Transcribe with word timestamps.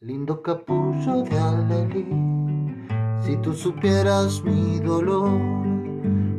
Lindo 0.00 0.42
capullo 0.42 1.22
de 1.22 1.38
alelí, 1.38 2.04
si 3.20 3.36
tú 3.36 3.54
supieras 3.54 4.42
mi 4.42 4.80
dolor, 4.80 5.40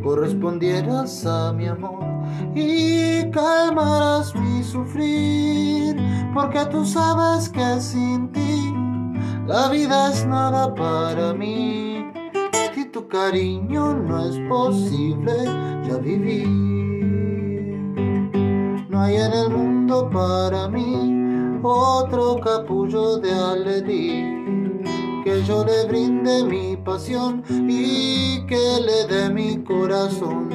correspondieras 0.03 1.25
a 1.25 1.53
mi 1.53 1.65
amor 1.65 2.03
y 2.53 3.31
calmarás 3.31 4.35
mi 4.35 4.61
sufrir, 4.61 5.95
porque 6.33 6.65
tú 6.65 6.85
sabes 6.85 7.49
que 7.49 7.79
sin 7.79 8.29
ti 8.33 8.73
la 9.47 9.69
vida 9.69 10.11
es 10.11 10.27
nada 10.27 10.75
para 10.75 11.33
mí. 11.33 12.11
Si 12.75 12.85
tu 12.89 13.07
cariño 13.07 13.95
no 13.95 14.29
es 14.29 14.37
posible, 14.49 15.33
ya 15.87 15.97
viví. 15.97 16.43
No 18.89 19.01
hay 19.01 19.15
en 19.15 19.31
el 19.31 19.49
mundo 19.49 20.09
para 20.11 20.67
mí 20.67 21.24
otro 21.63 22.39
capullo 22.39 23.17
de 23.17 23.31
alelí 23.31 24.45
que 25.25 25.43
yo 25.43 25.65
le 25.65 25.85
brinde 25.85 26.43
mi 26.43 26.77
pasión 26.77 27.43
y 27.49 28.45
que 28.45 28.79
le 28.79 29.07
dé 29.07 29.29
mi 29.31 29.63
corazón. 29.63 30.49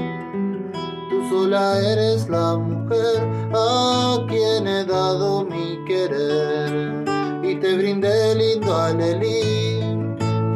Tú 1.11 1.29
sola 1.29 1.77
eres 1.81 2.29
la 2.29 2.57
mujer 2.57 3.19
a 3.53 4.19
quien 4.29 4.69
he 4.69 4.85
dado 4.85 5.45
mi 5.45 5.85
querer 5.87 7.05
y 7.43 7.57
te 7.57 7.77
brindé 7.77 8.37
lindo 8.37 8.73
alelí, 8.73 9.81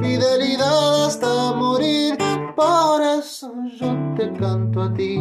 fidelidad 0.01 1.07
hasta 1.07 1.53
morir. 1.55 2.17
Por 2.55 3.03
eso 3.03 3.53
yo 3.81 3.89
te 4.17 4.33
canto 4.35 4.83
a 4.83 4.95
ti, 4.95 5.17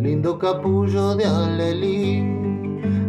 lindo 0.00 0.38
capullo 0.38 1.14
de 1.16 1.26
alelí. 1.26 2.43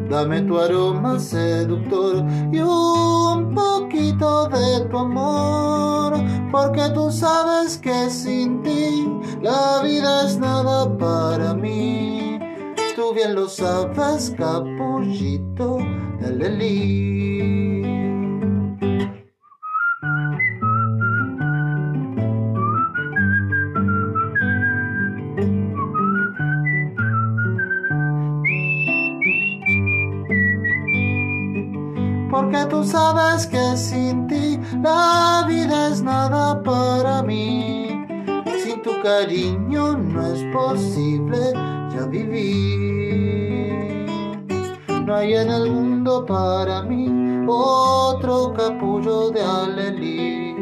Dame 0.10 0.42
tu 0.44 0.58
aroma 0.58 1.20
seductor 1.20 2.24
y 2.52 2.60
un 2.60 3.54
poquito 3.56 4.48
de 4.50 4.86
tu 4.90 4.98
amor, 4.98 6.14
porque 6.52 6.90
tú 6.94 7.12
sabes 7.12 7.78
que 7.78 8.10
sin 8.10 8.62
ti 8.62 9.08
la 9.42 9.82
vida 9.84 10.26
es 10.26 10.38
nada 10.38 10.96
para 10.98 11.54
mí. 11.54 12.40
Tú 12.96 13.14
bien 13.14 13.36
lo 13.36 13.50
sabes, 13.50 14.34
capullito 14.38 15.80
Lelí. 16.22 17.75
Tú 32.70 32.84
sabes 32.84 33.48
que 33.48 33.78
sin 33.78 34.28
ti 34.28 34.60
la 34.82 35.46
vida 35.48 35.90
es 35.90 36.02
nada 36.02 36.62
para 36.64 37.22
mí. 37.24 38.06
Sin 38.64 38.82
tu 38.82 39.00
cariño 39.02 39.98
no 39.98 40.26
es 40.34 40.44
posible 40.54 41.54
ya 41.94 42.06
vivir. 42.08 42.86
No 45.06 45.16
hay 45.16 45.36
en 45.36 45.52
el 45.52 45.72
mundo 45.72 46.26
para 46.26 46.82
mí 46.82 47.46
otro 47.48 48.54
capullo 48.54 49.30
de 49.30 49.42
alelí. 49.42 50.56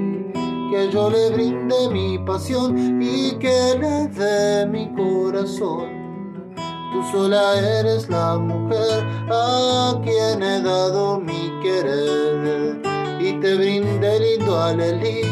Que 0.72 0.90
yo 0.92 1.10
le 1.10 1.30
brinde 1.32 1.90
mi 1.92 2.20
pasión 2.20 3.02
y 3.02 3.32
que 3.40 3.78
le 3.80 4.08
dé 4.08 4.66
mi 4.68 4.94
corazón. 4.94 6.03
Tú 6.94 7.02
sola 7.12 7.56
eres 7.60 8.08
la 8.08 8.38
mujer 8.38 9.04
a 9.32 10.00
quien 10.04 10.44
he 10.44 10.62
dado 10.62 11.20
mi 11.20 11.52
querer 11.64 12.80
y 13.20 13.34
te 13.40 13.56
brindé 13.56 14.20
lindo 14.20 14.62
alelí, 14.62 15.24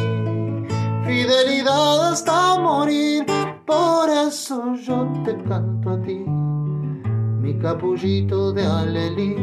fidelidad 1.06 2.14
hasta 2.14 2.59
morir. 2.59 3.28
Por 3.68 4.09
eso 4.09 4.74
yo 4.74 5.08
te 5.24 5.38
canto 5.44 5.91
a 5.91 6.02
ti, 6.02 6.25
mi 6.25 7.53
capullito 7.59 8.52
de 8.53 8.66
alelí. 8.66 9.35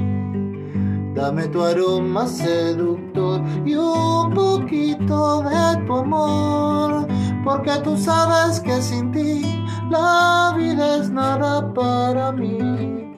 Dame 1.15 1.47
tu 1.47 1.62
aroma 1.62 2.26
seductor 2.26 3.41
y 3.65 3.76
un 3.76 4.34
poquito 4.34 5.42
de 5.42 5.87
tu 5.87 5.94
amor, 5.94 7.06
porque 7.44 7.78
tú 7.84 7.97
sabes 7.97 8.59
que 8.59 8.82
sin 8.82 9.12
ti 9.12 9.47
la 9.91 10.54
vida 10.56 10.97
es 10.97 11.10
nada 11.10 11.72
para 11.72 12.32
mí. 12.32 13.16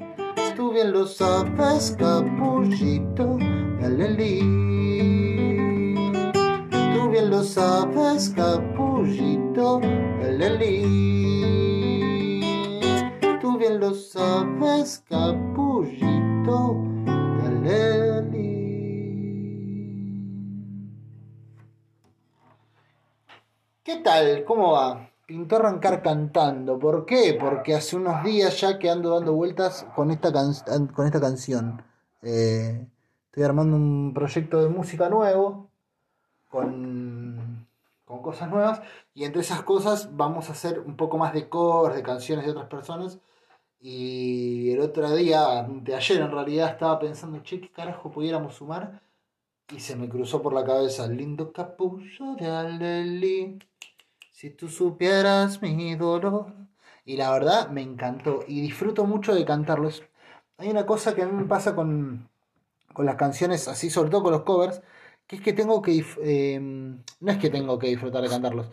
Tú 0.57 0.73
bien 0.73 0.93
lo 0.93 1.07
sabes, 1.07 1.97
capullito 1.99 3.39
alelí. 3.83 4.41
Tú 6.71 7.11
bien 7.11 7.31
lo 7.31 7.43
sabes, 7.43 8.31
capullito 8.31 9.81
alelí. 10.23 10.83
Tú 13.41 13.59
bien 13.59 13.81
lo 13.81 13.95
sabes, 13.95 15.05
capullito 15.09 16.77
alelí. 17.45 18.51
¿Qué 23.83 23.97
tal? 23.97 24.45
¿Cómo 24.45 24.73
va? 24.73 25.10
Pintó 25.31 25.55
arrancar 25.55 26.03
cantando. 26.03 26.77
¿Por 26.77 27.07
qué? 27.07 27.39
Porque 27.41 27.73
hace 27.77 27.95
unos 27.95 28.25
días 28.25 28.61
ya 28.61 28.81
que 28.81 28.91
ando 28.91 29.11
dando 29.11 29.33
vueltas 29.33 29.87
con 29.95 30.11
esta, 30.11 30.33
can 30.33 30.89
con 30.89 31.07
esta 31.07 31.21
canción. 31.21 31.81
Eh, 32.21 32.85
estoy 33.27 33.45
armando 33.45 33.77
un 33.77 34.13
proyecto 34.13 34.61
de 34.61 34.69
música 34.69 35.09
nuevo. 35.09 35.71
Con, 36.49 37.65
con 38.05 38.23
cosas 38.23 38.51
nuevas. 38.51 38.83
Y 39.15 39.23
entre 39.23 39.43
esas 39.43 39.63
cosas 39.63 40.17
vamos 40.17 40.49
a 40.49 40.53
hacer 40.53 40.81
un 40.81 40.97
poco 40.97 41.17
más 41.17 41.33
de 41.33 41.49
covers, 41.49 41.95
de 41.95 42.03
canciones 42.03 42.45
de 42.45 42.51
otras 42.51 42.67
personas. 42.67 43.21
Y 43.81 44.73
el 44.73 44.81
otro 44.81 45.15
día, 45.15 45.65
de 45.69 45.95
ayer 45.95 46.23
en 46.23 46.33
realidad, 46.33 46.71
estaba 46.71 46.99
pensando, 46.99 47.39
che, 47.45 47.61
¿qué 47.61 47.71
carajo 47.71 48.11
pudiéramos 48.11 48.57
sumar? 48.57 49.01
Y 49.71 49.79
se 49.79 49.95
me 49.95 50.09
cruzó 50.09 50.43
por 50.43 50.53
la 50.53 50.65
cabeza, 50.65 51.07
lindo 51.07 51.53
capullo 51.53 52.35
de 52.35 52.49
Aleli. 52.49 53.70
Si 54.41 54.49
tú 54.49 54.69
supieras 54.69 55.61
mi 55.61 55.97
dolor. 55.97 56.55
Y 57.05 57.19
la 57.19 57.31
verdad 57.31 57.69
me 57.69 57.83
encantó. 57.83 58.43
Y 58.49 58.63
disfruto 58.63 59.05
mucho 59.05 59.35
de 59.35 59.45
cantarlos. 59.45 60.03
Hay 60.57 60.71
una 60.71 60.87
cosa 60.87 61.15
que 61.15 61.25
a 61.25 61.27
mí 61.27 61.33
me 61.33 61.45
pasa 61.45 61.75
con, 61.75 62.31
con 62.95 63.05
las 63.05 63.17
canciones, 63.17 63.69
así 63.69 63.91
sobre 63.91 64.09
todo 64.09 64.23
con 64.23 64.33
los 64.33 64.45
covers, 64.45 64.81
que 65.27 65.37
es 65.37 65.43
que 65.43 65.53
tengo 65.53 65.83
que... 65.83 66.03
Eh, 66.23 66.59
no 66.59 67.31
es 67.31 67.37
que 67.37 67.51
tengo 67.51 67.79
que 67.79 67.89
disfrutar 67.89 68.23
de 68.23 68.31
cantarlos. 68.31 68.71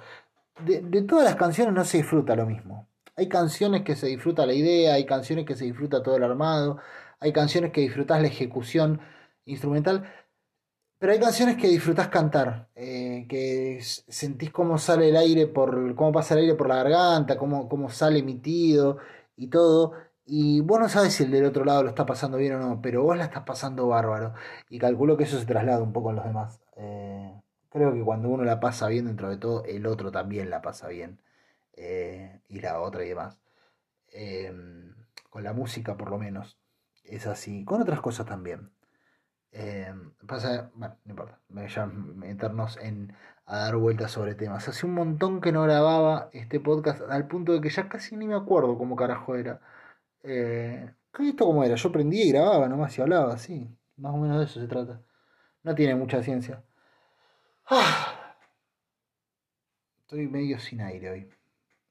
De, 0.63 0.79
de 0.79 1.01
todas 1.01 1.25
las 1.25 1.35
canciones 1.35 1.73
no 1.73 1.83
se 1.83 1.97
disfruta 1.97 2.33
lo 2.37 2.45
mismo. 2.45 2.87
Hay 3.17 3.27
canciones 3.27 3.81
que 3.81 3.97
se 3.97 4.07
disfruta 4.07 4.45
la 4.45 4.53
idea, 4.53 4.93
hay 4.93 5.05
canciones 5.05 5.43
que 5.45 5.57
se 5.57 5.65
disfruta 5.65 6.01
todo 6.01 6.15
el 6.15 6.23
armado, 6.23 6.77
hay 7.19 7.33
canciones 7.33 7.73
que 7.73 7.81
disfrutas 7.81 8.21
la 8.21 8.29
ejecución 8.29 9.01
instrumental, 9.43 10.09
pero 10.99 11.11
hay 11.13 11.19
canciones 11.19 11.57
que 11.57 11.67
disfrutás 11.67 12.07
cantar, 12.09 12.69
eh, 12.75 13.25
que 13.29 13.79
sentís 13.81 14.51
cómo 14.51 14.77
sale 14.77 15.09
el 15.09 15.17
aire 15.17 15.47
por, 15.47 15.95
cómo 15.95 16.11
pasa 16.11 16.33
el 16.33 16.41
aire 16.41 16.55
por 16.55 16.67
la 16.67 16.77
garganta, 16.77 17.37
cómo, 17.37 17.69
cómo 17.69 17.89
sale 17.89 18.19
emitido 18.19 18.97
y 19.35 19.47
todo. 19.47 19.93
Y 20.25 20.61
vos 20.61 20.79
no 20.79 20.89
sabes 20.89 21.13
si 21.13 21.23
el 21.23 21.31
del 21.31 21.45
otro 21.45 21.63
lado 21.65 21.83
lo 21.83 21.89
está 21.89 22.05
pasando 22.05 22.37
bien 22.37 22.53
o 22.55 22.59
no, 22.59 22.81
pero 22.81 23.03
vos 23.03 23.15
la 23.17 23.25
estás 23.25 23.43
pasando 23.43 23.87
bárbaro. 23.87 24.33
Y 24.69 24.79
calculo 24.79 25.15
que 25.17 25.23
eso 25.23 25.39
se 25.39 25.45
traslada 25.45 25.81
un 25.81 25.93
poco 25.93 26.09
en 26.09 26.17
los 26.17 26.25
demás. 26.25 26.61
Eh, 26.75 27.41
creo 27.69 27.93
que 27.93 28.01
cuando 28.03 28.29
uno 28.29 28.43
la 28.43 28.59
pasa 28.59 28.87
bien 28.87 29.05
dentro 29.05 29.29
de 29.29 29.37
todo, 29.37 29.63
el 29.65 29.85
otro 29.87 30.11
también 30.11 30.49
la 30.49 30.61
pasa 30.61 30.87
bien. 30.89 31.21
Eh, 31.73 32.41
y 32.49 32.59
la 32.59 32.81
otra 32.81 33.05
y 33.05 33.09
demás. 33.09 33.39
Eh, 34.11 34.51
con 35.29 35.43
la 35.43 35.53
música 35.53 35.95
por 35.95 36.09
lo 36.11 36.17
menos. 36.17 36.57
Es 37.05 37.27
así. 37.27 37.63
Con 37.63 37.81
otras 37.81 38.01
cosas 38.01 38.25
también. 38.25 38.71
Eh, 39.51 39.93
pasa, 40.25 40.71
bueno, 40.75 40.95
no 41.05 41.11
importa. 41.11 41.39
Ya 41.67 41.85
meternos 41.85 42.77
en 42.77 43.13
a 43.47 43.59
dar 43.59 43.77
vueltas 43.77 44.11
sobre 44.11 44.35
temas. 44.35 44.67
Hace 44.67 44.85
un 44.85 44.93
montón 44.93 45.41
que 45.41 45.51
no 45.51 45.63
grababa 45.63 46.29
este 46.33 46.59
podcast 46.59 47.01
al 47.09 47.27
punto 47.27 47.53
de 47.53 47.61
que 47.61 47.69
ya 47.69 47.87
casi 47.89 48.15
ni 48.17 48.27
me 48.27 48.35
acuerdo 48.35 48.77
cómo 48.77 48.95
carajo 48.95 49.35
era. 49.35 49.61
Eh, 50.23 50.93
¿Esto 51.19 51.45
cómo 51.45 51.63
era? 51.63 51.75
Yo 51.75 51.91
prendía 51.91 52.25
y 52.25 52.31
grababa 52.31 52.67
nomás 52.67 52.97
y 52.97 53.01
hablaba, 53.01 53.33
así. 53.33 53.67
Más 53.95 54.13
o 54.13 54.17
menos 54.17 54.37
de 54.39 54.45
eso 54.45 54.59
se 54.59 54.67
trata. 54.67 55.01
No 55.63 55.73
tiene 55.75 55.95
mucha 55.95 56.21
ciencia. 56.21 56.63
Ah. 57.69 58.35
Estoy 60.01 60.27
medio 60.27 60.59
sin 60.59 60.81
aire 60.81 61.09
hoy. 61.09 61.29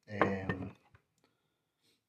Eh, 0.06 0.46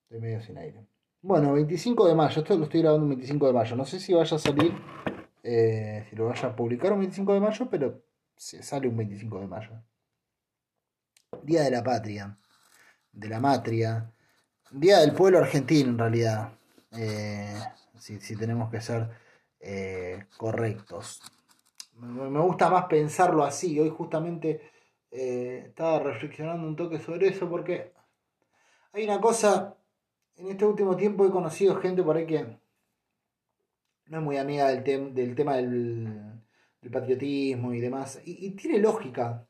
estoy 0.04 0.20
medio 0.22 0.42
sin 0.42 0.58
aire. 0.58 0.86
Bueno, 1.22 1.54
25 1.54 2.08
de 2.08 2.16
mayo. 2.16 2.42
Esto 2.42 2.58
lo 2.58 2.66
estoy 2.66 2.82
grabando 2.82 3.06
el 3.06 3.10
25 3.10 3.48
de 3.48 3.54
mayo. 3.54 3.76
No 3.76 3.86
sé 3.86 4.00
si 4.00 4.14
vaya 4.14 4.36
a 4.36 4.40
salir. 4.40 4.74
Eh, 5.50 6.06
si 6.10 6.16
lo 6.18 6.26
vaya 6.26 6.50
a 6.50 6.56
publicar 6.58 6.92
un 6.92 7.00
25 7.00 7.34
de 7.34 7.40
mayo, 7.40 7.70
pero 7.72 8.04
se 8.36 8.62
sale 8.62 8.90
un 8.90 8.98
25 8.98 9.40
de 9.40 9.48
mayo. 9.48 9.72
Día 11.42 11.62
de 11.62 11.72
la 11.72 11.82
patria. 11.82 12.38
De 13.14 13.30
la 13.30 13.40
matria. 13.40 14.12
Día 14.72 15.00
del 15.00 15.14
pueblo 15.14 15.38
argentino, 15.40 15.92
en 15.92 15.98
realidad. 16.00 16.52
Eh, 16.92 17.58
si, 17.98 18.20
si, 18.20 18.36
tenemos 18.36 18.70
que 18.70 18.82
ser 18.82 19.10
eh, 19.62 20.26
correctos. 20.36 21.22
Me, 21.94 22.42
gusta 22.42 22.70
más 22.70 22.88
pensarlo 22.88 23.46
así. 23.46 23.80
Hoy 23.80 23.90
justamente 23.90 24.70
estaba 25.10 26.00
reflexionando 26.00 26.68
un 26.68 26.76
toque 26.76 27.00
sobre 27.00 27.30
eso 27.30 27.50
porque 27.50 27.94
hay 28.92 29.06
una 29.06 29.22
cosa, 29.22 29.78
en 30.36 30.50
este 30.50 30.66
último 30.66 30.98
tiempo 30.98 31.26
he 31.26 31.32
conocido 31.32 31.78
gente 31.78 32.04
por 32.04 32.18
ahí 32.18 32.28
que 32.28 32.60
no 34.10 34.18
es 34.18 34.24
muy 34.24 34.38
amiga 34.38 34.70
del, 34.70 35.14
del 35.14 35.36
tema 35.36 35.56
del, 35.56 36.08
patriotismo 36.92 37.74
y 37.74 37.82
demás. 37.82 38.22
Y, 38.24 38.52
tiene 38.52 38.80
lógica. 38.80 39.46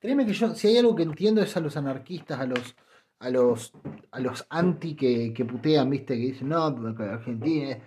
Créeme 0.00 0.26
que 0.26 0.32
yo, 0.32 0.54
si 0.54 0.68
hay 0.68 0.78
algo 0.78 0.96
que 0.96 1.04
entiendo 1.04 1.40
es 1.40 1.56
a 1.56 1.60
los 1.60 1.76
anarquistas, 1.76 2.40
a 2.40 2.46
los 2.46 2.74
a 3.20 3.30
los 3.30 3.72
a 4.10 4.18
los 4.18 4.44
anti 4.50 4.96
que, 4.96 5.32
que 5.32 5.44
putean, 5.44 5.88
viste, 5.88 6.14
que 6.14 6.32
dicen, 6.32 6.48
no, 6.48 6.64
Argentina. 6.64 7.78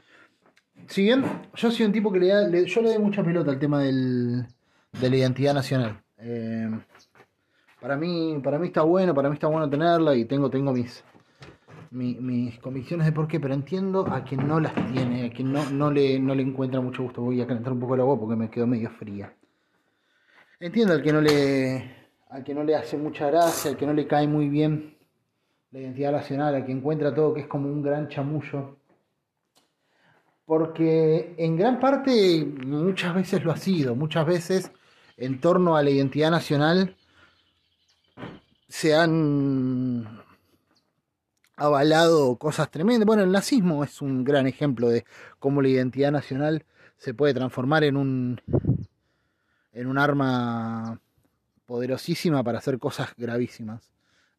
Si 0.87 1.03
bien 1.03 1.25
yo 1.53 1.71
soy 1.71 1.85
un 1.85 1.91
tipo 1.91 2.11
que 2.11 2.19
le, 2.19 2.27
da, 2.27 2.49
yo 2.49 2.81
le 2.81 2.93
doy 2.93 2.99
mucha 2.99 3.23
pelota 3.23 3.51
al 3.51 3.59
tema 3.59 3.83
del, 3.83 4.45
de 4.93 5.09
la 5.09 5.15
identidad 5.17 5.53
nacional. 5.53 6.01
Eh, 6.17 6.69
para 7.81 7.97
mí, 7.97 8.39
para 8.41 8.57
mí 8.59 8.67
está 8.67 8.83
bueno, 8.83 9.13
para 9.13 9.29
mí 9.29 9.33
está 9.33 9.47
bueno 9.47 9.69
tenerla 9.69 10.15
y 10.15 10.25
tengo, 10.25 10.49
tengo 10.49 10.71
mis, 10.71 11.03
mis, 11.91 12.59
convicciones 12.59 13.05
de 13.05 13.11
por 13.11 13.27
qué, 13.27 13.39
pero 13.39 13.53
entiendo 13.53 14.05
a 14.07 14.23
quien 14.23 14.47
no 14.47 14.59
las 14.59 14.73
tiene, 14.91 15.25
a 15.25 15.29
quien 15.31 15.51
no, 15.51 15.69
no, 15.69 15.91
le, 15.91 16.19
no 16.19 16.35
le 16.35 16.43
encuentra 16.43 16.81
mucho 16.81 17.03
gusto. 17.03 17.21
Voy 17.21 17.41
a 17.41 17.47
calentar 17.47 17.73
un 17.73 17.79
poco 17.79 17.95
el 17.95 18.01
agua 18.01 18.19
porque 18.19 18.35
me 18.35 18.49
quedó 18.49 18.67
medio 18.67 18.89
fría. 18.91 19.33
Entiendo 20.59 20.93
al 20.93 21.03
que 21.03 21.13
no 21.13 21.21
le, 21.21 21.95
al 22.29 22.43
que 22.43 22.53
no 22.53 22.63
le 22.63 22.75
hace 22.75 22.97
mucha 22.97 23.27
gracia, 23.27 23.71
al 23.71 23.77
que 23.77 23.85
no 23.85 23.93
le 23.93 24.07
cae 24.07 24.27
muy 24.27 24.49
bien 24.49 24.97
la 25.71 25.79
identidad 25.79 26.11
nacional, 26.11 26.55
al 26.55 26.65
que 26.65 26.71
encuentra 26.71 27.13
todo 27.13 27.33
que 27.33 27.41
es 27.41 27.47
como 27.47 27.67
un 27.67 27.81
gran 27.81 28.07
chamullo. 28.07 28.77
Porque 30.45 31.33
en 31.37 31.57
gran 31.57 31.79
parte 31.79 32.45
muchas 32.65 33.15
veces 33.15 33.43
lo 33.43 33.51
ha 33.51 33.57
sido, 33.57 33.95
muchas 33.95 34.25
veces 34.25 34.71
en 35.17 35.39
torno 35.39 35.75
a 35.75 35.83
la 35.83 35.89
identidad 35.89 36.31
nacional 36.31 36.95
se 38.67 38.95
han 38.95 40.24
avalado 41.55 42.35
cosas 42.37 42.69
tremendas. 42.71 43.05
Bueno, 43.05 43.23
el 43.23 43.31
nazismo 43.31 43.83
es 43.83 44.01
un 44.01 44.23
gran 44.23 44.47
ejemplo 44.47 44.89
de 44.89 45.05
cómo 45.39 45.61
la 45.61 45.69
identidad 45.69 46.11
nacional 46.11 46.65
se 46.97 47.13
puede 47.13 47.33
transformar 47.33 47.83
en 47.83 47.97
un 47.97 48.41
en 49.73 49.87
un 49.87 49.97
arma 49.97 50.99
poderosísima 51.65 52.43
para 52.43 52.59
hacer 52.59 52.79
cosas 52.79 53.09
gravísimas. 53.17 53.91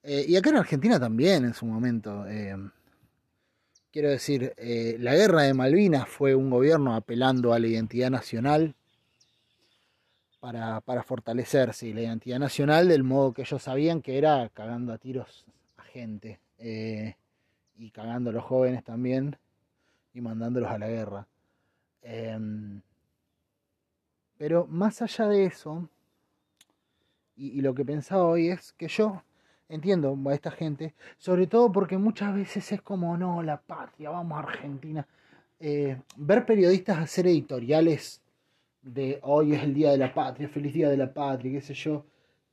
Eh, 0.03 0.25
y 0.29 0.37
acá 0.37 0.51
en 0.51 0.57
Argentina 0.57 0.99
también 0.99 1.45
en 1.45 1.55
su 1.55 1.67
momento. 1.67 2.27
Eh, 2.27 2.57
quiero 3.93 4.09
decir, 4.09 4.55
eh, 4.57 4.97
la 4.99 5.15
guerra 5.15 5.43
de 5.43 5.55
Malvinas 5.55 6.09
fue 6.09 6.35
un 6.35 6.49
gobierno 6.49 6.95
apelando 6.95 7.53
a 7.53 7.59
la 7.59 7.67
identidad 7.67 8.11
nacional 8.11 8.75
para, 10.41 10.81
para 10.81 11.03
fortalecerse, 11.03 11.93
la 11.93 12.03
identidad 12.03 12.39
nacional 12.39 12.89
del 12.89 13.03
modo 13.03 13.33
que 13.33 13.43
ellos 13.43 13.63
sabían 13.63 14.01
que 14.01 14.17
era 14.17 14.49
cagando 14.55 14.93
a 14.93 14.99
tiros 14.99 15.45
a 15.77 15.83
gente. 15.83 16.41
Eh, 16.59 17.15
y 17.79 17.91
cagando 17.91 18.31
a 18.31 18.33
los 18.33 18.45
jóvenes 18.45 18.83
también 18.85 19.37
y 20.15 20.21
mandándolos 20.21 20.71
a 20.71 20.79
la 20.79 20.89
guerra. 20.89 21.27
Em, 22.03 22.81
pero 24.39 24.67
más 24.67 25.03
allá 25.03 25.29
de 25.29 25.45
eso, 25.45 25.89
y, 27.37 27.61
lo 27.61 27.75
que 27.75 27.85
pensaba 27.85 28.25
hoy 28.25 28.49
es 28.49 28.73
que 28.73 28.89
yo 28.89 29.23
entiendo 29.69 30.17
a 30.27 30.35
esta 30.35 30.51
gente, 30.51 30.95
sobre 31.19 31.47
todo 31.47 31.71
porque 31.71 31.99
muchas 31.99 32.35
veces 32.35 32.73
es 32.73 32.81
como, 32.83 33.17
no, 33.17 33.43
la 33.43 33.61
patria, 33.61 34.11
vamos 34.11 34.37
a 34.37 34.49
Argentina. 34.49 35.07
Eh, 35.59 36.01
ver 36.17 36.47
periodistas 36.47 36.99
hacer 36.99 37.27
editoriales 37.27 38.23
de 38.83 39.19
hoy 39.23 39.55
es 39.55 39.63
el 39.63 39.75
Día 39.75 39.91
de 39.91 39.99
la 39.99 40.15
Patria, 40.15 40.49
feliz 40.49 40.73
Día 40.73 40.89
de 40.89 40.97
la 40.97 41.13
Patria, 41.13 41.53
qué 41.53 41.61
sé 41.61 41.75
yo, 41.75 42.05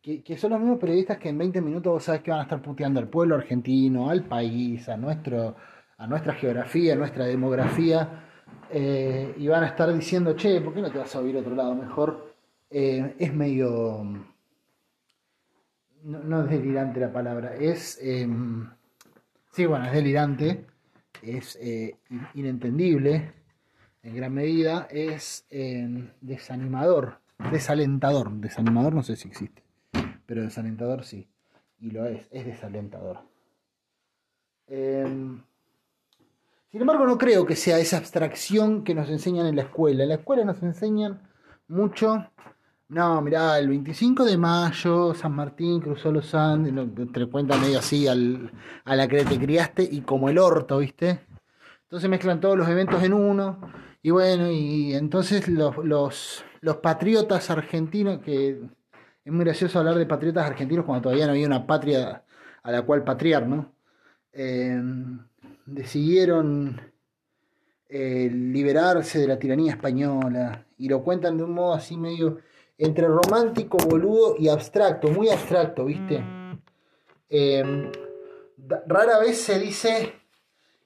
que, 0.03 0.37
son 0.37 0.51
los 0.51 0.59
mismos 0.59 0.79
periodistas 0.79 1.17
que 1.17 1.29
en 1.29 1.37
20 1.37 1.61
minutos 1.61 1.93
vos 1.93 2.03
sabes 2.03 2.21
que 2.21 2.31
van 2.31 2.41
a 2.41 2.43
estar 2.43 2.61
puteando 2.61 2.99
al 2.99 3.07
pueblo 3.07 3.35
argentino, 3.35 4.09
al 4.09 4.25
país, 4.25 4.89
a, 4.89 4.97
nuestro, 4.97 5.55
a 5.97 6.07
nuestra 6.07 6.33
geografía, 6.33 6.93
a 6.93 6.97
nuestra 6.97 7.25
demografía, 7.25 8.25
eh, 8.69 9.33
y 9.37 9.47
van 9.47 9.63
a 9.63 9.67
estar 9.67 9.93
diciendo, 9.93 10.35
che, 10.35 10.59
¿por 10.59 10.73
qué 10.73 10.81
no 10.81 10.91
te 10.91 10.97
vas 10.97 11.15
a 11.15 11.19
oír 11.19 11.37
otro 11.37 11.55
lado 11.55 11.73
mejor? 11.73 12.35
Eh, 12.69 13.15
es 13.17 13.33
medio... 13.33 14.03
No, 16.03 16.43
es 16.43 16.49
delirante 16.49 16.99
la 16.99 17.13
palabra, 17.13 17.55
es... 17.55 17.97
Em, 18.01 18.69
sí, 19.51 19.65
bueno, 19.65 19.85
es 19.85 19.93
delirante, 19.93 20.65
es 21.21 21.57
eh, 21.61 21.95
inentendible 22.33 23.31
en 24.01 24.15
gran 24.17 24.33
medida, 24.33 24.85
es 24.91 25.45
em, 25.49 26.09
desanimador, 26.19 27.19
desalentador, 27.51 28.33
desanimador 28.33 28.93
no 28.93 29.01
sé 29.01 29.15
si 29.15 29.29
existe 29.29 29.62
pero 30.25 30.41
desalentador 30.41 31.03
sí, 31.03 31.27
y 31.79 31.91
lo 31.91 32.05
es, 32.05 32.27
es 32.31 32.45
desalentador. 32.45 33.19
Em, 34.67 35.41
sin 36.71 36.81
embargo, 36.81 37.05
no 37.05 37.17
creo 37.17 37.45
que 37.45 37.55
sea 37.55 37.77
esa 37.77 37.97
abstracción 37.97 38.83
que 38.83 38.95
nos 38.95 39.09
enseñan 39.09 39.45
en 39.45 39.55
la 39.55 39.63
escuela. 39.63 40.03
En 40.03 40.09
la 40.09 40.15
escuela 40.15 40.43
nos 40.43 40.63
enseñan 40.63 41.21
mucho. 41.67 42.27
No, 42.89 43.21
mirá, 43.21 43.59
el 43.59 43.69
25 43.69 44.25
de 44.25 44.37
mayo, 44.37 45.13
San 45.13 45.33
Martín 45.33 45.79
cruzó 45.81 46.11
los 46.11 46.33
Andes, 46.35 46.73
te 47.11 47.25
cuentan 47.27 47.61
medio 47.61 47.79
así 47.79 48.07
al, 48.07 48.51
a 48.85 48.95
la 48.95 49.07
que 49.07 49.23
te 49.25 49.39
criaste 49.39 49.83
y 49.83 50.01
como 50.01 50.29
el 50.29 50.37
orto, 50.37 50.79
¿viste? 50.79 51.21
Entonces 51.83 52.09
mezclan 52.09 52.39
todos 52.39 52.57
los 52.57 52.67
eventos 52.67 53.03
en 53.03 53.13
uno. 53.13 53.59
Y 54.01 54.09
bueno, 54.09 54.51
y 54.51 54.93
entonces 54.95 55.47
los, 55.47 55.77
los, 55.77 56.43
los 56.61 56.77
patriotas 56.77 57.49
argentinos 57.49 58.19
que 58.19 58.61
es 59.25 59.31
muy 59.31 59.45
gracioso 59.45 59.79
hablar 59.79 59.95
de 59.95 60.05
patriotas 60.05 60.45
argentinos 60.45 60.85
cuando 60.85 61.03
todavía 61.03 61.25
no 61.25 61.31
había 61.31 61.47
una 61.47 61.65
patria 61.65 62.23
a 62.61 62.71
la 62.71 62.81
cual 62.81 63.03
patriar, 63.03 63.47
¿no? 63.47 63.73
Eh, 64.33 64.81
decidieron 65.65 66.81
eh, 67.87 68.29
liberarse 68.31 69.19
de 69.19 69.27
la 69.27 69.39
tiranía 69.39 69.71
española 69.71 70.65
y 70.77 70.89
lo 70.89 71.03
cuentan 71.03 71.37
de 71.37 71.43
un 71.43 71.53
modo 71.53 71.73
así 71.73 71.95
medio 71.95 72.39
entre 72.77 73.07
romántico, 73.07 73.77
boludo 73.77 74.35
y 74.37 74.49
abstracto, 74.49 75.09
muy 75.09 75.29
abstracto, 75.29 75.85
¿viste? 75.85 76.21
Eh, 77.29 77.91
rara 78.87 79.19
vez 79.19 79.41
se 79.41 79.59
dice 79.59 80.13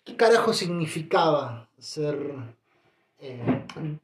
qué 0.03 0.15
carajo 0.15 0.53
significaba 0.53 1.69
ser 1.79 2.17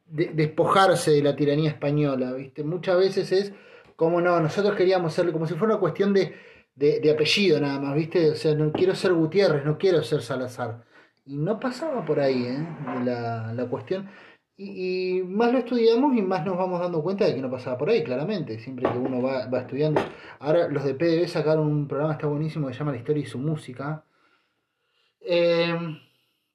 despojarse 0.06 1.12
de 1.12 1.22
la 1.22 1.36
tiranía 1.36 1.70
española, 1.70 2.32
¿viste? 2.32 2.64
Muchas 2.64 2.98
veces 2.98 3.30
es 3.30 3.52
como 3.96 4.20
no, 4.20 4.40
nosotros 4.40 4.76
queríamos 4.76 5.14
ser, 5.14 5.30
como 5.32 5.46
si 5.46 5.54
fuera 5.54 5.74
una 5.74 5.80
cuestión 5.80 6.12
de, 6.12 6.34
de, 6.74 7.10
apellido 7.10 7.60
nada 7.60 7.80
más, 7.80 7.94
¿viste? 7.94 8.30
O 8.30 8.34
sea, 8.34 8.54
no 8.54 8.72
quiero 8.72 8.94
ser 8.94 9.12
Gutiérrez, 9.14 9.64
no 9.64 9.78
quiero 9.78 10.02
ser 10.02 10.22
Salazar. 10.22 10.84
Y 11.24 11.36
no 11.38 11.58
pasaba 11.58 12.04
por 12.04 12.20
ahí, 12.20 12.44
¿eh? 12.44 12.66
La, 13.04 13.52
la 13.52 13.66
cuestión. 13.66 14.08
Y, 14.56 15.22
más 15.26 15.52
lo 15.52 15.58
estudiamos 15.58 16.16
y 16.16 16.22
más 16.22 16.44
nos 16.44 16.56
vamos 16.56 16.80
dando 16.80 17.02
cuenta 17.02 17.24
de 17.24 17.34
que 17.34 17.40
no 17.42 17.50
pasaba 17.50 17.76
por 17.76 17.90
ahí, 17.90 18.04
claramente, 18.04 18.58
siempre 18.60 18.88
que 18.90 18.98
uno 18.98 19.20
va, 19.22 19.46
va 19.48 19.60
estudiando. 19.60 20.00
Ahora 20.38 20.68
los 20.68 20.84
de 20.84 20.94
PDB 20.94 21.26
sacaron 21.28 21.66
un 21.66 21.88
programa, 21.88 22.12
está 22.12 22.26
buenísimo, 22.28 22.68
que 22.68 22.74
se 22.74 22.78
llama 22.78 22.92
La 22.92 22.98
historia 22.98 23.22
y 23.22 23.26
su 23.26 23.38
música. 23.38 24.04
Eh, 25.20 25.74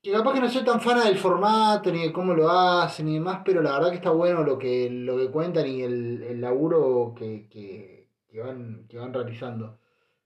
que 0.01 0.11
capaz 0.11 0.33
que 0.33 0.39
no 0.39 0.49
soy 0.49 0.63
tan 0.63 0.79
fan 0.81 1.03
del 1.03 1.17
formato, 1.17 1.91
ni 1.91 2.03
de 2.03 2.13
cómo 2.13 2.33
lo 2.33 2.49
hacen, 2.49 3.05
ni 3.07 3.15
demás, 3.15 3.41
pero 3.43 3.61
la 3.61 3.73
verdad 3.73 3.89
que 3.89 3.97
está 3.97 4.11
bueno 4.11 4.43
lo 4.43 4.57
que, 4.57 4.89
lo 4.89 5.17
que 5.17 5.29
cuentan 5.29 5.67
y 5.67 5.81
el, 5.81 6.23
el 6.23 6.41
laburo 6.41 7.13
que, 7.17 7.47
que, 7.49 8.07
que, 8.29 8.39
van, 8.39 8.85
que 8.87 8.97
van 8.97 9.13
realizando. 9.13 9.79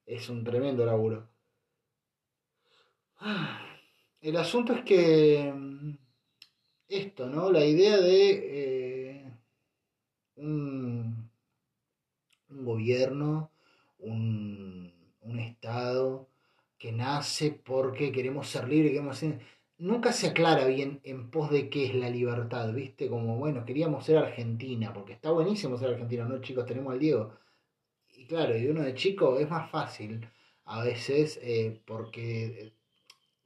Es 0.05 0.29
un 0.29 0.43
tremendo 0.43 0.85
laburo. 0.85 1.29
El 4.21 4.37
asunto 4.37 4.71
es 4.73 4.83
que 4.83 5.51
mm, 5.53 5.97
esto, 6.87 7.27
¿no? 7.27 7.51
La 7.51 7.65
idea 7.65 7.97
de 7.97 8.29
eh, 8.31 9.33
un, 10.35 11.29
un, 12.49 12.65
gobierno, 12.65 13.51
un, 13.99 14.93
un 15.21 15.39
Estado 15.39 16.29
que 16.77 16.91
nace 16.93 17.51
porque 17.51 18.11
queremos 18.13 18.47
ser 18.47 18.67
libres, 18.69 18.91
queremos 18.91 19.17
ser 19.17 19.39
nunca 19.77 20.11
se 20.13 20.27
aclara 20.27 20.65
bien 20.65 21.01
en 21.03 21.29
pos 21.29 21.51
de 21.51 21.69
qué 21.69 21.85
es 21.87 21.95
la 21.95 22.09
libertad, 22.09 22.71
¿viste? 22.73 23.09
Como, 23.09 23.37
bueno, 23.37 23.65
queríamos 23.65 24.05
ser 24.05 24.17
Argentina, 24.17 24.93
porque 24.93 25.13
está 25.13 25.31
buenísimo 25.31 25.77
ser 25.77 25.89
Argentina, 25.89 26.25
¿no, 26.25 26.41
chicos? 26.41 26.65
Tenemos 26.65 26.93
al 26.93 26.99
Diego. 26.99 27.33
Y 28.15 28.25
claro, 28.25 28.57
y 28.57 28.67
uno 28.67 28.81
de 28.83 28.95
chico 28.95 29.39
es 29.39 29.49
más 29.49 29.69
fácil 29.71 30.27
a 30.65 30.83
veces, 30.83 31.39
eh, 31.41 31.81
porque 31.85 32.45
eh, 32.45 32.73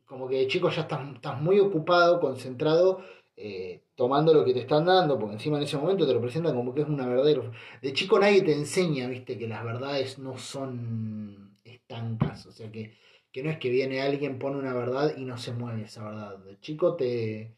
como 0.06 0.28
que 0.28 0.38
de 0.38 0.48
chico 0.48 0.70
ya 0.70 0.82
estás, 0.84 1.16
estás 1.16 1.42
muy 1.42 1.60
ocupado, 1.60 2.20
concentrado, 2.20 3.02
eh, 3.36 3.84
tomando 3.96 4.34
lo 4.34 4.44
que 4.46 4.54
te 4.54 4.62
están 4.62 4.86
dando, 4.86 5.18
porque 5.20 5.36
encima 5.36 5.58
en 5.58 5.64
ese 5.64 5.78
momento 5.78 6.08
te 6.08 6.14
lo 6.14 6.22
presentan 6.22 6.56
como 6.56 6.74
que 6.74 6.82
es 6.82 6.88
una 6.88 7.08
verdadera... 7.08 7.52
De 7.82 7.94
chico 7.94 8.20
nadie 8.20 8.42
te 8.42 8.54
enseña, 8.54 9.08
¿viste? 9.08 9.38
Que 9.38 9.48
las 9.48 9.64
verdades 9.64 10.20
no 10.20 10.38
son 10.38 11.58
estancas, 11.64 12.46
o 12.46 12.52
sea 12.52 12.72
que 12.72 12.98
que 13.38 13.44
no 13.44 13.52
es 13.52 13.60
que 13.60 13.70
viene 13.70 14.02
alguien, 14.02 14.40
pone 14.40 14.58
una 14.58 14.74
verdad 14.74 15.16
y 15.16 15.24
no 15.24 15.38
se 15.38 15.54
mueve 15.54 15.84
esa 15.84 16.04
verdad. 16.04 16.48
El 16.50 16.60
chico 16.60 16.96
te, 16.96 17.56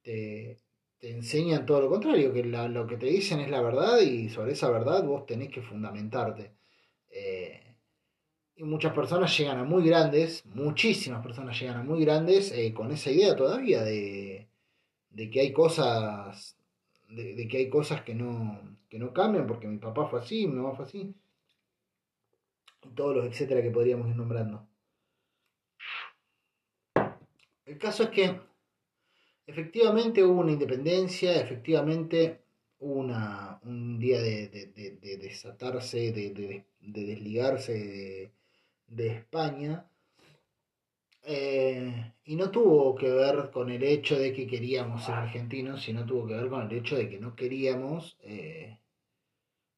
te, 0.00 0.56
te 1.00 1.10
enseñan 1.10 1.66
todo 1.66 1.80
lo 1.80 1.90
contrario, 1.90 2.32
que 2.32 2.44
lo 2.44 2.86
que 2.86 2.96
te 2.96 3.06
dicen 3.06 3.40
es 3.40 3.50
la 3.50 3.60
verdad 3.60 3.98
y 3.98 4.28
sobre 4.28 4.52
esa 4.52 4.70
verdad 4.70 5.02
vos 5.02 5.26
tenés 5.26 5.48
que 5.50 5.62
fundamentarte. 5.62 6.52
Eh, 7.10 7.74
y 8.54 8.62
muchas 8.62 8.94
personas 8.94 9.36
llegan 9.36 9.58
a 9.58 9.64
muy 9.64 9.82
grandes, 9.88 10.46
muchísimas 10.46 11.24
personas 11.24 11.58
llegan 11.60 11.78
a 11.78 11.82
muy 11.82 12.04
grandes 12.04 12.52
eh, 12.52 12.72
con 12.72 12.92
esa 12.92 13.10
idea 13.10 13.34
todavía 13.34 13.82
de, 13.82 14.48
de 15.10 15.30
que 15.30 15.40
hay 15.40 15.52
cosas, 15.52 16.56
de, 17.08 17.48
que 17.48 17.56
hay 17.56 17.68
cosas 17.68 18.02
que 18.02 18.14
no, 18.14 18.60
que 18.88 19.00
no 19.00 19.12
cambian 19.12 19.48
porque 19.48 19.66
mi 19.66 19.78
papá 19.78 20.06
fue 20.06 20.20
así, 20.20 20.46
mi 20.46 20.54
mamá 20.54 20.76
fue 20.76 20.84
así. 20.84 21.12
Todos 22.94 23.16
los 23.16 23.26
etcétera 23.26 23.60
que 23.60 23.72
podríamos 23.72 24.08
ir 24.08 24.14
nombrando. 24.14 24.68
El 27.66 27.78
caso 27.78 28.04
es 28.04 28.10
que 28.10 28.40
efectivamente 29.46 30.22
hubo 30.24 30.40
una 30.40 30.52
independencia, 30.52 31.40
efectivamente 31.40 32.42
hubo 32.78 33.00
una, 33.00 33.58
un 33.64 33.98
día 33.98 34.20
de, 34.20 34.48
de 34.48 35.16
desatarse, 35.18 36.12
de, 36.12 36.64
desligarse 36.80 38.32
de, 38.86 39.06
España. 39.08 39.84
Eh, 41.28 42.12
y 42.24 42.36
no 42.36 42.52
tuvo 42.52 42.94
que 42.94 43.10
ver 43.10 43.50
con 43.50 43.68
el 43.70 43.82
hecho 43.82 44.16
de 44.16 44.32
que 44.32 44.46
queríamos 44.46 45.04
ser 45.04 45.16
argentinos, 45.16 45.82
sino 45.82 46.06
tuvo 46.06 46.28
que 46.28 46.34
ver 46.34 46.48
con 46.48 46.70
el 46.70 46.78
hecho 46.78 46.96
de 46.96 47.08
que 47.08 47.18
no 47.18 47.34
queríamos 47.34 48.16
eh, 48.22 48.78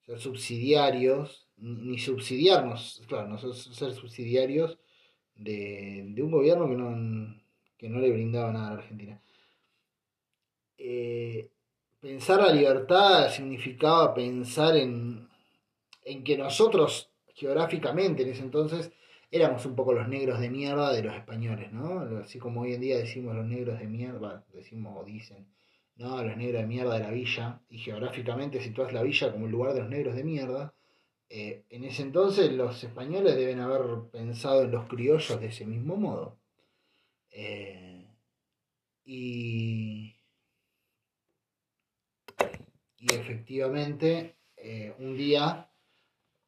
ser 0.05 0.21
subsidiarios, 0.21 1.49
ni 1.57 1.99
subsidiarnos, 1.99 3.03
claro, 3.09 3.29
no 3.29 3.39
ser 3.39 3.95
subsidiarios 3.95 4.79
de, 5.35 6.15
un 6.19 6.31
gobierno 6.31 6.69
que 6.69 6.77
no, 6.77 6.91
que 7.79 7.89
no 7.89 8.01
le 8.01 8.11
brindaba 8.11 8.53
nada 8.53 8.69
a 8.69 8.75
la 8.75 8.79
Argentina. 8.79 9.21
Eh, 10.77 11.51
pensar 12.01 12.41
la 12.41 12.53
libertad 12.53 13.31
significaba 13.31 14.13
pensar 14.15 14.77
en, 14.77 15.29
en 16.03 16.25
que 16.25 16.37
nosotros 16.37 17.11
geográficamente 17.35 18.23
en 18.23 18.31
ese 18.31 18.43
entonces 18.43 18.93
éramos 19.31 19.65
un 19.67 19.77
poco 19.77 19.93
los 19.93 20.09
negros 20.09 20.41
de 20.41 20.51
mierda 20.51 20.93
de 20.93 21.03
los 21.03 21.15
españoles, 21.15 21.73
¿no? 21.73 22.01
Así 22.19 22.39
como 22.39 22.63
hoy 22.63 22.75
en 22.75 22.81
día 22.81 22.99
decimos 22.99 23.35
los 23.35 23.47
negros 23.47 23.79
de 23.79 23.87
mierda, 23.87 24.45
decimos 24.53 24.97
o 24.99 25.05
dicen, 25.05 25.47
no, 25.97 26.23
los 26.23 26.37
negros 26.37 26.63
de 26.63 26.67
mierda 26.67 26.95
de 26.95 27.01
la 27.01 27.11
villa, 27.11 27.61
y 27.69 27.79
geográficamente 27.79 28.61
situás 28.61 28.93
la 28.93 29.03
villa 29.03 29.33
como 29.33 29.47
el 29.47 29.53
lugar 29.53 29.75
de 29.75 29.81
los 29.81 29.91
negros 29.91 30.15
de 30.15 30.25
mierda, 30.25 30.75
eh, 31.29 31.65
en 31.69 31.85
ese 31.85 32.03
entonces 32.03 32.51
los 32.53 32.83
españoles 32.83 33.37
deben 33.37 33.61
haber 33.61 34.11
pensado 34.11 34.63
en 34.63 34.71
los 34.71 34.87
criollos 34.87 35.39
de 35.41 35.47
ese 35.49 35.67
mismo 35.67 35.97
modo. 35.97 36.39
Eh, 37.41 38.05
y, 39.05 40.13
y 42.99 43.15
efectivamente, 43.15 44.35
eh, 44.57 44.93
un 44.99 45.17
día, 45.17 45.71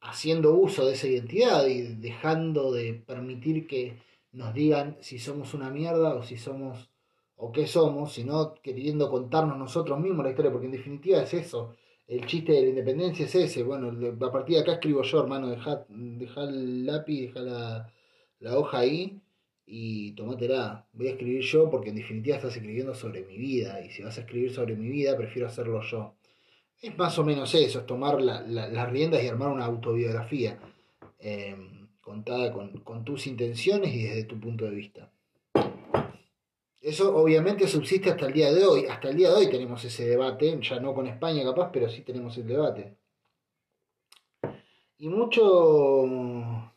haciendo 0.01 0.53
uso 0.53 0.85
de 0.85 0.93
esa 0.95 1.07
identidad 1.07 1.65
y 1.67 1.95
dejando 1.95 2.73
de 2.73 2.93
permitir 2.93 3.67
que 3.67 3.99
nos 4.33 4.53
digan 4.53 4.97
si 4.99 5.17
somos 5.17 5.53
una 5.53 5.69
mierda 5.69 6.13
o 6.15 6.23
si 6.23 6.35
somos 6.37 6.89
o 7.37 7.53
qué 7.53 7.67
somos, 7.67 8.11
sino 8.13 8.55
queriendo 8.55 9.09
contarnos 9.09 9.57
nosotros 9.57 9.97
mismos 9.99 10.25
la 10.25 10.31
historia, 10.31 10.51
porque 10.51 10.67
en 10.67 10.73
definitiva 10.73 11.21
es 11.23 11.33
eso. 11.33 11.77
El 12.05 12.25
chiste 12.25 12.51
de 12.51 12.63
la 12.63 12.69
independencia 12.69 13.25
es 13.25 13.35
ese. 13.35 13.63
Bueno, 13.63 13.87
a 14.27 14.31
partir 14.31 14.55
de 14.57 14.61
acá 14.61 14.73
escribo 14.73 15.03
yo, 15.03 15.21
hermano, 15.21 15.49
deja, 15.49 15.85
deja 15.87 16.43
el 16.43 16.85
lápiz, 16.85 17.21
deja 17.21 17.39
la, 17.39 17.93
la 18.39 18.57
hoja 18.57 18.79
ahí 18.79 19.20
y 19.73 20.11
tomátela. 20.11 20.85
Voy 20.91 21.07
a 21.07 21.11
escribir 21.11 21.41
yo 21.43 21.69
porque 21.69 21.89
en 21.89 21.95
definitiva 21.95 22.35
estás 22.35 22.57
escribiendo 22.57 22.93
sobre 22.93 23.23
mi 23.23 23.37
vida 23.37 23.83
y 23.83 23.89
si 23.89 24.03
vas 24.03 24.17
a 24.17 24.21
escribir 24.21 24.53
sobre 24.53 24.75
mi 24.75 24.89
vida, 24.89 25.15
prefiero 25.15 25.47
hacerlo 25.47 25.81
yo. 25.81 26.15
Es 26.81 26.97
más 26.97 27.17
o 27.17 27.23
menos 27.23 27.55
eso, 27.55 27.79
es 27.79 27.85
tomar 27.85 28.21
las 28.21 28.91
riendas 28.91 29.23
y 29.23 29.27
armar 29.27 29.47
una 29.49 29.65
autobiografía 29.65 30.59
eh, 31.19 31.55
contada 32.01 32.51
con, 32.51 33.05
tus 33.05 33.27
intenciones 33.27 33.93
y 33.93 34.03
desde 34.03 34.25
tu 34.25 34.39
punto 34.41 34.65
de 34.65 34.71
vista. 34.71 35.09
Eso 36.81 37.15
obviamente 37.15 37.65
subsiste 37.65 38.09
hasta 38.09 38.25
el 38.25 38.33
día 38.33 38.51
de 38.51 38.65
hoy. 38.65 38.85
Hasta 38.87 39.09
el 39.09 39.15
día 39.15 39.29
de 39.29 39.35
hoy 39.35 39.49
tenemos 39.49 39.85
ese 39.85 40.05
debate, 40.05 40.59
ya 40.61 40.81
no 40.81 40.93
con 40.93 41.07
España 41.07 41.43
capaz, 41.45 41.69
pero 41.71 41.87
sí 41.87 42.01
tenemos 42.01 42.35
el 42.37 42.47
debate. 42.47 42.97
Y 44.97 45.07
mucho, 45.07 46.71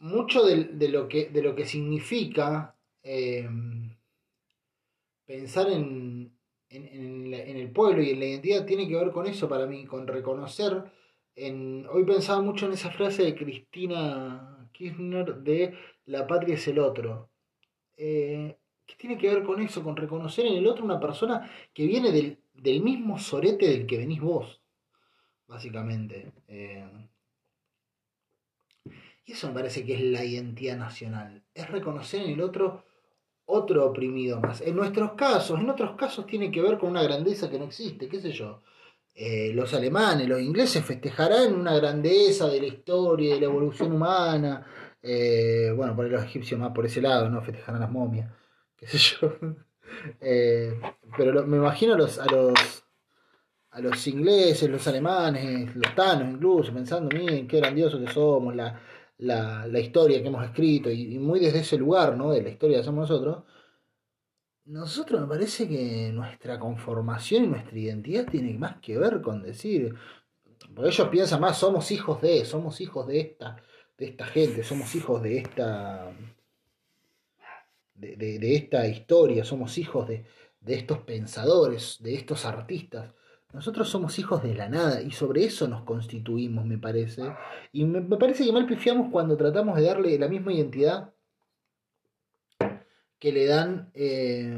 mucho 0.00 0.44
de, 0.44 0.88
lo, 0.88 1.08
que, 1.08 1.28
de 1.28 1.42
lo 1.42 1.54
que 1.54 1.66
significa 1.66 2.76
eh, 3.02 3.48
pensar 5.26 5.70
en, 5.70 6.32
en, 6.68 7.56
el 7.56 7.70
pueblo 7.70 8.02
y 8.02 8.10
en 8.10 8.20
la 8.20 8.26
identidad 8.26 8.64
tiene 8.64 8.88
que 8.88 8.96
ver 8.96 9.10
con 9.10 9.26
eso 9.26 9.48
para 9.48 9.66
mí, 9.66 9.84
con 9.86 10.06
reconocer. 10.06 10.84
En, 11.34 11.86
hoy 11.88 12.04
pensaba 12.04 12.42
mucho 12.42 12.66
en 12.66 12.72
esa 12.72 12.90
frase 12.90 13.24
de 13.24 13.34
Cristina 13.34 14.68
Kirchner 14.72 15.36
de 15.36 15.74
la 16.06 16.26
patria 16.26 16.54
es 16.54 16.66
el 16.68 16.78
otro. 16.78 17.30
Eh, 17.96 18.56
¿Qué 18.86 18.94
tiene 18.96 19.18
que 19.18 19.28
ver 19.32 19.44
con 19.44 19.60
eso? 19.60 19.84
Con 19.84 19.96
reconocer 19.96 20.46
en 20.46 20.54
el 20.54 20.66
otro 20.66 20.84
una 20.84 20.98
persona 20.98 21.50
que 21.72 21.86
viene 21.86 22.10
del, 22.10 22.82
mismo 22.82 23.18
sorete 23.18 23.68
del 23.68 23.86
que 23.86 23.98
venís 23.98 24.20
vos, 24.20 24.60
básicamente. 25.46 26.32
Eh, 26.48 26.84
eso 29.32 29.48
me 29.48 29.54
parece 29.54 29.84
que 29.84 29.94
es 29.94 30.00
la 30.02 30.24
identidad 30.24 30.76
nacional. 30.76 31.42
Es 31.54 31.68
reconocer 31.70 32.22
en 32.22 32.30
el 32.30 32.40
otro 32.40 32.84
otro 33.50 33.86
oprimido 33.86 34.40
más. 34.40 34.60
En 34.60 34.76
nuestros 34.76 35.12
casos, 35.12 35.60
en 35.60 35.68
otros 35.68 35.96
casos 35.96 36.26
tiene 36.26 36.50
que 36.50 36.62
ver 36.62 36.78
con 36.78 36.90
una 36.90 37.02
grandeza 37.02 37.50
que 37.50 37.58
no 37.58 37.64
existe, 37.64 38.08
qué 38.08 38.20
sé 38.20 38.30
yo. 38.30 38.62
Eh, 39.14 39.52
los 39.54 39.74
alemanes, 39.74 40.28
los 40.28 40.40
ingleses 40.40 40.84
festejarán 40.84 41.54
una 41.54 41.74
grandeza 41.74 42.48
de 42.48 42.60
la 42.60 42.66
historia, 42.68 43.34
de 43.34 43.40
la 43.40 43.46
evolución 43.46 43.92
humana. 43.92 44.64
Eh, 45.02 45.72
bueno, 45.76 45.96
por 45.96 46.06
los 46.06 46.24
egipcios 46.24 46.60
más 46.60 46.72
por 46.72 46.86
ese 46.86 47.00
lado, 47.00 47.28
¿no? 47.28 47.42
Festejarán 47.42 47.80
las 47.80 47.90
momias, 47.90 48.30
qué 48.76 48.86
sé 48.86 48.98
yo. 48.98 49.32
Eh, 50.20 50.80
pero 51.18 51.44
me 51.44 51.56
imagino 51.56 51.94
a 51.94 51.98
los, 51.98 52.18
a 52.20 52.26
los 52.26 52.84
a 53.72 53.80
los 53.80 54.06
ingleses, 54.06 54.68
los 54.70 54.86
alemanes, 54.86 55.74
los 55.76 55.94
tanos 55.94 56.28
incluso, 56.28 56.72
pensando, 56.72 57.16
miren 57.16 57.46
qué 57.46 57.58
grandiosos 57.58 58.00
que 58.00 58.12
somos, 58.12 58.54
la, 58.54 58.80
la, 59.20 59.80
historia 59.80 60.20
que 60.22 60.28
hemos 60.28 60.44
escrito 60.44 60.90
y, 60.90 61.18
muy 61.18 61.40
desde 61.40 61.60
ese 61.60 61.76
lugar, 61.76 62.16
¿no? 62.16 62.30
De 62.30 62.42
la 62.42 62.48
historia 62.48 62.76
que 62.76 62.80
hacemos 62.82 63.08
nosotros, 63.08 63.44
nosotros 64.64 65.20
me 65.20 65.26
parece 65.26 65.68
que 65.68 66.10
nuestra 66.12 66.58
conformación 66.58 67.44
y 67.44 67.48
nuestra 67.48 67.78
identidad 67.78 68.26
tiene 68.26 68.56
más 68.58 68.76
que 68.80 68.98
ver 68.98 69.20
con 69.20 69.42
decir, 69.42 69.94
porque 70.74 70.90
ellos 70.90 71.08
piensan 71.08 71.40
más, 71.40 71.58
somos 71.58 71.90
hijos 71.90 72.20
de, 72.22 72.44
somos 72.44 72.80
hijos 72.80 73.06
de 73.06 73.20
esta, 73.20 73.56
de 73.98 74.06
esta 74.06 74.26
gente, 74.26 74.62
somos 74.62 74.94
hijos 74.94 75.22
de 75.22 75.38
esta, 75.38 76.12
de, 77.94 78.54
esta 78.56 78.86
historia, 78.86 79.44
somos 79.44 79.76
hijos 79.78 80.08
de, 80.08 80.24
de 80.60 80.74
estos 80.74 80.98
pensadores, 80.98 81.98
de 82.00 82.14
estos 82.14 82.44
artistas. 82.44 83.12
Nosotros 83.52 83.88
somos 83.88 84.18
hijos 84.18 84.42
de 84.42 84.54
la 84.54 84.68
nada 84.68 85.02
y 85.02 85.10
sobre 85.10 85.44
eso 85.44 85.66
nos 85.66 85.82
constituimos, 85.82 86.64
me 86.64 86.78
parece. 86.78 87.22
Y 87.72 87.84
me, 87.84 88.02
parece 88.16 88.44
que 88.44 88.52
mal 88.52 88.66
pifiamos 88.66 89.10
cuando 89.10 89.36
tratamos 89.36 89.76
de 89.76 89.84
darle 89.84 90.18
la 90.18 90.28
misma 90.28 90.52
identidad 90.52 91.12
que 93.18 93.32
le 93.32 93.46
dan 93.46 93.90
eh, 93.94 94.56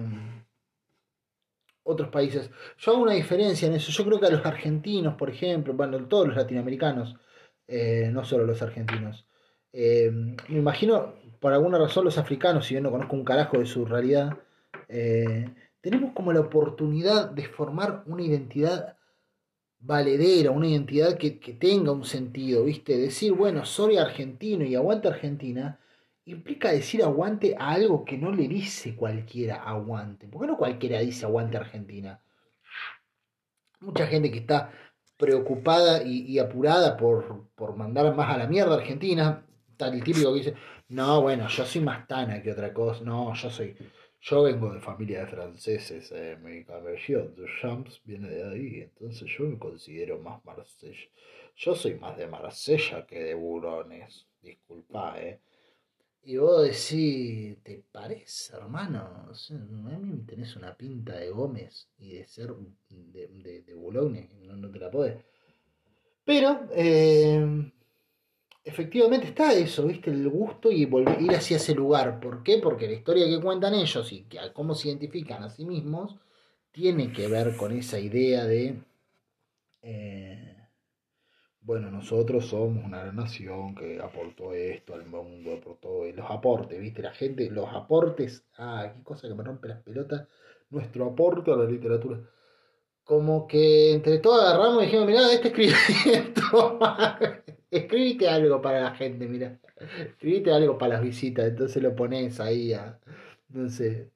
otros 1.85 2.11
países. 2.11 2.51
Yo 2.79 2.93
hago 2.93 3.03
una 3.03 3.15
diferencia 3.15 3.67
en 3.67 3.75
eso. 3.75 3.91
Yo 3.91 4.05
creo 4.05 4.21
que 4.21 4.27
a 4.27 4.31
los 4.31 4.45
argentinos, 4.45 5.15
por 5.15 5.31
ejemplo, 5.31 5.73
bueno, 5.73 6.07
todos 6.07 6.29
los 6.29 6.37
latinoamericanos, 6.37 7.17
eh, 7.67 8.11
no 8.13 8.25
solo 8.25 8.45
los 8.45 8.61
argentinos, 8.61 9.27
eh, 9.73 10.11
me 10.13 10.59
imagino, 10.59 11.15
por 11.41 11.55
alguna 11.55 11.79
razón, 11.79 12.05
los 12.05 12.19
africanos, 12.19 12.67
si 12.67 12.75
bien 12.75 12.85
no 12.85 12.91
conozco 12.91 13.17
un 13.17 13.25
carajo 13.25 13.59
de 13.59 13.67
su 13.67 13.87
realidad, 13.87 14.39
tenemos 15.83 16.13
como 16.15 16.33
la 16.33 16.41
oportunidad 16.41 17.31
de 17.31 17.45
formar 17.45 18.05
una 18.07 18.23
identidad 18.23 18.97
valedera, 19.81 20.53
una 20.53 20.69
identidad 20.69 21.19
que, 21.19 21.31
tenga 21.31 21.91
un 21.91 22.05
sentido, 22.05 22.65
¿viste? 22.65 22.97
Decir, 22.97 23.33
bueno, 23.33 23.65
soy 23.65 23.99
argentino 23.99 24.65
y 24.65 24.77
aguante 24.77 25.09
Argentina, 25.09 25.81
implica 26.25 26.71
decir 26.71 27.03
aguante 27.03 27.57
a 27.59 27.73
algo 27.73 28.05
que 28.05 28.17
no 28.17 28.31
le 28.31 28.47
dice 28.47 28.95
cualquiera 28.95 29.57
aguante. 29.57 30.29
¿Por 30.29 30.43
qué 30.43 30.47
no 30.47 30.57
cualquiera 30.57 31.01
dice 31.01 31.27
aguante 31.27 31.57
Argentina? 31.57 32.23
Mucha 33.81 34.07
gente 34.07 34.31
que 34.31 34.39
está 34.39 34.71
preocupada 35.17 36.05
y, 36.05 36.39
apurada 36.39 36.97
por, 36.97 37.49
por, 37.57 37.77
mandar 37.77 38.15
más 38.15 38.33
a 38.33 38.39
la 38.39 38.47
mierda 38.47 38.75
a 38.75 38.79
Argentina, 38.79 39.45
tal 39.77 39.95
el 39.95 40.05
típico 40.05 40.33
que 40.33 40.39
dice, 40.39 40.55
no, 40.89 41.23
bueno, 41.23 41.49
yo 41.49 41.65
soy 41.65 41.81
más 41.81 42.07
tana 42.07 42.41
que 42.41 42.53
otra 42.53 42.73
cosa, 42.73 43.03
no, 43.03 43.35
yo 43.35 43.51
soy 43.51 43.77
yo 44.23 44.45
vengo 44.45 44.73
de 44.73 44.81
familia 44.81 45.21
de 45.21 45.27
franceses, 45.27 46.13
eh, 46.13 46.39
mi 46.41 46.63
conversión 46.63 47.35
de 47.35 47.45
Champs 47.61 48.01
viene 48.05 48.29
de 48.29 48.49
ahí, 48.49 48.81
entonces 48.81 49.29
yo 49.37 49.45
me 49.45 49.59
considero 49.59 50.21
más 50.21 50.45
Marsella. 50.45 51.09
Yo 51.57 51.75
soy 51.75 51.95
más 51.95 52.17
de 52.17 52.29
Marsella 52.29 53.05
que 53.05 53.19
de 53.21 53.35
Burones, 53.35 54.29
disculpa, 54.41 55.21
eh. 55.21 55.41
Y 56.25 56.37
vos 56.37 56.63
decís, 56.63 57.59
¿te 57.65 57.83
parece, 57.91 58.55
hermano? 58.55 59.01
a 59.01 59.99
mí 59.99 60.25
tenés 60.25 60.55
una 60.55 60.77
pinta 60.77 61.17
de 61.17 61.31
Gómez 61.31 61.89
y 61.99 62.13
de 62.13 62.25
ser 62.29 62.55
de, 62.91 63.27
de, 63.27 63.63
de 63.63 63.75
no, 63.75 64.57
no, 64.57 64.71
te 64.71 64.79
la 64.79 64.89
podés. 64.89 65.17
Pero, 66.25 66.69
eh, 66.71 67.73
efectivamente 68.65 69.27
está 69.29 69.53
eso, 69.53 69.87
¿viste? 69.87 70.11
El 70.11 70.29
gusto 70.29 70.71
y 70.71 70.85
volver, 70.87 71.21
ir 71.21 71.33
hacia 71.33 71.57
ese 71.57 71.75
lugar. 71.75 72.21
¿Por 72.21 72.43
qué? 72.43 72.59
Porque 72.59 72.87
la 72.87 72.95
historia 72.95 73.27
que 73.27 73.41
cuentan 73.41 73.75
ellos 73.75 74.13
y 74.13 74.27
cómo 74.53 74.75
se 74.75 74.89
identifican 74.89 75.43
a 75.43 75.51
sí 75.51 75.65
mismos 75.65 76.17
tiene 76.71 77.13
que 77.13 77.29
ver 77.29 77.57
con 77.57 77.73
esa 77.73 77.99
idea 77.99 78.45
de, 78.45 78.81
eh, 79.83 80.57
bueno, 81.61 81.91
nosotros 81.91 82.47
somos 82.47 82.85
una 82.85 83.13
nación 83.13 83.75
que 83.75 84.01
aportó 84.01 84.55
esto 84.55 84.95
al 84.95 85.07
mundo, 85.07 85.55
aportó 85.55 86.05
los 86.05 86.31
aportes, 86.31 86.81
¿viste? 86.81 87.03
La 87.03 87.13
gente, 87.13 87.51
los 87.51 87.69
aportes, 87.69 88.45
ah, 88.59 88.93
qué 88.95 89.03
cosa 89.03 89.29
que 89.29 89.35
me 89.35 89.45
rompe 89.45 89.69
las 89.69 89.83
pelotas, 89.83 90.29
nuestro 90.71 91.07
aporte 91.07 91.53
a 91.53 91.57
la 91.57 91.65
literatura. 91.65 92.21
Como 93.05 93.47
que 93.47 93.93
entre 93.95 94.19
todos 94.19 94.43
agarramos 94.43 94.83
y 94.83 94.87
dijimos, 94.87 95.07
mirá, 95.07 95.33
este 95.33 95.49
escribe. 95.49 95.75
Escribite 97.73 98.29
algo 98.29 98.61
para 98.61 98.83
la 98.83 98.95
gente, 98.95 99.27
mira. 99.27 99.59
Escribite 99.99 100.53
algo 100.53 100.77
para 100.77 100.95
las 100.95 101.03
visitas, 101.03 101.49
entonces 101.49 101.83
lo 101.83 101.97
pones 101.97 102.39
ahí 102.39 102.75
a, 102.75 103.01
no 103.49 103.69
sé, 103.71 104.11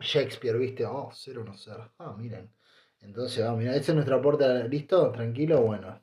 Shakespeare, 0.00 0.58
¿viste? 0.58 0.84
Oh, 0.84 1.12
ser 1.12 1.38
o 1.38 1.44
no 1.44 1.56
ser. 1.56 1.76
Ah, 1.98 2.16
miren. 2.18 2.50
Entonces, 3.00 3.44
vamos, 3.44 3.60
mira, 3.60 3.76
ese 3.76 3.92
es 3.92 3.94
nuestro 3.94 4.16
aporte. 4.16 4.68
¿Listo? 4.68 5.12
Tranquilo, 5.12 5.62
bueno. 5.62 6.00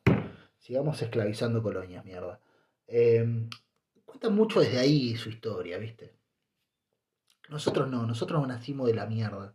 Sigamos 0.57 1.01
esclavizando 1.01 1.61
colonias, 1.61 2.05
mierda. 2.05 2.39
Eh, 2.87 3.49
cuenta 4.05 4.29
mucho 4.29 4.61
desde 4.61 4.79
ahí 4.79 5.15
su 5.17 5.29
historia, 5.29 5.77
¿viste? 5.77 6.13
Nosotros 7.49 7.89
no, 7.89 8.05
nosotros 8.05 8.47
nacimos 8.47 8.87
de 8.87 8.93
la 8.93 9.07
mierda. 9.07 9.53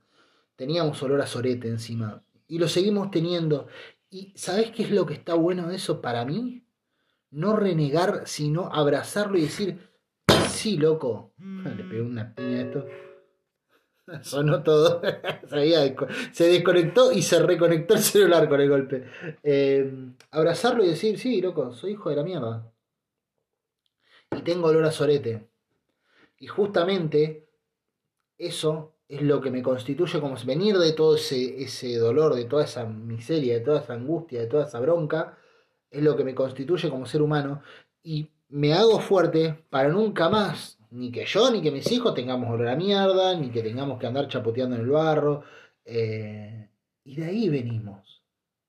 Teníamos 0.54 1.02
olor 1.02 1.22
a 1.22 1.26
sorete 1.26 1.68
encima. 1.68 2.22
Y 2.46 2.58
lo 2.58 2.68
seguimos 2.68 3.10
teniendo. 3.10 3.68
¿Y 4.16 4.32
sabes 4.34 4.70
qué 4.70 4.84
es 4.84 4.90
lo 4.90 5.04
que 5.04 5.12
está 5.12 5.34
bueno 5.34 5.68
de 5.68 5.76
eso 5.76 6.00
para 6.00 6.24
mí? 6.24 6.64
No 7.32 7.54
renegar, 7.54 8.22
sino 8.26 8.72
abrazarlo 8.72 9.36
y 9.36 9.42
decir, 9.42 9.90
sí, 10.48 10.78
loco. 10.78 11.34
Le 11.38 11.84
pegué 11.84 12.00
una 12.00 12.34
piña 12.34 12.56
a 12.56 12.62
esto. 12.62 12.86
Sonó 14.22 14.62
todo. 14.62 15.02
se 16.32 16.44
desconectó 16.44 17.12
y 17.12 17.20
se 17.20 17.42
reconectó 17.42 17.92
el 17.92 18.00
celular 18.00 18.48
con 18.48 18.58
el 18.58 18.70
golpe. 18.70 19.04
Eh, 19.42 19.92
abrazarlo 20.30 20.82
y 20.82 20.88
decir, 20.88 21.18
sí, 21.18 21.42
loco, 21.42 21.74
soy 21.74 21.92
hijo 21.92 22.08
de 22.08 22.16
la 22.16 22.22
mierda. 22.22 22.72
Y 24.34 24.40
tengo 24.40 24.68
olor 24.68 24.86
a 24.86 24.92
sorete. 24.92 25.46
Y 26.38 26.46
justamente 26.46 27.50
eso 28.38 28.95
es 29.08 29.22
lo 29.22 29.40
que 29.40 29.50
me 29.50 29.62
constituye 29.62 30.20
como 30.20 30.36
venir 30.44 30.76
de 30.78 30.92
todo 30.92 31.16
ese, 31.16 31.62
ese 31.62 31.96
dolor, 31.96 32.34
de 32.34 32.44
toda 32.44 32.64
esa 32.64 32.84
miseria, 32.86 33.54
de 33.54 33.60
toda 33.60 33.80
esa 33.80 33.94
angustia, 33.94 34.40
de 34.40 34.46
toda 34.46 34.66
esa 34.66 34.80
bronca, 34.80 35.38
es 35.90 36.02
lo 36.02 36.16
que 36.16 36.24
me 36.24 36.34
constituye 36.34 36.90
como 36.90 37.06
ser 37.06 37.22
humano. 37.22 37.62
Y 38.02 38.30
me 38.48 38.74
hago 38.74 39.00
fuerte 39.00 39.64
para 39.70 39.88
nunca 39.88 40.28
más 40.28 40.76
ni 40.90 41.10
que 41.10 41.24
yo 41.26 41.50
ni 41.50 41.62
que 41.62 41.70
mis 41.70 41.90
hijos 41.92 42.14
tengamos 42.14 42.50
olor 42.50 42.68
a 42.68 42.76
mierda, 42.76 43.36
ni 43.36 43.50
que 43.50 43.62
tengamos 43.62 43.98
que 43.98 44.06
andar 44.06 44.28
chapoteando 44.28 44.76
en 44.76 44.82
el 44.82 44.90
barro. 44.90 45.44
Eh, 45.84 46.68
y 47.04 47.16
de 47.16 47.24
ahí 47.24 47.48
venimos. 47.48 48.22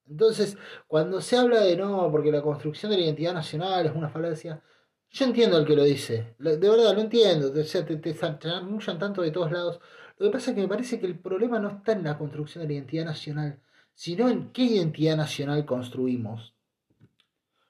Entonces, 0.08 0.58
cuando 0.88 1.22
se 1.22 1.38
habla 1.38 1.62
de 1.62 1.76
no, 1.78 2.10
porque 2.12 2.32
la 2.32 2.42
construcción 2.42 2.92
de 2.92 2.98
la 2.98 3.04
identidad 3.06 3.34
nacional 3.34 3.86
es 3.86 3.96
una 3.96 4.10
falacia, 4.10 4.62
yo 5.10 5.26
entiendo 5.26 5.58
el 5.58 5.66
que 5.66 5.76
lo 5.76 5.84
dice. 5.84 6.36
De 6.38 6.58
verdad, 6.58 6.94
lo 6.94 7.02
entiendo. 7.02 7.52
O 7.52 7.64
sea, 7.64 7.86
te, 7.86 7.98
te, 7.98 8.14
tanto 8.14 9.22
de 9.22 9.32
todos 9.32 9.52
lados. 9.52 9.80
Lo 10.18 10.28
que 10.28 10.34
pasa 10.34 10.52
es 10.52 10.56
que 10.56 10.62
me 10.62 10.68
parece 10.68 11.00
que 11.00 11.06
el 11.06 11.20
problema 11.20 11.60
no 11.60 11.70
está 11.70 11.92
en 11.92 12.04
la 12.04 12.18
construcción 12.18 12.64
de 12.64 12.68
la 12.68 12.74
identidad 12.74 13.06
nacional, 13.06 13.60
sino 13.94 14.30
en 14.30 14.52
qué 14.52 14.64
identidad 14.64 15.16
nacional 15.18 15.66
construimos. 15.66 16.54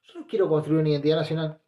Yo 0.04 0.22
no 0.22 0.28
quiero 0.28 0.48
construir 0.48 0.80
una 0.80 0.90
identidad 0.90 1.18
nacional 1.18 1.60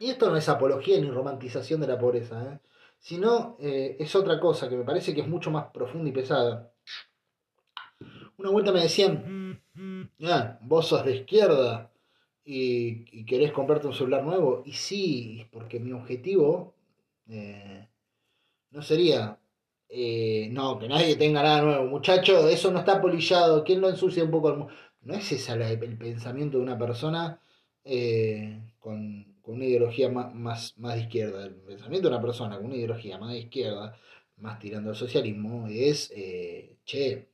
y 0.00 0.08
esto 0.08 0.30
no 0.30 0.36
es 0.36 0.48
apología 0.48 0.98
ni 0.98 1.10
romantización 1.10 1.78
de 1.82 1.86
la 1.86 1.98
pobreza, 1.98 2.42
¿eh? 2.42 2.58
sino 2.98 3.58
eh, 3.60 3.98
es 4.00 4.16
otra 4.16 4.40
cosa 4.40 4.66
que 4.66 4.76
me 4.76 4.84
parece 4.84 5.14
que 5.14 5.20
es 5.20 5.28
mucho 5.28 5.50
más 5.50 5.66
profunda 5.74 6.08
y 6.08 6.12
pesada. 6.12 6.72
Una 8.38 8.48
vuelta 8.48 8.72
me 8.72 8.80
decían, 8.80 9.60
ah, 10.24 10.58
vos 10.62 10.86
sos 10.86 11.04
de 11.04 11.16
izquierda 11.16 11.92
y, 12.44 13.24
querés 13.26 13.52
comprarte 13.52 13.88
un 13.88 13.92
celular 13.92 14.24
nuevo. 14.24 14.62
Y 14.64 14.72
sí, 14.72 15.46
porque 15.52 15.78
mi 15.78 15.92
objetivo 15.92 16.74
eh, 17.28 17.86
no 18.70 18.80
sería, 18.80 19.38
no, 20.50 20.78
que 20.78 20.88
nadie 20.88 21.16
tenga 21.16 21.42
nada 21.42 21.62
nuevo. 21.62 21.86
Muchacho, 21.86 22.48
eso 22.48 22.70
no 22.70 22.80
está 22.80 23.00
polillado, 23.00 23.64
¿quién 23.64 23.80
lo 23.80 23.88
ensucia 23.88 24.24
un 24.24 24.30
poco? 24.30 24.68
No 25.02 25.14
es 25.14 25.32
ese 25.32 25.52
el 25.52 25.98
pensamiento 25.98 26.58
de 26.58 26.62
una 26.62 26.78
persona 26.78 27.40
con 28.78 29.30
con 29.42 29.56
una 29.56 29.64
ideología 29.64 30.08
más, 30.08 30.78
más, 30.78 30.94
de 30.94 31.00
izquierda, 31.00 31.44
el 31.44 31.54
pensamiento 31.54 32.08
de 32.08 32.14
una 32.14 32.22
persona 32.22 32.56
con 32.56 32.66
una 32.66 32.76
ideología 32.76 33.18
más 33.18 33.32
de 33.32 33.38
izquierda, 33.38 33.96
más 34.36 34.58
tirando 34.58 34.90
al 34.90 34.96
socialismo, 34.96 35.66
es, 35.68 36.12
eh, 36.14 36.76
che, 36.84 37.28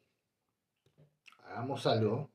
hagamos 1.44 1.86
algo 1.86 2.30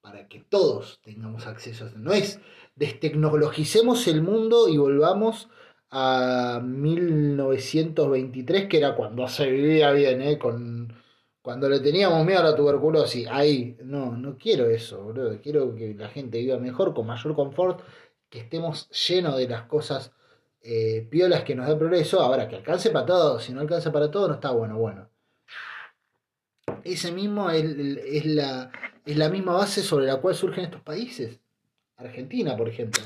para 0.00 0.28
que 0.28 0.40
todos 0.40 1.00
tengamos 1.02 1.46
acceso 1.46 1.90
No 1.96 2.12
es 2.12 2.38
destecnologicemos 2.76 4.06
el 4.08 4.20
mundo 4.20 4.68
y 4.68 4.76
volvamos 4.76 5.48
a 5.96 6.60
1923, 6.60 8.66
que 8.66 8.78
era 8.78 8.96
cuando 8.96 9.28
se 9.28 9.48
vivía 9.48 9.92
bien, 9.92 10.20
¿eh? 10.22 10.38
Con, 10.38 10.92
cuando 11.40 11.68
le 11.68 11.78
teníamos 11.78 12.26
miedo 12.26 12.40
a 12.40 12.44
la 12.44 12.56
tuberculosis. 12.56 13.28
Ahí, 13.30 13.76
no, 13.84 14.16
no 14.16 14.36
quiero 14.36 14.66
eso, 14.66 15.04
bro. 15.04 15.40
Quiero 15.40 15.72
que 15.74 15.94
la 15.94 16.08
gente 16.08 16.38
viva 16.38 16.58
mejor, 16.58 16.94
con 16.94 17.06
mayor 17.06 17.36
confort 17.36 17.80
que 18.28 18.40
estemos 18.40 18.90
llenos 18.90 19.36
de 19.36 19.48
las 19.48 19.62
cosas 19.62 20.10
eh, 20.62 21.06
piolas 21.08 21.44
que 21.44 21.54
nos 21.54 21.68
da 21.68 21.78
progreso. 21.78 22.20
Ahora, 22.20 22.48
que 22.48 22.56
alcance 22.56 22.90
para 22.90 23.06
todos, 23.06 23.44
si 23.44 23.52
no 23.52 23.60
alcanza 23.60 23.92
para 23.92 24.10
todos, 24.10 24.28
no 24.28 24.34
está 24.34 24.50
bueno, 24.50 24.76
bueno. 24.76 25.08
Ese 26.82 27.12
mismo 27.12 27.50
es, 27.50 28.26
la, 28.26 28.72
es 29.06 29.16
la 29.16 29.28
misma 29.28 29.54
base 29.54 29.82
sobre 29.82 30.06
la 30.06 30.16
cual 30.16 30.34
surgen 30.34 30.64
estos 30.64 30.82
países. 30.82 31.38
Argentina, 31.96 32.56
por 32.56 32.68
ejemplo. 32.68 33.00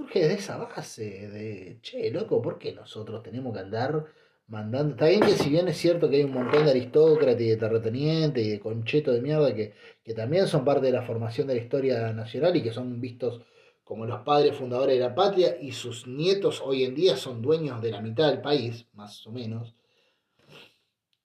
Surge 0.00 0.26
de 0.26 0.34
esa 0.34 0.56
base 0.56 1.28
de, 1.28 1.78
che, 1.82 2.10
loco, 2.10 2.40
¿por 2.40 2.58
qué 2.58 2.72
nosotros 2.72 3.22
tenemos 3.22 3.52
que 3.52 3.60
andar 3.60 4.06
mandando? 4.46 4.94
Está 4.94 5.08
bien 5.08 5.20
que 5.20 5.32
si 5.32 5.50
bien 5.50 5.68
es 5.68 5.76
cierto 5.76 6.08
que 6.08 6.16
hay 6.16 6.24
un 6.24 6.32
montón 6.32 6.64
de 6.64 6.70
aristócratas 6.70 7.42
y 7.42 7.48
de 7.50 7.56
terratenientes 7.58 8.46
y 8.46 8.48
de 8.48 8.60
conchetos 8.60 9.14
de 9.14 9.20
mierda 9.20 9.54
que, 9.54 9.74
que 10.02 10.14
también 10.14 10.48
son 10.48 10.64
parte 10.64 10.86
de 10.86 10.92
la 10.92 11.02
formación 11.02 11.48
de 11.48 11.56
la 11.56 11.60
historia 11.60 12.14
nacional 12.14 12.56
y 12.56 12.62
que 12.62 12.72
son 12.72 12.98
vistos 12.98 13.42
como 13.84 14.06
los 14.06 14.22
padres 14.22 14.56
fundadores 14.56 14.96
de 14.96 15.04
la 15.04 15.14
patria 15.14 15.60
y 15.60 15.72
sus 15.72 16.06
nietos 16.06 16.62
hoy 16.64 16.84
en 16.84 16.94
día 16.94 17.18
son 17.18 17.42
dueños 17.42 17.82
de 17.82 17.90
la 17.90 18.00
mitad 18.00 18.30
del 18.30 18.40
país, 18.40 18.86
más 18.94 19.26
o 19.26 19.32
menos. 19.32 19.74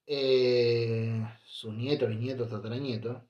Eh, 0.06 1.26
sus 1.46 1.74
nietos, 1.74 2.10
bisnietos, 2.10 2.50
tataranietos. 2.50 3.22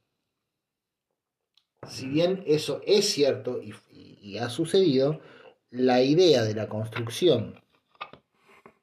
Si 1.88 2.08
bien 2.08 2.44
eso 2.48 2.82
es 2.86 3.08
cierto 3.12 3.62
y, 3.62 4.38
ha 4.40 4.50
sucedido, 4.50 5.22
la 5.76 6.02
idea 6.02 6.44
de 6.44 6.56
la 6.56 6.70
construcción 6.70 7.62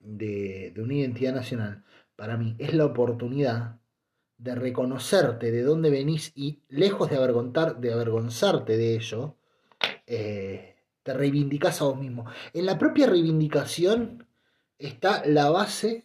de, 0.01 0.73
de, 0.75 0.83
una 0.83 0.95
identidad 0.95 1.35
nacional 1.35 1.85
para 2.17 2.37
mí 2.37 2.55
es 2.59 2.75
la 2.75 2.87
oportunidad 2.87 3.81
de 4.39 4.55
reconocerte 4.55 5.51
de 5.51 5.63
dónde 5.63 5.91
venís 5.91 6.33
y 6.35 6.63
lejos 6.69 7.09
de, 7.09 7.17
de 7.17 7.93
avergonzarte 7.93 8.77
de 8.77 8.97
ello, 8.97 9.37
eh, 10.07 10.75
te 11.03 11.15
reivindicas 11.15 11.81
a 11.81 11.85
vos 11.85 11.99
mismo. 11.99 12.27
En 12.53 12.67
la 12.67 12.79
propia 12.79 13.07
reivindicación 13.07 14.27
está 14.79 15.25
la 15.25 15.51
base 15.51 16.05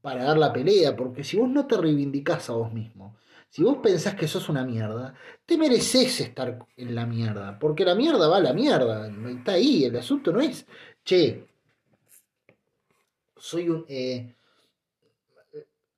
para 0.00 0.24
dar 0.24 0.38
la 0.38 0.52
pelea, 0.52 0.96
porque 0.96 1.24
si 1.24 1.36
vos 1.36 1.48
no 1.48 1.66
te 1.66 1.76
reivindicás 1.76 2.48
a 2.48 2.54
vos 2.54 2.72
mismo, 2.72 3.16
si 3.56 3.62
vos 3.62 3.78
pensás 3.78 4.14
que 4.14 4.28
sos 4.28 4.50
una 4.50 4.66
mierda, 4.66 5.14
te 5.46 5.56
mereces 5.56 6.20
estar 6.20 6.58
en 6.76 6.94
la 6.94 7.06
mierda, 7.06 7.58
porque 7.58 7.86
la 7.86 7.94
mierda 7.94 8.28
va 8.28 8.36
a 8.36 8.40
la 8.40 8.52
mierda, 8.52 9.10
está 9.30 9.52
ahí, 9.52 9.86
el 9.86 9.96
asunto 9.96 10.30
no 10.30 10.42
es, 10.42 10.66
che, 11.02 11.48
soy 13.34 13.70
un... 13.70 13.86
Eh, 13.88 14.34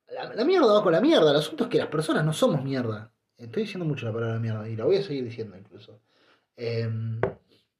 la, 0.07 0.45
mierda 0.45 0.71
va 0.71 0.81
con 0.81 0.93
la 0.93 1.01
mierda, 1.01 1.31
el 1.31 1.35
asunto 1.35 1.65
es 1.65 1.69
que 1.69 1.79
las 1.79 1.89
personas 1.89 2.23
no 2.23 2.31
somos 2.31 2.63
mierda. 2.63 3.11
Estoy 3.35 3.63
diciendo 3.63 3.83
mucho 3.83 4.05
la 4.05 4.13
palabra 4.13 4.39
mierda 4.39 4.69
y 4.69 4.77
la 4.77 4.85
voy 4.85 4.95
a 4.95 5.03
seguir 5.03 5.25
diciendo 5.25 5.57
incluso. 5.57 5.99
Em, 6.55 7.19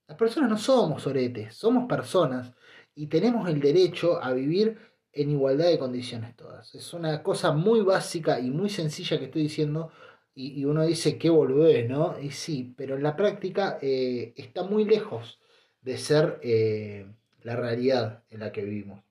las 0.07 0.17
personas 0.17 0.49
no 0.49 0.57
somos 0.57 1.07
oretes, 1.07 1.55
somos 1.55 1.87
personas 1.87 2.51
y 2.95 3.07
tenemos 3.07 3.47
el 3.47 3.61
derecho 3.61 4.21
a 4.21 4.33
vivir 4.33 4.77
en 5.13 5.31
igualdad 5.31 5.67
de 5.67 5.79
condiciones 5.79 6.35
todas. 6.35 6.73
Es 6.75 6.93
una 6.93 7.23
cosa 7.23 7.51
muy 7.51 7.81
básica 7.81 8.39
y 8.39 8.49
muy 8.49 8.69
sencilla 8.69 9.17
que 9.19 9.25
estoy 9.25 9.43
diciendo 9.43 9.91
y, 10.35 10.63
uno 10.63 10.85
dice 10.85 11.17
qué 11.17 11.29
boludez, 11.29 11.89
¿no? 11.89 12.17
Y 12.19 12.31
sí, 12.31 12.73
pero 12.77 12.95
en 12.95 13.03
la 13.03 13.17
práctica 13.17 13.77
eh, 13.81 14.33
está 14.37 14.63
muy 14.63 14.85
lejos 14.85 15.37
de 15.81 15.97
ser 15.97 16.39
eh, 16.43 17.05
la 17.43 17.57
realidad 17.57 18.23
en 18.29 18.39
la 18.39 18.51
que 18.51 18.63
vivimos. 18.63 19.03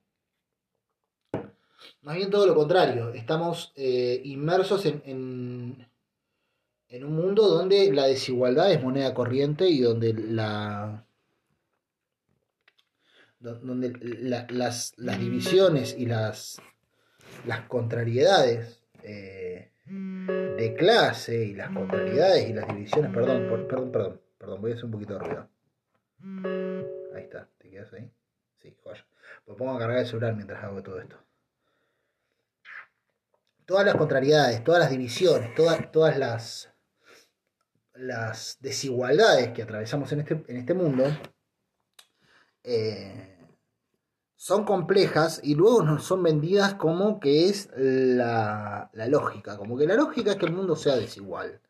Más 2.01 2.15
bien 2.15 2.31
todo 2.31 2.47
lo 2.47 2.55
contrario, 2.55 3.13
estamos 3.13 3.73
eh, 3.75 4.21
inmersos 4.23 4.85
en, 4.85 5.87
en, 6.87 7.03
un 7.03 7.15
mundo 7.15 7.47
donde 7.47 7.93
la 7.93 8.07
desigualdad 8.07 8.71
es 8.71 8.81
moneda 8.81 9.13
corriente 9.13 9.69
y 9.69 9.81
donde 9.81 10.13
la 10.13 11.05
donde 13.39 13.93
las, 14.19 14.93
divisiones 14.97 15.95
y 15.97 16.05
las, 16.05 16.61
las 17.45 17.61
contrariedades 17.67 18.83
eh, 19.03 19.71
de 19.85 20.75
clase 20.77 21.45
y 21.45 21.53
las 21.55 21.71
contrariedades 21.71 22.49
y 22.49 22.53
las 22.53 22.67
divisiones, 22.67 23.11
perdón, 23.13 23.47
perdón, 23.67 23.91
perdón, 23.91 24.21
perdón, 24.37 24.61
voy 24.61 24.71
a 24.71 24.73
hacer 24.73 24.85
un 24.85 24.91
poquito 24.91 25.13
de 25.13 25.19
ruido. 25.19 25.49
Ahí 27.15 27.23
está, 27.23 27.47
¿te 27.57 27.69
quedas 27.69 27.93
ahí? 27.93 28.11
Sí, 28.61 28.75
joya. 28.83 29.05
Pues 29.45 29.57
pongo 29.57 29.71
a 29.71 29.79
cargar 29.79 29.99
el 29.99 30.05
celular 30.05 30.35
mientras 30.35 30.63
hago 30.63 30.83
todo 30.83 30.99
esto 30.99 31.17
todas 33.69 33.85
las 33.85 33.95
contrariedades, 33.97 34.63
todas 34.63 34.81
las 34.81 34.89
divisiones, 34.89 35.53
todas, 35.53 35.91
todas 35.91 36.17
las, 36.17 36.73
las 37.93 38.57
desigualdades 38.61 39.49
que 39.51 39.61
atravesamos 39.61 40.11
en 40.11 40.21
este, 40.21 40.43
en 40.47 40.57
este 40.57 40.73
mundo 40.73 41.05
eh, 42.63 43.37
son 44.35 44.63
complejas 44.65 45.41
y 45.43 45.55
luego 45.55 45.83
nos 45.83 46.03
son 46.03 46.23
vendidas 46.23 46.75
como 46.75 47.19
que 47.19 47.49
es 47.49 47.69
la, 47.75 48.89
la, 48.93 49.07
lógica, 49.07 49.57
como 49.57 49.77
que 49.77 49.85
la 49.85 49.95
lógica 49.95 50.31
es 50.31 50.37
que 50.37 50.45
el 50.45 50.53
mundo 50.53 50.75
sea 50.75 50.95
desigual. 50.95 51.61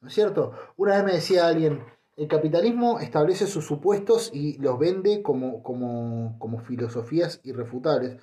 ¿No 0.00 0.08
es 0.08 0.14
cierto? 0.14 0.52
Una 0.76 0.96
vez 0.96 1.04
me 1.04 1.12
decía 1.12 1.46
alguien, 1.46 1.82
el 2.16 2.28
capitalismo 2.28 3.00
establece 3.00 3.46
sus 3.46 3.64
supuestos 3.66 4.30
y 4.32 4.58
los 4.58 4.78
vende 4.78 5.22
como, 5.22 5.62
como, 5.62 6.38
como 6.38 6.60
filosofías 6.60 7.40
irrefutables. 7.42 8.20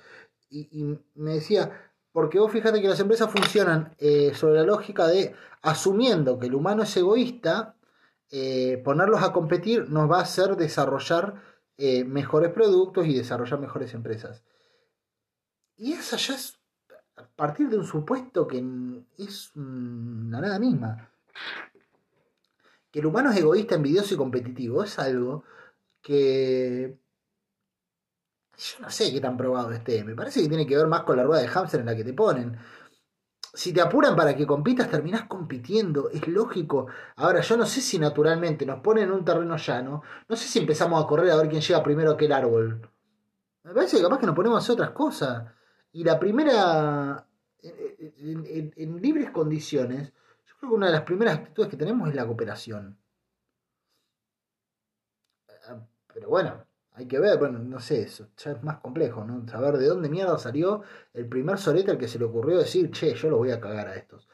Y, 0.50 0.98
me 1.14 1.34
decía, 1.34 1.92
porque 2.12 2.38
vos 2.38 2.52
fíjate 2.52 2.80
que 2.82 2.88
las 2.88 3.00
empresas 3.00 3.30
funcionan 3.30 3.94
eh, 3.98 4.32
sobre 4.34 4.54
la 4.56 4.64
lógica 4.64 5.06
de 5.06 5.34
asumiendo 5.62 6.38
que 6.38 6.46
el 6.46 6.54
humano 6.54 6.82
es 6.82 6.96
egoísta, 6.96 7.76
eh, 8.30 8.80
ponerlos 8.84 9.22
a 9.22 9.32
competir 9.32 9.90
nos 9.90 10.10
va 10.10 10.18
a 10.18 10.22
hacer 10.22 10.56
desarrollar 10.56 11.42
eh, 11.78 12.04
mejores 12.04 12.52
productos 12.52 13.06
y 13.06 13.14
desarrollar 13.14 13.60
mejores 13.60 13.94
empresas. 13.94 14.42
Y 15.76 15.92
eso 15.92 16.16
ya 16.16 16.34
es 16.34 16.58
a 17.16 17.26
partir 17.36 17.68
de 17.68 17.78
un 17.78 17.84
supuesto 17.84 18.46
que 18.46 18.58
es 19.18 19.52
la 19.54 20.40
nada 20.40 20.58
misma. 20.58 21.10
Que 22.90 23.00
el 23.00 23.06
humano 23.06 23.30
es 23.30 23.38
egoísta, 23.38 23.74
envidioso 23.74 24.14
y 24.14 24.16
competitivo 24.16 24.84
es 24.84 24.98
algo 24.98 25.44
que 26.02 26.98
yo 28.56 28.80
no 28.80 28.90
sé 28.90 29.12
qué 29.12 29.20
tan 29.20 29.36
probado 29.36 29.72
esté. 29.72 30.04
Me 30.04 30.14
parece 30.14 30.42
que 30.42 30.48
tiene 30.48 30.66
que 30.66 30.76
ver 30.76 30.86
más 30.86 31.02
con 31.02 31.16
la 31.16 31.24
rueda 31.24 31.42
de 31.42 31.48
hamster 31.48 31.80
en 31.80 31.86
la 31.86 31.96
que 31.96 32.04
te 32.04 32.12
ponen. 32.12 32.56
Si 33.54 33.72
te 33.72 33.82
apuran 33.82 34.16
para 34.16 34.34
que 34.34 34.46
compitas, 34.46 34.90
terminás 34.90 35.24
compitiendo. 35.24 36.08
Es 36.10 36.26
lógico. 36.26 36.86
Ahora, 37.16 37.40
yo 37.40 37.56
no 37.56 37.66
sé 37.66 37.80
si 37.80 37.98
naturalmente 37.98 38.64
nos 38.64 38.80
ponen 38.80 39.04
en 39.04 39.12
un 39.12 39.24
terreno 39.24 39.56
llano. 39.56 40.02
No 40.28 40.36
sé 40.36 40.48
si 40.48 40.58
empezamos 40.58 41.02
a 41.02 41.06
correr 41.06 41.30
a 41.30 41.36
ver 41.36 41.48
quién 41.48 41.60
llega 41.60 41.82
primero 41.82 42.10
a 42.10 42.14
aquel 42.14 42.32
árbol. 42.32 42.90
Me 43.64 43.74
parece 43.74 43.98
que 43.98 44.02
capaz 44.02 44.18
que 44.18 44.26
nos 44.26 44.34
ponemos 44.34 44.56
a 44.56 44.60
hacer 44.60 44.74
otras 44.74 44.90
cosas. 44.90 45.44
Y 45.92 46.04
la 46.04 46.18
primera. 46.18 47.26
en 47.62 49.02
libres 49.02 49.30
condiciones, 49.30 50.12
yo 50.46 50.54
creo 50.58 50.70
que 50.70 50.76
una 50.76 50.86
de 50.86 50.92
las 50.92 51.02
primeras 51.02 51.38
actitudes 51.38 51.70
que 51.70 51.76
tenemos 51.76 52.08
es 52.08 52.14
la 52.14 52.26
cooperación. 52.26 52.98
Pero 56.12 56.28
bueno, 56.28 56.64
hay 56.94 57.06
que 57.06 57.18
ver, 57.18 57.38
bueno, 57.38 57.58
no 57.58 57.80
sé, 57.80 58.02
eso 58.02 58.28
ya 58.36 58.52
es 58.52 58.62
más 58.62 58.78
complejo, 58.78 59.24
¿no? 59.24 59.46
Saber 59.48 59.78
de 59.78 59.86
dónde 59.86 60.08
mierda 60.10 60.38
salió 60.38 60.82
el 61.14 61.26
primer 61.28 61.58
solete 61.58 61.90
al 61.90 61.98
que 61.98 62.08
se 62.08 62.18
le 62.18 62.26
ocurrió 62.26 62.58
decir, 62.58 62.90
che, 62.90 63.14
yo 63.14 63.30
los 63.30 63.38
voy 63.38 63.50
a 63.50 63.60
cagar 63.60 63.88
a 63.88 63.94
estos. 63.96 64.28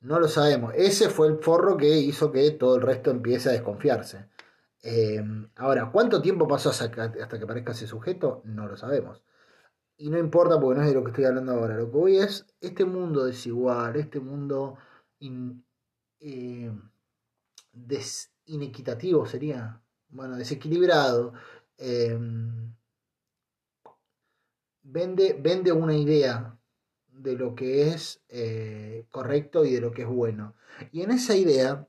No 0.00 0.20
lo 0.20 0.28
sabemos. 0.28 0.72
Ese 0.76 1.08
fue 1.08 1.26
el 1.28 1.38
forro 1.38 1.76
que 1.76 1.88
hizo 1.88 2.30
que 2.30 2.50
todo 2.52 2.76
el 2.76 2.82
resto 2.82 3.10
empiece 3.10 3.48
a 3.48 3.52
desconfiarse. 3.52 4.28
Eh, 4.82 5.20
ahora, 5.56 5.90
¿cuánto 5.90 6.22
tiempo 6.22 6.46
pasó 6.46 6.70
hasta 6.70 6.90
que, 6.90 7.00
hasta 7.00 7.38
que 7.38 7.44
aparezca 7.44 7.72
ese 7.72 7.88
sujeto? 7.88 8.42
No 8.44 8.66
lo 8.68 8.76
sabemos. 8.76 9.22
Y 9.96 10.10
no 10.10 10.18
importa 10.18 10.60
porque 10.60 10.78
no 10.78 10.82
es 10.82 10.90
de 10.90 10.94
lo 10.94 11.02
que 11.02 11.10
estoy 11.10 11.24
hablando 11.24 11.52
ahora. 11.52 11.76
Lo 11.76 11.90
que 11.90 11.96
voy 11.96 12.16
es 12.18 12.46
este 12.60 12.84
mundo 12.84 13.24
desigual, 13.24 13.96
este 13.96 14.20
mundo 14.20 14.76
eh, 16.20 16.70
inequitativo 18.46 19.26
sería, 19.26 19.80
bueno, 20.08 20.36
desequilibrado 20.36 21.32
Em, 21.78 22.74
vende, 24.82 25.36
vende 25.40 25.72
una 25.72 25.94
idea 25.94 26.58
de 27.08 27.36
lo 27.36 27.54
que 27.54 27.88
es 27.88 28.22
eh, 28.28 29.06
correcto 29.10 29.64
y 29.64 29.72
de 29.72 29.80
lo 29.80 29.92
que 29.92 30.02
es 30.02 30.08
bueno. 30.08 30.54
Y 30.92 31.02
en 31.02 31.10
esa 31.10 31.34
idea, 31.34 31.88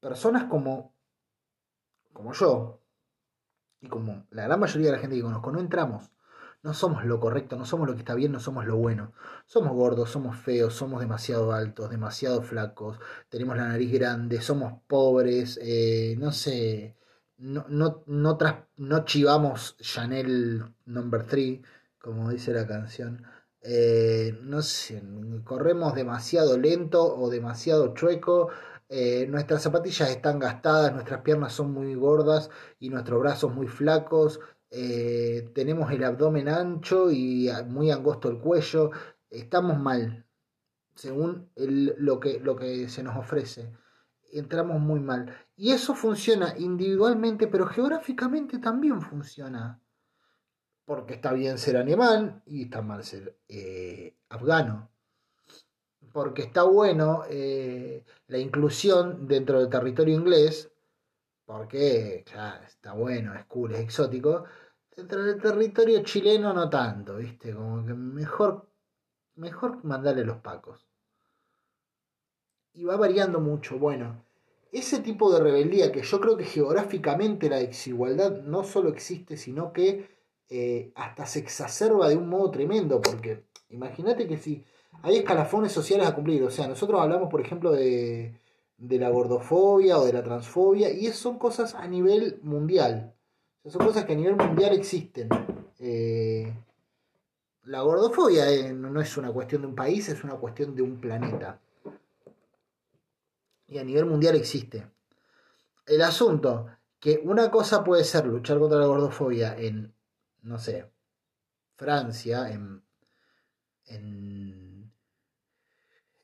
personas 0.00 0.44
como, 0.44 0.94
como 2.12 2.32
yo, 2.32 2.80
y 3.80 3.88
como 3.88 4.26
la 4.30 4.44
gran 4.44 4.60
mayoría 4.60 4.88
de 4.88 4.92
la 4.96 4.98
gente 4.98 5.16
que 5.16 5.22
conozco, 5.22 5.52
no 5.52 5.60
entramos. 5.60 6.10
No 6.62 6.74
somos 6.74 7.06
lo 7.06 7.18
correcto, 7.20 7.56
no 7.56 7.64
somos 7.64 7.88
lo 7.88 7.94
que 7.94 8.00
está 8.00 8.14
bien, 8.14 8.32
no 8.32 8.40
somos 8.40 8.66
lo 8.66 8.76
bueno. 8.76 9.14
Somos 9.46 9.72
gordos, 9.72 10.10
somos 10.10 10.36
feos, 10.36 10.74
somos 10.74 11.00
demasiado 11.00 11.52
altos, 11.52 11.88
demasiado 11.90 12.42
flacos, 12.42 12.98
tenemos 13.30 13.56
la 13.56 13.68
nariz 13.68 13.90
grande, 13.92 14.42
somos 14.42 14.74
pobres, 14.86 15.58
eh, 15.62 16.16
no 16.18 16.32
sé, 16.32 16.96
no, 17.40 17.64
no, 17.68 18.02
no, 18.06 18.38
no 18.76 19.04
chivamos 19.04 19.76
Chanel 19.78 20.62
number 20.84 21.26
3, 21.26 21.60
como 21.98 22.30
dice 22.30 22.52
la 22.52 22.66
canción. 22.66 23.24
Eh, 23.62 24.38
no 24.42 24.62
sé, 24.62 25.02
corremos 25.44 25.94
demasiado 25.94 26.58
lento 26.58 27.02
o 27.02 27.30
demasiado 27.30 27.94
chueco. 27.94 28.50
Eh, 28.88 29.26
nuestras 29.28 29.62
zapatillas 29.62 30.10
están 30.10 30.38
gastadas, 30.38 30.92
nuestras 30.92 31.22
piernas 31.22 31.52
son 31.52 31.72
muy 31.72 31.94
gordas 31.94 32.50
y 32.78 32.90
nuestros 32.90 33.20
brazos 33.20 33.54
muy 33.54 33.68
flacos. 33.68 34.40
Eh, 34.70 35.50
tenemos 35.54 35.90
el 35.92 36.04
abdomen 36.04 36.48
ancho 36.48 37.10
y 37.10 37.48
muy 37.68 37.90
angosto 37.90 38.28
el 38.28 38.38
cuello. 38.38 38.90
Estamos 39.30 39.78
mal, 39.78 40.26
según 40.94 41.50
lo, 41.56 42.20
que, 42.20 42.40
lo 42.40 42.56
que 42.56 42.88
se 42.88 43.02
nos 43.02 43.16
ofrece 43.16 43.72
entramos 44.32 44.80
muy 44.80 45.00
mal. 45.00 45.34
Y 45.56 45.72
eso 45.72 45.94
funciona 45.94 46.54
individualmente, 46.58 47.46
pero 47.46 47.66
geográficamente 47.66 48.58
también 48.58 49.00
funciona. 49.00 49.80
Porque 50.84 51.14
está 51.14 51.32
bien 51.32 51.58
ser 51.58 51.76
alemán 51.76 52.42
y 52.46 52.64
está 52.64 52.82
mal 52.82 53.04
ser 53.04 53.38
eh, 53.48 54.16
afgano. 54.28 54.90
Porque 56.12 56.42
está 56.42 56.64
bueno 56.64 57.22
eh, 57.28 58.04
la 58.26 58.38
inclusión 58.38 59.28
dentro 59.28 59.60
del 59.60 59.68
territorio 59.68 60.14
inglés, 60.14 60.72
porque 61.44 62.24
está 62.26 62.92
bueno, 62.94 63.34
es 63.34 63.44
cool, 63.46 63.74
es 63.74 63.80
exótico. 63.80 64.44
Dentro 64.96 65.24
del 65.24 65.40
territorio 65.40 66.02
chileno 66.02 66.52
no 66.52 66.68
tanto, 66.68 67.16
¿viste? 67.16 67.54
Como 67.54 67.86
que 67.86 67.94
mejor, 67.94 68.68
mejor 69.36 69.84
mandarle 69.84 70.24
los 70.24 70.38
pacos 70.38 70.89
y 72.74 72.84
va 72.84 72.96
variando 72.96 73.40
mucho. 73.40 73.78
Bueno, 73.78 74.22
ese 74.72 75.00
tipo 75.00 75.32
de 75.32 75.40
rebeldía 75.40 75.90
que 75.92 76.02
yo 76.02 76.20
creo 76.20 76.36
que 76.36 76.44
geográficamente 76.44 77.48
la 77.48 77.58
desigualdad 77.58 78.42
no 78.42 78.62
solo 78.62 78.88
existe, 78.90 79.36
sino 79.36 79.72
que 79.72 80.08
eh, 80.48 80.92
hasta 80.94 81.26
se 81.26 81.40
exacerba 81.40 82.08
de 82.08 82.16
un 82.16 82.28
modo 82.28 82.50
tremendo, 82.50 83.00
porque 83.00 83.44
imagínate 83.70 84.26
que 84.26 84.36
si 84.36 84.64
hay 85.02 85.16
escalafones 85.16 85.72
sociales 85.72 86.06
a 86.06 86.14
cumplir, 86.14 86.42
o 86.42 86.50
sea, 86.50 86.68
nosotros 86.68 87.00
hablamos, 87.00 87.30
por 87.30 87.40
ejemplo, 87.40 87.72
de, 87.72 88.38
de 88.76 88.98
la 88.98 89.10
gordofobia 89.10 89.98
o 89.98 90.04
de 90.04 90.12
la 90.12 90.22
transfobia, 90.22 90.90
y 90.90 91.06
son 91.08 91.38
cosas 91.38 91.74
a 91.74 91.86
nivel 91.86 92.40
mundial, 92.42 93.14
son 93.64 93.86
cosas 93.86 94.04
que 94.04 94.12
a 94.12 94.16
nivel 94.16 94.36
mundial 94.36 94.72
existen. 94.72 95.28
Eh, 95.78 96.52
la 97.64 97.82
gordofobia 97.82 98.50
eh, 98.50 98.72
no 98.72 99.00
es 99.00 99.16
una 99.16 99.32
cuestión 99.32 99.62
de 99.62 99.68
un 99.68 99.74
país, 99.74 100.08
es 100.08 100.24
una 100.24 100.34
cuestión 100.34 100.74
de 100.74 100.82
un 100.82 101.00
planeta 101.00 101.60
y 103.70 103.78
a 103.78 103.84
nivel 103.84 104.04
mundial 104.04 104.34
existe. 104.34 104.90
El 105.86 106.02
asunto, 106.02 106.66
que 106.98 107.20
una 107.24 107.50
cosa 107.50 107.82
puede 107.84 108.04
ser 108.04 108.26
luchar 108.26 108.58
contra 108.58 108.78
la 108.78 108.86
gordofobia 108.86 109.56
en, 109.56 109.94
no 110.42 110.58
sé, 110.58 110.90
Francia, 111.76 112.50
en, 112.50 112.82
en, 113.86 114.92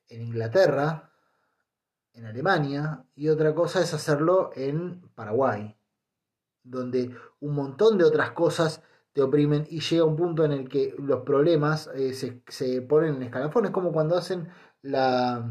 en 0.08 0.22
Inglaterra, 0.22 1.12
en 2.14 2.26
Alemania, 2.26 3.04
y 3.14 3.28
otra 3.28 3.54
cosa 3.54 3.80
es 3.80 3.94
hacerlo 3.94 4.50
en 4.54 5.08
Paraguay, 5.14 5.76
donde 6.64 7.14
un 7.40 7.54
montón 7.54 7.96
de 7.96 8.04
otras 8.04 8.32
cosas 8.32 8.82
te 9.12 9.22
oprimen 9.22 9.66
y 9.70 9.80
llega 9.80 10.04
un 10.04 10.16
punto 10.16 10.44
en 10.44 10.52
el 10.52 10.68
que 10.68 10.94
los 10.98 11.22
problemas 11.22 11.88
eh, 11.94 12.12
se, 12.12 12.42
se, 12.48 12.82
ponen 12.82 13.16
en 13.16 13.22
escalafones, 13.22 13.70
como 13.70 13.92
cuando 13.92 14.16
hacen 14.16 14.48
la, 14.82 15.48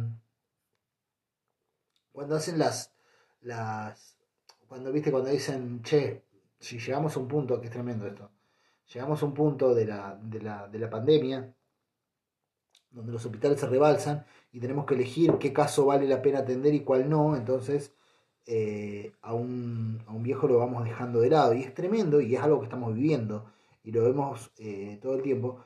cuando 2.15 2.38
hacen 2.38 2.58
las, 2.58 2.93
las, 3.41 4.17
cuando 4.67 4.91
viste, 4.91 5.12
cuando 5.12 5.30
dicen, 5.30 5.82
che, 5.84 6.23
si 6.58 6.80
llegamos 6.80 7.15
a 7.15 7.19
un 7.19 7.28
punto, 7.28 7.60
que 7.60 7.67
es 7.67 7.73
tremendo 7.73 8.08
esto, 8.08 8.32
llegamos 8.93 9.21
a 9.21 9.25
un 9.25 9.34
punto 9.34 9.75
de 9.75 9.86
la, 9.86 10.17
de 10.21 10.41
la, 10.41 10.67
de 10.69 10.80
la 10.80 10.89
pandemia 10.89 11.54
donde 12.89 13.12
los 13.12 13.25
hospitales 13.25 13.60
se 13.60 13.67
rebalsan 13.67 14.25
y 14.54 14.62
tenemos 14.62 14.86
que 14.86 14.93
elegir 14.93 15.34
qué 15.38 15.51
caso 15.51 15.86
vale 15.86 16.08
la 16.08 16.21
pena 16.21 16.39
atender 16.39 16.73
y 16.73 16.80
cuál 16.80 17.10
no, 17.10 17.36
entonces 17.36 17.93
eh, 18.45 19.12
a, 19.21 19.34
un, 19.34 20.01
a, 20.08 20.13
un, 20.13 20.23
viejo 20.23 20.47
lo 20.47 20.60
vamos 20.60 20.86
dejando 20.86 21.19
de 21.19 21.30
lado. 21.30 21.54
Y 21.54 21.63
es 21.63 21.73
tremendo 21.73 22.21
y 22.21 22.36
es 22.36 22.41
algo 22.41 22.60
que 22.60 22.65
estamos 22.65 22.95
viviendo 22.95 23.51
y 23.84 23.91
lo 23.91 24.04
vemos 24.04 24.51
eh, 24.58 24.97
todo 25.01 25.15
el 25.15 25.21
tiempo. 25.21 25.60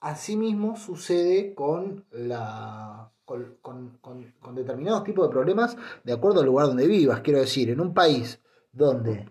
Asimismo 0.00 0.76
sucede 0.76 1.54
con, 1.54 2.06
la, 2.10 3.12
con, 3.62 3.98
con, 4.00 4.32
con, 4.40 4.54
determinados 4.56 5.04
tipos 5.04 5.28
de 5.28 5.32
problemas 5.32 5.76
de 6.02 6.12
acuerdo 6.12 6.40
al 6.40 6.46
lugar 6.46 6.66
donde 6.66 6.88
vivas. 6.88 7.20
Quiero 7.20 7.38
decir, 7.38 7.70
en 7.70 7.80
un 7.80 7.94
país 7.94 8.40
donde 8.72 9.30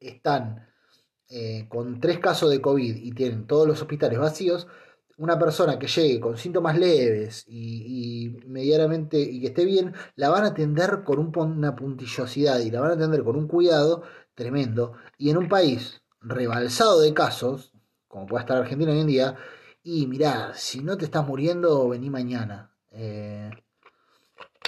están 0.00 0.66
eh, 1.28 1.66
con 1.68 2.00
tres 2.00 2.18
casos 2.18 2.50
de 2.50 2.60
COVID 2.60 2.96
y 2.96 3.12
tienen 3.12 3.46
todos 3.46 3.68
los 3.68 3.80
hospitales 3.80 4.18
vacíos, 4.18 4.66
una 5.18 5.38
persona 5.38 5.78
que 5.78 5.86
llegue 5.86 6.18
con 6.18 6.36
síntomas 6.36 6.76
leves 6.76 7.44
y, 7.46 8.26
y, 8.26 8.48
medianamente 8.48 9.18
y 9.20 9.40
que 9.40 9.46
esté 9.46 9.64
bien, 9.64 9.94
la 10.16 10.28
van 10.28 10.44
a 10.44 10.48
atender 10.48 11.04
con 11.04 11.20
una 11.36 11.76
puntillosidad 11.76 12.58
y 12.58 12.72
la 12.72 12.80
van 12.80 12.90
a 12.90 12.94
atender 12.94 13.22
con 13.22 13.36
un 13.36 13.46
cuidado 13.46 14.02
tremendo. 14.34 14.94
Y 15.16 15.30
en 15.30 15.36
un 15.36 15.48
país 15.48 16.02
rebalsado 16.20 17.00
de 17.00 17.14
casos, 17.14 17.72
como 18.08 18.26
puede 18.26 18.42
estar 18.42 18.56
Argentina 18.58 18.90
hoy 18.90 19.00
en 19.00 19.06
día, 19.06 19.36
y 19.88 20.08
mirá, 20.08 20.52
si 20.54 20.82
no 20.82 20.96
te 20.98 21.04
estás 21.04 21.24
muriendo, 21.24 21.88
vení 21.88 22.10
mañana. 22.10 22.72
Eh, 22.90 23.48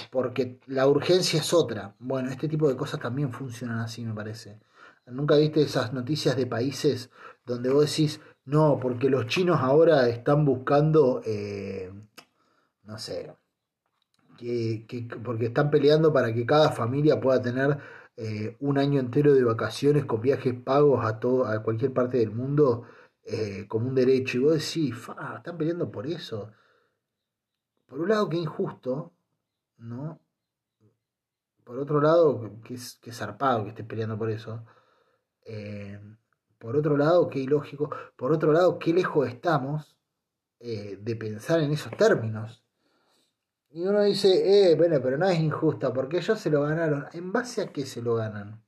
porque 0.09 0.61
la 0.67 0.87
urgencia 0.87 1.41
es 1.41 1.53
otra. 1.53 1.93
Bueno, 1.99 2.29
este 2.29 2.47
tipo 2.47 2.69
de 2.69 2.77
cosas 2.77 3.01
también 3.01 3.33
funcionan 3.33 3.79
así, 3.79 4.05
me 4.05 4.13
parece. 4.13 4.61
¿Nunca 5.07 5.35
viste 5.35 5.61
esas 5.61 5.91
noticias 5.91 6.37
de 6.37 6.47
países 6.47 7.09
donde 7.45 7.69
vos 7.69 7.89
decís, 7.89 8.21
no, 8.45 8.79
porque 8.81 9.09
los 9.09 9.27
chinos 9.27 9.59
ahora 9.59 10.07
están 10.07 10.45
buscando, 10.45 11.21
eh, 11.25 11.91
no 12.83 12.97
sé, 12.97 13.33
que, 14.37 14.85
porque 15.21 15.47
están 15.47 15.69
peleando 15.69 16.13
para 16.13 16.33
que 16.33 16.45
cada 16.45 16.71
familia 16.71 17.19
pueda 17.19 17.41
tener 17.41 17.77
eh, 18.15 18.55
un 18.61 18.77
año 18.77 19.01
entero 19.01 19.33
de 19.33 19.43
vacaciones 19.43 20.05
con 20.05 20.21
viajes 20.21 20.53
pagos 20.53 21.03
a, 21.03 21.19
todo, 21.19 21.45
a 21.45 21.61
cualquier 21.61 21.91
parte 21.91 22.19
del 22.19 22.31
mundo 22.31 22.85
eh, 23.31 23.65
como 23.67 23.87
un 23.87 23.95
derecho. 23.95 24.37
Y 24.37 24.41
vos 24.41 24.53
decís, 24.53 24.97
fa, 24.97 25.35
están 25.37 25.57
peleando 25.57 25.91
por 25.91 26.07
eso. 26.07 26.51
Por 27.87 28.01
un 28.01 28.09
lado, 28.09 28.29
que 28.29 28.37
injusto, 28.37 29.13
¿no? 29.77 30.19
Por 31.63 31.77
otro 31.79 32.01
lado, 32.01 32.41
que 32.63 32.77
que 33.01 33.11
zarpado 33.11 33.63
que 33.63 33.69
esté 33.69 33.83
peleando 33.83 34.17
por 34.17 34.29
eso. 34.29 34.65
Eh, 35.45 35.99
por 36.57 36.75
otro 36.75 36.97
lado, 36.97 37.29
qué 37.29 37.39
ilógico. 37.39 37.89
Por 38.15 38.31
otro 38.31 38.51
lado, 38.51 38.79
qué 38.79 38.93
lejos 38.93 39.27
estamos 39.27 39.95
eh, 40.59 40.97
de 41.01 41.15
pensar 41.15 41.61
en 41.61 41.71
esos 41.71 41.95
términos. 41.97 42.63
Y 43.71 43.83
uno 43.83 44.01
dice, 44.01 44.71
eh, 44.71 44.75
bueno, 44.75 44.99
pero 45.01 45.17
no 45.17 45.27
es 45.27 45.39
injusta, 45.39 45.93
porque 45.93 46.17
ellos 46.17 46.39
se 46.39 46.49
lo 46.49 46.63
ganaron. 46.63 47.05
¿En 47.13 47.31
base 47.31 47.61
a 47.61 47.71
qué 47.71 47.85
se 47.85 48.01
lo 48.01 48.15
ganan? 48.15 48.63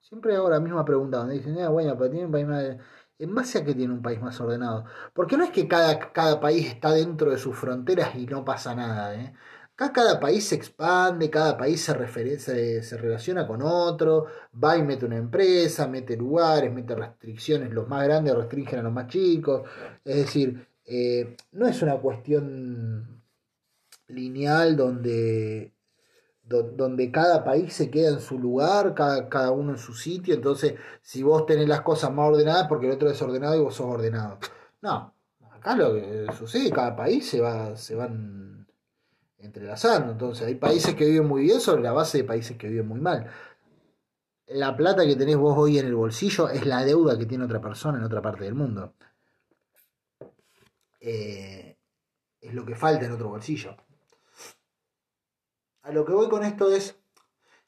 Siempre 0.00 0.36
hago 0.36 0.50
la 0.50 0.60
misma 0.60 0.84
pregunta, 0.84 1.18
donde 1.18 1.34
dicen, 1.34 1.58
ah, 1.60 1.68
bueno, 1.70 1.96
pero 1.96 2.10
tienen. 2.10 2.80
¿En 3.20 3.34
base 3.34 3.58
a 3.58 3.64
qué 3.64 3.74
tiene 3.74 3.92
un 3.92 4.02
país 4.02 4.20
más 4.20 4.40
ordenado? 4.40 4.84
Porque 5.14 5.36
no 5.36 5.44
es 5.44 5.50
que 5.50 5.68
cada, 5.68 6.12
cada 6.12 6.40
país 6.40 6.66
está 6.66 6.92
dentro 6.92 7.30
de 7.30 7.38
sus 7.38 7.56
fronteras 7.56 8.14
y 8.16 8.26
no 8.26 8.44
pasa 8.44 8.74
nada, 8.74 9.14
¿eh? 9.14 9.34
Acá 9.74 9.92
cada 9.92 10.20
país 10.20 10.46
se 10.48 10.56
expande, 10.56 11.30
cada 11.30 11.56
país 11.56 11.82
se, 11.82 12.82
se, 12.82 12.96
relaciona 12.98 13.46
con 13.46 13.62
otro, 13.62 14.26
va 14.62 14.76
y 14.76 14.82
mete 14.82 15.06
una 15.06 15.16
empresa, 15.16 15.88
mete 15.88 16.16
lugares, 16.16 16.72
mete 16.72 16.94
restricciones, 16.94 17.70
los 17.72 17.88
más 17.88 18.04
grandes 18.04 18.34
restringen 18.34 18.80
a 18.80 18.82
los 18.82 18.92
más 18.92 19.06
chicos, 19.06 19.68
es 20.04 20.16
decir, 20.16 20.66
eh, 20.84 21.36
no 21.52 21.66
es 21.66 21.80
una 21.82 21.96
cuestión 21.96 23.22
lineal 24.08 24.76
donde, 24.76 25.72
donde 26.50 27.12
cada 27.12 27.44
país 27.44 27.72
se 27.72 27.90
queda 27.90 28.10
en 28.10 28.20
su 28.20 28.38
lugar, 28.38 28.92
cada, 28.94 29.28
cada 29.28 29.52
uno 29.52 29.70
en 29.70 29.78
su 29.78 29.94
sitio, 29.94 30.34
entonces 30.34 30.74
si 31.00 31.22
vos 31.22 31.46
tenés 31.46 31.68
las 31.68 31.82
cosas 31.82 32.12
más 32.12 32.28
ordenadas 32.28 32.66
porque 32.68 32.86
el 32.86 32.92
otro 32.92 33.08
es 33.08 33.22
ordenado 33.22 33.54
y 33.56 33.60
vos 33.60 33.74
sos 33.74 33.86
ordenado. 33.86 34.38
No, 34.82 35.14
acá 35.52 35.76
lo 35.76 35.94
que 35.94 36.26
sucede, 36.36 36.70
cada 36.70 36.96
país 36.96 37.28
se 37.28 37.40
va, 37.40 37.76
se 37.76 37.94
van 37.94 38.66
entrelazando. 39.38 40.12
Entonces, 40.12 40.46
hay 40.46 40.54
países 40.54 40.94
que 40.94 41.06
viven 41.06 41.26
muy 41.26 41.42
bien 41.42 41.60
sobre 41.60 41.82
la 41.82 41.92
base 41.92 42.18
de 42.18 42.24
países 42.24 42.56
que 42.56 42.68
viven 42.68 42.88
muy 42.88 43.00
mal. 43.00 43.30
La 44.46 44.76
plata 44.76 45.06
que 45.06 45.16
tenés 45.16 45.36
vos 45.36 45.56
hoy 45.56 45.78
en 45.78 45.86
el 45.86 45.94
bolsillo 45.94 46.48
es 46.48 46.66
la 46.66 46.84
deuda 46.84 47.16
que 47.16 47.26
tiene 47.26 47.44
otra 47.44 47.60
persona 47.60 47.98
en 47.98 48.04
otra 48.04 48.20
parte 48.20 48.44
del 48.44 48.54
mundo. 48.54 48.94
Eh, 51.00 51.76
es 52.40 52.54
lo 52.54 52.64
que 52.64 52.74
falta 52.74 53.06
en 53.06 53.12
otro 53.12 53.28
bolsillo. 53.28 53.76
A 55.82 55.92
lo 55.92 56.04
que 56.04 56.12
voy 56.12 56.28
con 56.28 56.44
esto 56.44 56.70
es, 56.70 56.98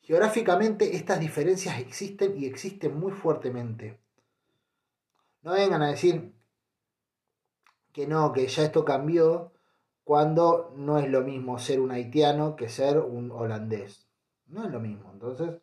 geográficamente 0.00 0.96
estas 0.96 1.20
diferencias 1.20 1.78
existen 1.78 2.36
y 2.36 2.46
existen 2.46 2.98
muy 2.98 3.12
fuertemente. 3.12 4.00
No 5.42 5.52
vengan 5.52 5.82
a 5.82 5.88
decir 5.88 6.34
que 7.92 8.06
no, 8.06 8.32
que 8.32 8.46
ya 8.46 8.64
esto 8.64 8.84
cambió, 8.84 9.52
cuando 10.04 10.72
no 10.76 10.98
es 10.98 11.08
lo 11.08 11.22
mismo 11.22 11.58
ser 11.58 11.80
un 11.80 11.90
haitiano 11.90 12.56
que 12.56 12.68
ser 12.68 12.98
un 12.98 13.30
holandés. 13.30 14.08
No 14.46 14.64
es 14.64 14.70
lo 14.70 14.80
mismo. 14.80 15.10
Entonces, 15.12 15.60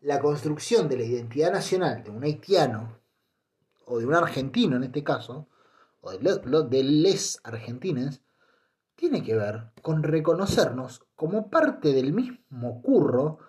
la 0.00 0.20
construcción 0.20 0.88
de 0.88 0.96
la 0.96 1.04
identidad 1.04 1.52
nacional 1.52 2.02
de 2.02 2.10
un 2.10 2.22
haitiano, 2.22 2.98
o 3.84 3.98
de 3.98 4.06
un 4.06 4.14
argentino 4.14 4.76
en 4.76 4.84
este 4.84 5.02
caso, 5.02 5.48
o 6.00 6.12
de, 6.12 6.66
de 6.68 6.82
les 6.82 7.40
argentines, 7.44 8.22
tiene 9.02 9.24
que 9.24 9.34
ver 9.34 9.72
con 9.82 10.04
reconocernos 10.04 11.04
como 11.16 11.50
parte 11.50 11.92
del 11.92 12.12
mismo 12.12 12.80
curro 12.82 13.40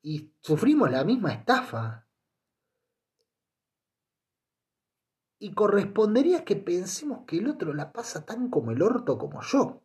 y 0.00 0.32
sufrimos 0.40 0.88
la 0.88 1.02
misma 1.02 1.32
estafa 1.32 2.06
y 5.40 5.52
correspondería 5.52 6.44
que 6.44 6.54
pensemos 6.54 7.24
que 7.26 7.38
el 7.38 7.48
otro 7.48 7.74
la 7.74 7.92
pasa 7.92 8.24
tan 8.24 8.50
como 8.50 8.70
el 8.70 8.80
orto 8.82 9.18
como 9.18 9.42
yo. 9.42 9.82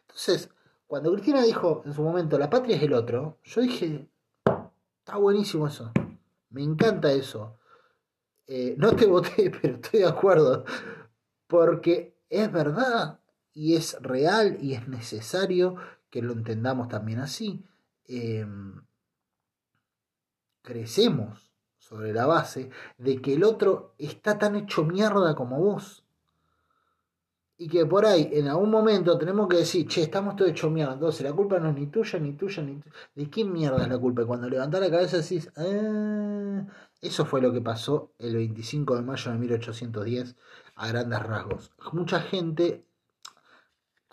Entonces, 0.00 0.50
cuando 0.88 1.12
Cristina 1.12 1.40
dijo 1.40 1.82
en 1.84 1.94
su 1.94 2.02
momento, 2.02 2.36
la 2.36 2.50
patria 2.50 2.76
es 2.76 2.82
el 2.82 2.94
otro, 2.94 3.38
yo 3.44 3.60
dije, 3.60 4.10
está 4.98 5.16
buenísimo 5.16 5.68
eso, 5.68 5.92
me 6.50 6.64
encanta 6.64 7.12
eso. 7.12 7.60
Eh, 8.48 8.74
no 8.78 8.96
te 8.96 9.06
voté, 9.06 9.52
pero 9.62 9.76
estoy 9.76 10.00
de 10.00 10.08
acuerdo, 10.08 10.64
porque 11.46 12.18
es 12.28 12.50
verdad 12.50 13.20
y 13.54 13.76
es 13.76 13.96
real 14.00 14.58
y 14.60 14.74
es 14.74 14.88
necesario 14.88 15.76
que 16.10 16.20
lo 16.22 16.32
entendamos 16.32 16.88
también 16.88 17.20
así. 17.20 17.64
Em, 18.06 18.82
crecemos 20.62 21.52
sobre 21.78 22.12
la 22.12 22.26
base 22.26 22.70
de 22.98 23.20
que 23.20 23.34
el 23.34 23.44
otro 23.44 23.94
está 23.98 24.38
tan 24.38 24.56
hecho 24.56 24.84
mierda 24.84 25.34
como 25.34 25.60
vos. 25.60 26.04
Y 27.56 27.68
que 27.68 27.86
por 27.86 28.04
ahí, 28.04 28.30
en 28.32 28.48
algún 28.48 28.70
momento, 28.70 29.16
tenemos 29.16 29.46
que 29.48 29.58
decir, 29.58 29.86
che, 29.86 30.02
estamos 30.02 30.34
todos 30.34 30.50
hechos 30.50 30.72
mierda. 30.72 30.94
Entonces, 30.94 31.22
la 31.22 31.32
culpa 31.32 31.60
no 31.60 31.70
es 31.70 31.76
ni 31.76 31.86
tuya, 31.86 32.18
ni 32.18 32.32
tuya, 32.32 32.62
ni 32.64 32.80
tuya. 32.80 32.94
¿De 33.14 33.30
quién 33.30 33.52
mierda 33.52 33.80
es 33.80 33.88
la 33.88 33.98
culpa? 33.98 34.22
Y 34.22 34.24
cuando 34.24 34.48
levantás 34.48 34.80
la 34.80 34.90
cabeza 34.90 35.18
decís, 35.18 35.50
ah, 35.56 36.66
eso 37.00 37.24
fue 37.24 37.40
lo 37.40 37.52
que 37.52 37.60
pasó 37.60 38.12
el 38.18 38.34
25 38.34 38.96
de 38.96 39.02
mayo 39.02 39.30
de 39.30 39.38
1810 39.38 40.36
a 40.74 40.88
grandes 40.88 41.22
rasgos. 41.22 41.72
Mucha 41.92 42.20
gente, 42.20 42.84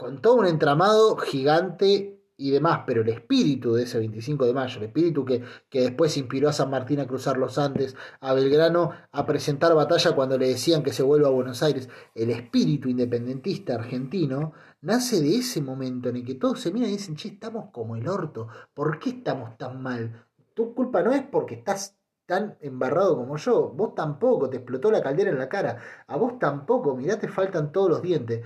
con 0.01 0.19
todo 0.19 0.37
un 0.37 0.47
entramado 0.47 1.15
gigante 1.15 2.19
y 2.35 2.49
demás, 2.49 2.81
pero 2.87 3.03
el 3.03 3.09
espíritu 3.09 3.75
de 3.75 3.83
ese 3.83 3.99
25 3.99 4.47
de 4.47 4.53
mayo, 4.53 4.79
el 4.79 4.85
espíritu 4.85 5.23
que, 5.23 5.43
que, 5.69 5.81
después 5.81 6.17
inspiró 6.17 6.49
a 6.49 6.53
San 6.53 6.71
Martín 6.71 6.99
a 6.99 7.05
cruzar 7.05 7.37
los 7.37 7.59
Andes, 7.59 7.95
a 8.19 8.33
Belgrano 8.33 8.93
a 9.11 9.27
presentar 9.27 9.75
batalla 9.75 10.15
cuando 10.15 10.39
le 10.39 10.47
decían 10.47 10.81
que 10.81 10.91
se 10.91 11.03
vuelva 11.03 11.27
a 11.27 11.31
Buenos 11.31 11.61
Aires, 11.61 11.87
el 12.15 12.31
espíritu 12.31 12.89
independentista 12.89 13.75
argentino, 13.75 14.53
nace 14.81 15.21
de 15.21 15.35
ese 15.35 15.61
momento 15.61 16.09
en 16.09 16.15
el 16.15 16.25
que 16.25 16.33
todos 16.33 16.59
se 16.61 16.73
miran 16.73 16.89
y 16.89 16.93
dicen, 16.93 17.15
che, 17.15 17.27
estamos 17.27 17.69
como 17.71 17.95
el 17.95 18.07
orto, 18.07 18.47
¿por 18.73 18.97
qué 18.97 19.11
estamos 19.11 19.55
tan 19.59 19.83
mal? 19.83 20.25
Tu 20.55 20.73
culpa 20.73 21.03
no 21.03 21.11
es 21.11 21.21
porque 21.21 21.53
estás 21.53 21.95
tan 22.25 22.57
embarrado 22.61 23.17
como 23.17 23.37
yo, 23.37 23.69
vos 23.69 23.93
tampoco, 23.93 24.49
te 24.49 24.57
explotó 24.57 24.89
la 24.89 25.03
caldera 25.03 25.29
en 25.29 25.37
la 25.37 25.47
cara, 25.47 25.77
a 26.07 26.17
vos 26.17 26.39
tampoco, 26.39 26.95
mirá, 26.95 27.19
te 27.19 27.27
faltan 27.27 27.71
todos 27.71 27.89
los 27.89 28.01
dientes. 28.01 28.41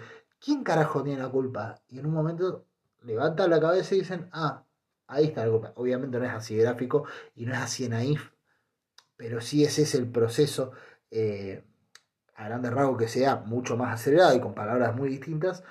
¿Quién 0.45 0.63
carajo 0.63 1.01
tiene 1.01 1.23
la 1.23 1.29
culpa? 1.29 1.81
Y 1.89 1.97
en 1.97 2.05
un 2.05 2.13
momento 2.13 2.67
levantan 3.01 3.49
la 3.49 3.59
cabeza 3.59 3.95
y 3.95 3.99
dicen, 3.99 4.29
ah, 4.31 4.63
ahí 5.07 5.25
está 5.25 5.41
algo. 5.41 5.63
Obviamente 5.75 6.19
no 6.19 6.25
es 6.25 6.31
así 6.31 6.55
gráfico 6.55 7.05
y 7.33 7.47
no 7.47 7.53
es 7.53 7.59
así 7.59 7.89
naif, 7.89 8.29
pero 9.17 9.41
sí 9.41 9.63
ese 9.63 9.81
es 9.81 9.95
el 9.95 10.07
proceso 10.07 10.71
eh, 11.09 11.63
a 12.35 12.45
grande 12.45 12.69
rasgos 12.69 12.99
que 12.99 13.07
sea 13.07 13.37
mucho 13.37 13.75
más 13.75 13.95
acelerado 13.95 14.35
y 14.35 14.39
con 14.39 14.53
palabras 14.53 14.95
muy 14.95 15.09
distintas 15.09 15.63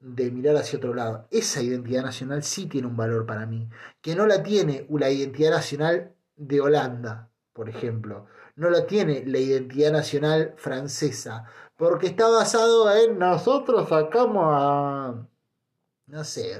de 0.00 0.30
mirar 0.30 0.56
hacia 0.56 0.78
otro 0.78 0.94
lado. 0.94 1.28
Esa 1.30 1.60
identidad 1.60 2.02
nacional 2.02 2.42
sí 2.42 2.66
tiene 2.66 2.88
un 2.88 2.96
valor 2.96 3.26
para 3.26 3.44
mí, 3.44 3.68
que 4.00 4.16
no 4.16 4.26
la 4.26 4.42
tiene 4.42 4.86
la 4.88 5.10
identidad 5.10 5.50
nacional 5.50 6.14
de 6.36 6.60
Holanda, 6.62 7.30
por 7.52 7.68
ejemplo. 7.68 8.26
no 8.56 8.70
la 8.70 8.86
tiene 8.86 9.24
la 9.26 9.38
identidad 9.38 9.92
nacional 9.92 10.54
francesa, 10.56 11.44
porque 11.82 12.06
está 12.06 12.28
basado 12.28 12.94
en 12.94 13.18
nosotros 13.18 13.88
sacamos 13.88 14.44
a, 14.46 15.26
no 16.06 16.22
sé, 16.22 16.54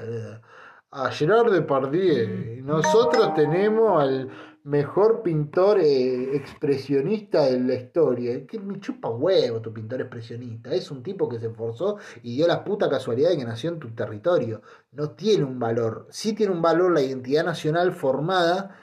a 0.91 1.11
Gerard 1.11 1.49
Depardieu, 1.49 2.61
nosotros 2.61 3.33
tenemos 3.33 4.03
al 4.03 4.29
mejor 4.63 5.23
pintor 5.23 5.79
eh, 5.79 6.35
expresionista 6.35 7.45
de 7.45 7.57
la 7.57 7.75
historia. 7.75 8.45
Que 8.45 8.59
me 8.59 8.81
chupa 8.81 9.11
huevo 9.11 9.61
tu 9.61 9.71
pintor 9.71 10.01
expresionista. 10.01 10.73
Es 10.73 10.91
un 10.91 11.01
tipo 11.01 11.29
que 11.29 11.39
se 11.39 11.47
esforzó 11.47 11.99
y 12.21 12.35
dio 12.35 12.45
la 12.45 12.65
puta 12.65 12.89
casualidad 12.89 13.29
de 13.29 13.37
que 13.37 13.45
nació 13.45 13.69
en 13.69 13.79
tu 13.79 13.95
territorio. 13.95 14.61
No 14.91 15.11
tiene 15.11 15.45
un 15.45 15.57
valor. 15.57 16.05
Sí 16.09 16.33
tiene 16.33 16.51
un 16.51 16.61
valor 16.61 16.91
la 16.91 17.01
identidad 17.01 17.45
nacional 17.45 17.93
formada 17.93 18.77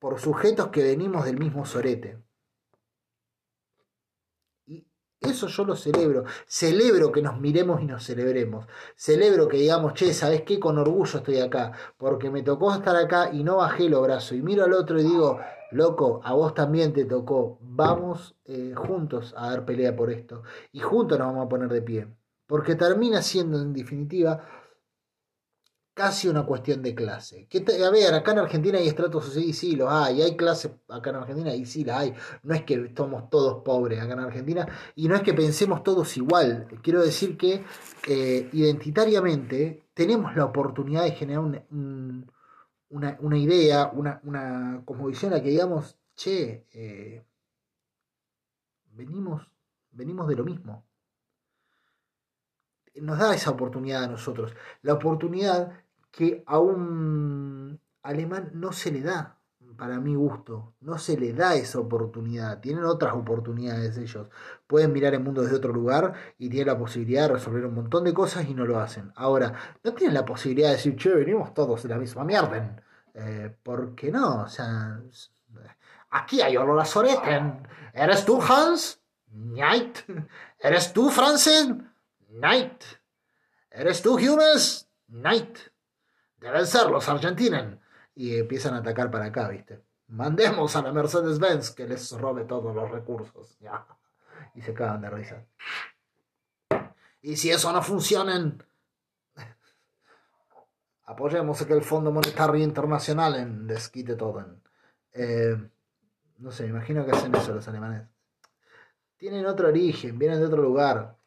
por 0.00 0.18
sujetos 0.18 0.70
que 0.70 0.82
venimos 0.82 1.24
del 1.24 1.38
mismo 1.38 1.64
sorete. 1.64 2.18
Eso 5.20 5.48
yo 5.48 5.64
lo 5.64 5.74
celebro. 5.74 6.24
Celebro 6.46 7.10
que 7.10 7.22
nos 7.22 7.40
miremos 7.40 7.82
y 7.82 7.86
nos 7.86 8.04
celebremos. 8.04 8.66
Celebro 8.96 9.48
que 9.48 9.56
digamos, 9.56 9.94
che, 9.94 10.14
¿sabes 10.14 10.42
qué? 10.42 10.60
Con 10.60 10.78
orgullo 10.78 11.18
estoy 11.18 11.40
acá. 11.40 11.72
Porque 11.96 12.30
me 12.30 12.42
tocó 12.42 12.72
estar 12.72 12.94
acá 12.96 13.30
y 13.32 13.42
no 13.42 13.56
bajé 13.56 13.88
los 13.88 14.02
brazos. 14.02 14.32
Y 14.32 14.42
miro 14.42 14.64
al 14.64 14.72
otro 14.72 15.00
y 15.00 15.02
digo, 15.02 15.40
loco, 15.72 16.20
a 16.22 16.34
vos 16.34 16.54
también 16.54 16.92
te 16.92 17.04
tocó. 17.04 17.58
Vamos 17.60 18.36
eh, 18.44 18.72
juntos 18.76 19.34
a 19.36 19.50
dar 19.50 19.64
pelea 19.64 19.96
por 19.96 20.10
esto. 20.10 20.42
Y 20.72 20.80
juntos 20.80 21.18
nos 21.18 21.28
vamos 21.28 21.46
a 21.46 21.48
poner 21.48 21.68
de 21.68 21.82
pie. 21.82 22.06
Porque 22.46 22.76
termina 22.76 23.20
siendo, 23.20 23.60
en 23.60 23.72
definitiva, 23.72 24.40
casi 25.98 26.28
una 26.28 26.46
cuestión 26.46 26.80
de 26.80 26.94
clase. 26.94 27.48
A 27.84 27.90
ver, 27.90 28.14
acá 28.14 28.30
en 28.30 28.38
Argentina 28.38 28.78
hay 28.78 28.86
estratos 28.86 29.24
sociales, 29.24 29.58
sí, 29.58 29.74
los 29.74 29.90
hay, 29.90 30.22
hay 30.22 30.36
clases 30.36 30.70
acá 30.88 31.10
en 31.10 31.16
Argentina 31.16 31.52
y 31.52 31.66
sí 31.66 31.84
la 31.84 31.98
hay. 31.98 32.14
No 32.44 32.54
es 32.54 32.62
que 32.62 32.74
estamos 32.74 33.28
todos 33.28 33.64
pobres 33.64 34.00
acá 34.00 34.12
en 34.12 34.20
Argentina 34.20 34.68
y 34.94 35.08
no 35.08 35.16
es 35.16 35.22
que 35.22 35.34
pensemos 35.34 35.82
todos 35.82 36.16
igual. 36.16 36.68
Quiero 36.84 37.02
decir 37.02 37.36
que 37.36 37.64
eh, 38.06 38.48
identitariamente 38.52 39.88
tenemos 39.92 40.36
la 40.36 40.44
oportunidad 40.44 41.02
de 41.02 41.10
generar 41.10 41.40
una, 42.90 43.36
idea, 43.36 43.90
una, 43.92 44.20
una 44.22 44.82
cosmovisión 44.84 45.34
a 45.34 45.42
que 45.42 45.48
digamos, 45.48 45.98
che, 46.14 46.64
eh, 46.70 47.24
venimos, 48.92 49.50
venimos 49.90 50.28
de 50.28 50.36
lo 50.36 50.44
mismo 50.44 50.84
nos 53.00 53.18
da 53.18 53.34
esa 53.34 53.50
oportunidad 53.50 54.04
a 54.04 54.08
nosotros. 54.08 54.54
La 54.82 54.94
oportunidad 54.94 55.72
que 56.10 56.42
a 56.46 56.58
un 56.58 57.80
alemán 58.02 58.50
no 58.54 58.72
se 58.72 58.90
le 58.90 59.02
da, 59.02 59.38
para 59.76 60.00
mi 60.00 60.16
gusto, 60.16 60.74
no 60.80 60.98
se 60.98 61.16
le 61.16 61.32
da 61.32 61.54
esa 61.54 61.78
oportunidad. 61.78 62.60
Tienen 62.60 62.84
otras 62.84 63.14
oportunidades 63.14 63.96
ellos. 63.96 64.26
Pueden 64.66 64.92
mirar 64.92 65.14
el 65.14 65.20
mundo 65.20 65.42
desde 65.42 65.56
otro 65.56 65.72
lugar 65.72 66.14
y 66.36 66.48
tienen 66.48 66.66
la 66.66 66.78
posibilidad 66.78 67.28
de 67.28 67.34
resolver 67.34 67.64
un 67.64 67.74
montón 67.74 68.02
de 68.02 68.12
cosas 68.12 68.48
y 68.48 68.54
no 68.54 68.66
lo 68.66 68.80
hacen. 68.80 69.12
Ahora, 69.14 69.52
no 69.84 69.94
tienen 69.94 70.14
la 70.14 70.24
posibilidad 70.24 70.70
de 70.70 70.76
decir, 70.76 70.96
che, 70.96 71.10
venimos 71.10 71.54
todos 71.54 71.82
de 71.84 71.88
la 71.90 71.98
misma 71.98 72.24
mierda. 72.24 72.82
Eh, 73.14 73.56
¿Por 73.62 73.94
qué 73.94 74.10
no? 74.10 74.42
O 74.42 74.48
sea, 74.48 75.00
aquí 76.10 76.40
hay 76.40 76.56
olor 76.56 76.80
a 76.80 76.84
soreten. 76.84 77.68
¿Eres 77.92 78.24
tú, 78.24 78.40
Hans? 78.42 79.00
Night. 79.30 79.98
¿Eres 80.58 80.92
tú, 80.92 81.10
Franzen? 81.10 81.88
Night. 82.30 82.82
¿Eres 83.70 84.02
tú, 84.02 84.16
Humes? 84.16 84.88
Night. 85.06 85.58
Deben 86.40 86.66
ser 86.66 86.90
los 86.90 87.08
argentinen. 87.08 87.80
Y 88.14 88.36
empiezan 88.36 88.74
a 88.74 88.78
atacar 88.78 89.10
para 89.10 89.26
acá, 89.26 89.48
¿viste? 89.48 89.80
Mandemos 90.08 90.74
a 90.74 90.82
la 90.82 90.92
Mercedes-Benz 90.92 91.70
que 91.70 91.86
les 91.86 92.10
robe 92.12 92.44
todos 92.44 92.74
los 92.74 92.90
recursos. 92.90 93.58
Y 94.54 94.62
se 94.62 94.74
cagan 94.74 95.02
de 95.02 95.10
risa. 95.10 95.44
Y 97.20 97.36
si 97.36 97.50
eso 97.50 97.72
no 97.72 97.82
funciona, 97.82 98.56
apoyemos 101.04 101.60
a 101.60 101.66
que 101.66 101.74
el 101.74 101.82
Fondo 101.82 102.10
Monetario 102.10 102.56
Internacional 102.56 103.34
en 103.36 103.66
desquite 103.66 104.16
todo. 104.16 104.44
Eh, 105.12 105.56
no 106.38 106.50
sé, 106.50 106.64
me 106.64 106.70
imagino 106.70 107.04
que 107.04 107.12
hacen 107.12 107.34
eso 107.34 107.54
los 107.54 107.68
alemanes. 107.68 108.08
Tienen 109.16 109.46
otro 109.46 109.68
origen, 109.68 110.18
vienen 110.18 110.38
de 110.38 110.46
otro 110.46 110.62
lugar. 110.62 111.17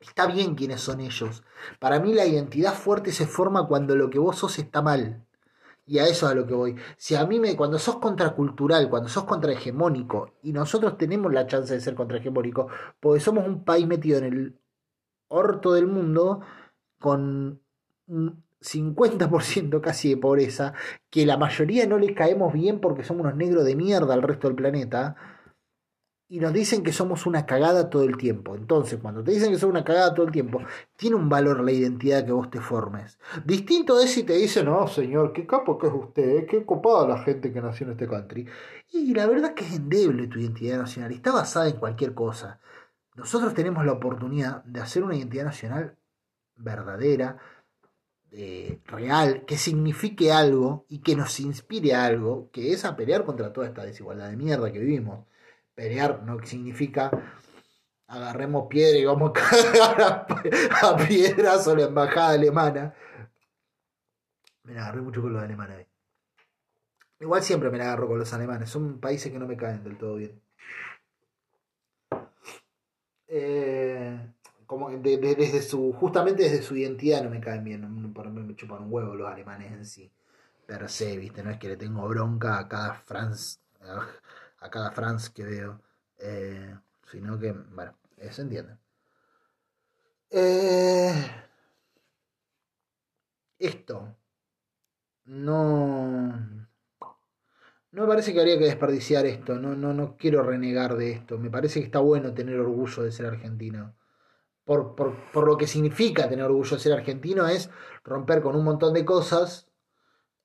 Está 0.00 0.26
bien 0.26 0.54
quiénes 0.54 0.80
son 0.80 1.00
ellos. 1.00 1.42
Para 1.78 2.00
mí 2.00 2.12
la 2.12 2.26
identidad 2.26 2.74
fuerte 2.74 3.12
se 3.12 3.26
forma 3.26 3.66
cuando 3.66 3.96
lo 3.96 4.10
que 4.10 4.18
vos 4.18 4.36
sos 4.38 4.58
está 4.58 4.82
mal. 4.82 5.24
Y 5.86 5.98
a 5.98 6.04
eso 6.04 6.26
es 6.26 6.32
a 6.32 6.34
lo 6.34 6.46
que 6.46 6.54
voy. 6.54 6.76
Si 6.96 7.14
a 7.14 7.24
mí 7.26 7.38
me, 7.38 7.56
cuando 7.56 7.78
sos 7.78 7.96
contracultural, 7.96 8.90
cuando 8.90 9.08
sos 9.08 9.24
contrahegemónico, 9.24 10.32
y 10.42 10.52
nosotros 10.52 10.98
tenemos 10.98 11.32
la 11.32 11.46
chance 11.46 11.72
de 11.72 11.80
ser 11.80 11.94
contrahegemónico, 11.94 12.68
porque 13.00 13.20
somos 13.20 13.46
un 13.46 13.64
país 13.64 13.86
metido 13.86 14.18
en 14.18 14.24
el 14.24 14.58
orto 15.28 15.72
del 15.72 15.86
mundo, 15.86 16.40
con 16.98 17.60
un 18.08 18.44
50% 18.60 19.80
casi 19.80 20.10
de 20.10 20.16
pobreza, 20.16 20.74
que 21.08 21.24
la 21.24 21.36
mayoría 21.36 21.86
no 21.86 21.98
le 21.98 22.14
caemos 22.14 22.52
bien 22.52 22.80
porque 22.80 23.04
somos 23.04 23.22
unos 23.24 23.36
negros 23.36 23.64
de 23.64 23.76
mierda 23.76 24.14
al 24.14 24.22
resto 24.22 24.48
del 24.48 24.56
planeta 24.56 25.35
y 26.28 26.40
nos 26.40 26.52
dicen 26.52 26.82
que 26.82 26.92
somos 26.92 27.24
una 27.26 27.46
cagada 27.46 27.88
todo 27.88 28.02
el 28.02 28.16
tiempo. 28.16 28.56
Entonces, 28.56 28.98
cuando 29.00 29.22
te 29.22 29.30
dicen 29.30 29.52
que 29.52 29.58
somos 29.58 29.74
una 29.74 29.84
cagada 29.84 30.12
todo 30.14 30.26
el 30.26 30.32
tiempo, 30.32 30.60
tiene 30.96 31.16
un 31.16 31.28
valor 31.28 31.62
la 31.62 31.70
identidad 31.70 32.24
que 32.24 32.32
vos 32.32 32.50
te 32.50 32.60
formes. 32.60 33.18
Distinto 33.44 34.00
es 34.00 34.10
si 34.10 34.24
te 34.24 34.32
dicen, 34.32 34.66
no, 34.66 34.88
señor, 34.88 35.32
qué 35.32 35.46
capo 35.46 35.78
que 35.78 35.86
es 35.86 35.92
usted, 35.94 36.28
eh, 36.38 36.46
qué 36.46 36.64
copada 36.64 37.06
la 37.06 37.22
gente 37.22 37.52
que 37.52 37.60
nació 37.60 37.86
en 37.86 37.92
este 37.92 38.08
country. 38.08 38.46
Y 38.90 39.14
la 39.14 39.26
verdad 39.26 39.50
es 39.50 39.54
que 39.54 39.64
es 39.64 39.76
endeble 39.76 40.26
tu 40.26 40.40
identidad 40.40 40.78
nacional, 40.78 41.12
está 41.12 41.30
basada 41.32 41.68
en 41.68 41.76
cualquier 41.76 42.12
cosa. 42.14 42.60
Nosotros 43.14 43.54
tenemos 43.54 43.84
la 43.86 43.92
oportunidad 43.92 44.64
de 44.64 44.80
hacer 44.80 45.04
una 45.04 45.16
identidad 45.16 45.44
nacional 45.44 45.96
verdadera, 46.56 47.38
eh, 48.32 48.80
real, 48.86 49.44
que 49.46 49.56
signifique 49.56 50.32
algo 50.32 50.84
y 50.88 50.98
que 50.98 51.14
nos 51.14 51.38
inspire 51.38 51.94
algo, 51.94 52.50
que 52.52 52.72
es 52.72 52.84
a 52.84 52.96
pelear 52.96 53.24
contra 53.24 53.52
toda 53.52 53.68
esta 53.68 53.84
desigualdad 53.84 54.28
de 54.28 54.36
mierda 54.36 54.72
que 54.72 54.80
vivimos 54.80 55.20
pelear 55.76 56.22
no 56.24 56.44
significa 56.44 57.10
agarremos 58.08 58.66
piedra 58.68 58.98
y 58.98 59.04
vamos 59.04 59.30
a 59.30 59.32
cagar 59.32 60.26
a, 60.82 60.96
piedras 60.96 61.68
o 61.68 61.76
la 61.76 61.84
embajada 61.84 62.30
alemana. 62.30 62.94
Me 64.64 64.74
la 64.74 64.82
agarré 64.82 65.02
mucho 65.02 65.22
con 65.22 65.32
los 65.32 65.42
alemanes. 65.42 65.86
Igual 67.20 67.42
siempre 67.42 67.70
me 67.70 67.78
la 67.78 67.84
agarro 67.84 68.08
con 68.08 68.18
los 68.18 68.32
alemanes. 68.32 68.68
Son 68.70 68.98
países 69.00 69.30
que 69.30 69.38
no 69.38 69.46
me 69.46 69.56
caen 69.56 69.84
del 69.84 69.96
todo 69.96 70.16
bien. 70.16 70.40
Eh, 73.28 74.34
como 74.66 74.90
desde 74.90 75.62
su, 75.62 75.92
justamente 75.92 76.42
desde 76.42 76.62
su 76.62 76.76
identidad 76.76 77.22
no 77.22 77.30
me 77.30 77.40
caen 77.40 77.64
bien. 77.64 78.12
Por 78.12 78.28
mí 78.30 78.42
me 78.42 78.56
chupan 78.56 78.82
un 78.82 78.92
huevo 78.92 79.14
los 79.14 79.30
alemanes 79.30 79.72
en 79.72 79.86
sí. 79.86 80.10
Per 80.66 80.88
se, 80.88 81.16
viste, 81.16 81.44
no 81.44 81.50
es 81.50 81.58
que 81.58 81.68
le 81.68 81.76
tengo 81.76 82.06
bronca 82.08 82.58
a 82.58 82.68
cada 82.68 82.94
France 82.94 83.60
a 84.66 84.70
cada 84.70 84.90
France 84.90 85.30
que 85.34 85.44
veo, 85.44 85.80
eh, 86.18 86.76
sino 87.10 87.38
que, 87.38 87.52
bueno, 87.52 87.94
se 88.30 88.42
entiende. 88.42 88.76
Eh, 90.30 91.30
esto 93.58 94.16
no 95.24 96.66
no 97.96 98.02
me 98.02 98.08
parece 98.08 98.34
que 98.34 98.40
habría 98.40 98.58
que 98.58 98.66
desperdiciar 98.66 99.24
esto, 99.24 99.58
no, 99.58 99.74
no, 99.74 99.94
no 99.94 100.16
quiero 100.18 100.42
renegar 100.42 100.96
de 100.96 101.12
esto, 101.12 101.38
me 101.38 101.48
parece 101.50 101.80
que 101.80 101.86
está 101.86 101.98
bueno 102.00 102.34
tener 102.34 102.60
orgullo 102.60 103.02
de 103.02 103.10
ser 103.10 103.24
argentino. 103.24 103.96
Por, 104.64 104.94
por, 104.96 105.14
por, 105.32 105.46
lo 105.46 105.56
que 105.56 105.66
significa 105.66 106.28
tener 106.28 106.44
orgullo 106.44 106.76
de 106.76 106.82
ser 106.82 106.92
argentino 106.92 107.46
es 107.48 107.70
romper 108.04 108.42
con 108.42 108.56
un 108.56 108.64
montón 108.64 108.92
de 108.92 109.04
cosas 109.04 109.68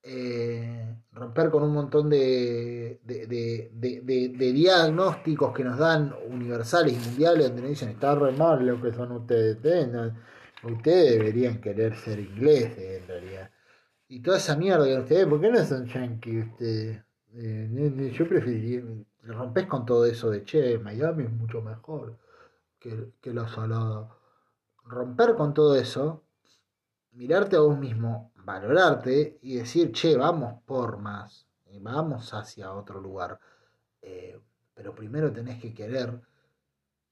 eh, 0.03 0.95
romper 1.13 1.49
con 1.49 1.63
un 1.63 1.73
montón 1.73 2.09
de, 2.09 2.99
de, 3.03 4.53
diagnósticos 4.53 5.53
que 5.53 5.63
nos 5.63 5.77
dan 5.77 6.15
universales 6.29 6.93
y 6.93 7.09
mundiales 7.09 7.47
donde 7.47 7.61
nos 7.61 7.69
dicen 7.71 7.89
está 7.89 8.15
re 8.15 8.31
mal 8.31 8.65
lo 8.65 8.81
que 8.81 8.93
son 8.93 9.11
ustedes. 9.11 9.57
Ustedes, 10.63 11.17
deberían 11.17 11.59
querer 11.59 11.95
ser 11.95 12.19
ingleses 12.19 13.01
en 13.01 13.07
realidad. 13.07 13.51
Y 14.07 14.21
toda 14.21 14.37
esa 14.37 14.55
mierda 14.55 14.85
que 14.85 14.99
ustedes, 14.99 15.25
¿por 15.25 15.41
qué 15.41 15.49
no 15.49 15.65
son 15.65 15.87
yankees 15.87 16.45
ustedes? 16.51 17.03
Eh, 17.33 18.11
yo 18.13 18.27
preferiría, 18.27 18.83
rompes 19.23 19.65
con 19.65 19.85
todo 19.85 20.05
eso 20.05 20.29
de 20.29 20.43
che, 20.43 20.77
Miami 20.77 21.23
es 21.23 21.31
mucho 21.31 21.61
mejor 21.61 22.17
que, 22.79 23.13
que 23.21 23.33
la 23.33 23.47
salada. 23.47 24.09
Romper 24.85 25.35
con 25.35 25.53
todo 25.53 25.75
eso, 25.75 26.23
mirarte 27.13 27.55
a 27.55 27.61
vos 27.61 27.77
mismo 27.79 28.30
valorarte 28.43 29.39
y 29.41 29.55
decir, 29.55 29.91
che, 29.91 30.15
vamos 30.15 30.61
por 30.65 30.97
más, 30.97 31.47
vamos 31.79 32.33
hacia 32.33 32.73
otro 32.73 32.99
lugar. 32.99 33.39
Eh, 34.01 34.39
pero 34.73 34.95
primero 34.95 35.31
tenés 35.31 35.61
que 35.61 35.73
querer 35.73 36.21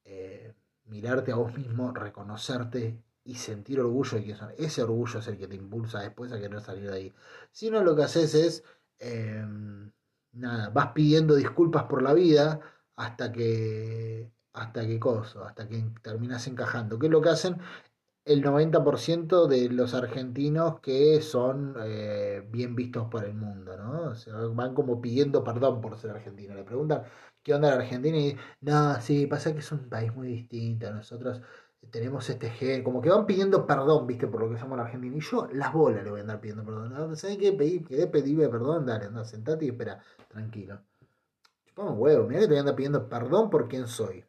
eh, 0.06 0.54
mirarte 0.86 1.32
a 1.32 1.36
vos 1.36 1.56
mismo, 1.56 1.92
reconocerte 1.92 3.02
y 3.24 3.36
sentir 3.36 3.80
orgullo 3.80 4.18
de 4.18 4.24
que 4.26 4.36
son. 4.36 4.52
Ese 4.58 4.84
orgullo 4.84 5.20
es 5.20 5.28
el 5.28 5.38
que 5.38 5.48
te 5.48 5.56
impulsa 5.56 6.00
después 6.02 6.32
a 6.32 6.40
querer 6.40 6.62
salir 6.62 6.90
de 6.90 6.96
ahí. 6.96 7.14
Si 7.52 7.70
no, 7.70 7.84
lo 7.84 7.96
que 7.96 8.04
haces 8.04 8.34
es 8.34 8.64
em, 9.00 9.92
nada, 10.34 10.70
vas 10.70 10.92
pidiendo 10.94 11.36
disculpas 11.36 11.84
por 11.84 12.02
la 12.02 12.14
vida 12.14 12.60
hasta 12.96 13.32
que 13.32 14.32
hasta 14.54 14.86
que 14.86 15.00
coso, 15.00 15.46
hasta 15.46 15.68
que 15.68 15.84
terminas 16.02 16.48
encajando. 16.48 16.98
¿Qué 17.00 17.06
es 17.06 17.12
lo 17.12 17.22
que 17.22 17.30
hacen? 17.30 17.58
El 18.30 18.44
90% 18.44 19.48
de 19.48 19.70
los 19.70 19.96
argentinos 19.96 20.80
que 20.82 21.20
son 21.20 21.76
eh, 21.84 22.48
bien 22.48 22.76
vistos 22.76 23.08
por 23.10 23.26
el 23.26 23.34
mundo, 23.34 23.76
¿no? 23.76 24.12
O 24.12 24.54
van 24.54 24.76
como 24.76 25.02
pidiendo 25.02 25.44
perdón 25.44 25.82
por 25.82 25.98
ser 25.98 26.12
argentino. 26.12 26.54
Le 26.54 26.64
preguntan 26.64 27.06
qué 27.42 27.56
onda 27.56 27.70
la 27.70 27.78
Argentina 27.78 28.16
y 28.20 28.38
no, 28.62 29.02
sí, 29.02 29.26
pasa 29.26 29.52
que 29.52 29.60
es 29.62 29.72
un 29.72 29.90
país 29.90 30.14
muy 30.14 30.28
distinto. 30.28 30.92
Nosotros 30.92 31.42
tenemos 31.90 32.30
este 32.30 32.52
gen, 32.52 32.84
como 32.84 33.02
que 33.02 33.10
van 33.10 33.26
pidiendo 33.26 33.66
perdón, 33.66 34.06
viste, 34.06 34.28
por 34.28 34.42
lo 34.42 34.52
que 34.52 34.60
somos 34.60 34.78
la 34.78 34.84
Argentina. 34.84 35.18
Y 35.18 35.22
yo 35.22 35.48
las 35.52 35.74
bolas 35.74 36.04
le 36.04 36.12
voy 36.12 36.20
a 36.20 36.22
andar 36.22 36.40
pidiendo 36.40 36.64
perdón. 36.64 36.94
¿No? 36.94 37.16
¿Sabes 37.16 37.38
qué? 37.40 37.58
Quedé 37.58 38.06
pedirme 38.06 38.48
perdón, 38.48 38.86
dale, 38.86 39.06
anda, 39.06 39.26
sentate 39.26 39.66
y 39.66 39.70
espera, 39.70 40.04
tranquilo. 40.28 40.80
Chupame 41.66 41.90
un 41.90 42.00
huevo, 42.00 42.28
mira 42.28 42.42
que 42.42 42.46
te 42.46 42.52
voy 42.52 42.58
a 42.58 42.60
andar 42.60 42.76
pidiendo 42.76 43.10
perdón 43.10 43.50
por 43.50 43.68
quién 43.68 43.88
soy. 43.88 44.24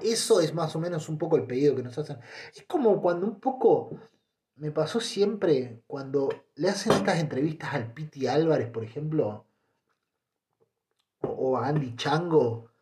Eso 0.00 0.40
es 0.40 0.54
más 0.54 0.74
o 0.76 0.80
menos 0.80 1.08
un 1.08 1.18
poco 1.18 1.36
el 1.36 1.46
pedido 1.46 1.74
que 1.74 1.82
nos 1.82 1.96
hacen. 1.98 2.18
Es 2.54 2.64
como 2.66 3.00
cuando 3.00 3.26
un 3.26 3.40
poco 3.40 3.98
me 4.56 4.70
pasó 4.70 5.00
siempre 5.00 5.82
cuando 5.86 6.28
le 6.56 6.68
hacen 6.68 6.92
estas 6.92 7.18
entrevistas 7.18 7.74
al 7.74 7.92
Piti 7.92 8.26
Álvarez, 8.26 8.70
por 8.70 8.84
ejemplo, 8.84 9.46
o 11.20 11.56
a 11.56 11.68
Andy 11.68 11.96
Chango, 11.96 12.72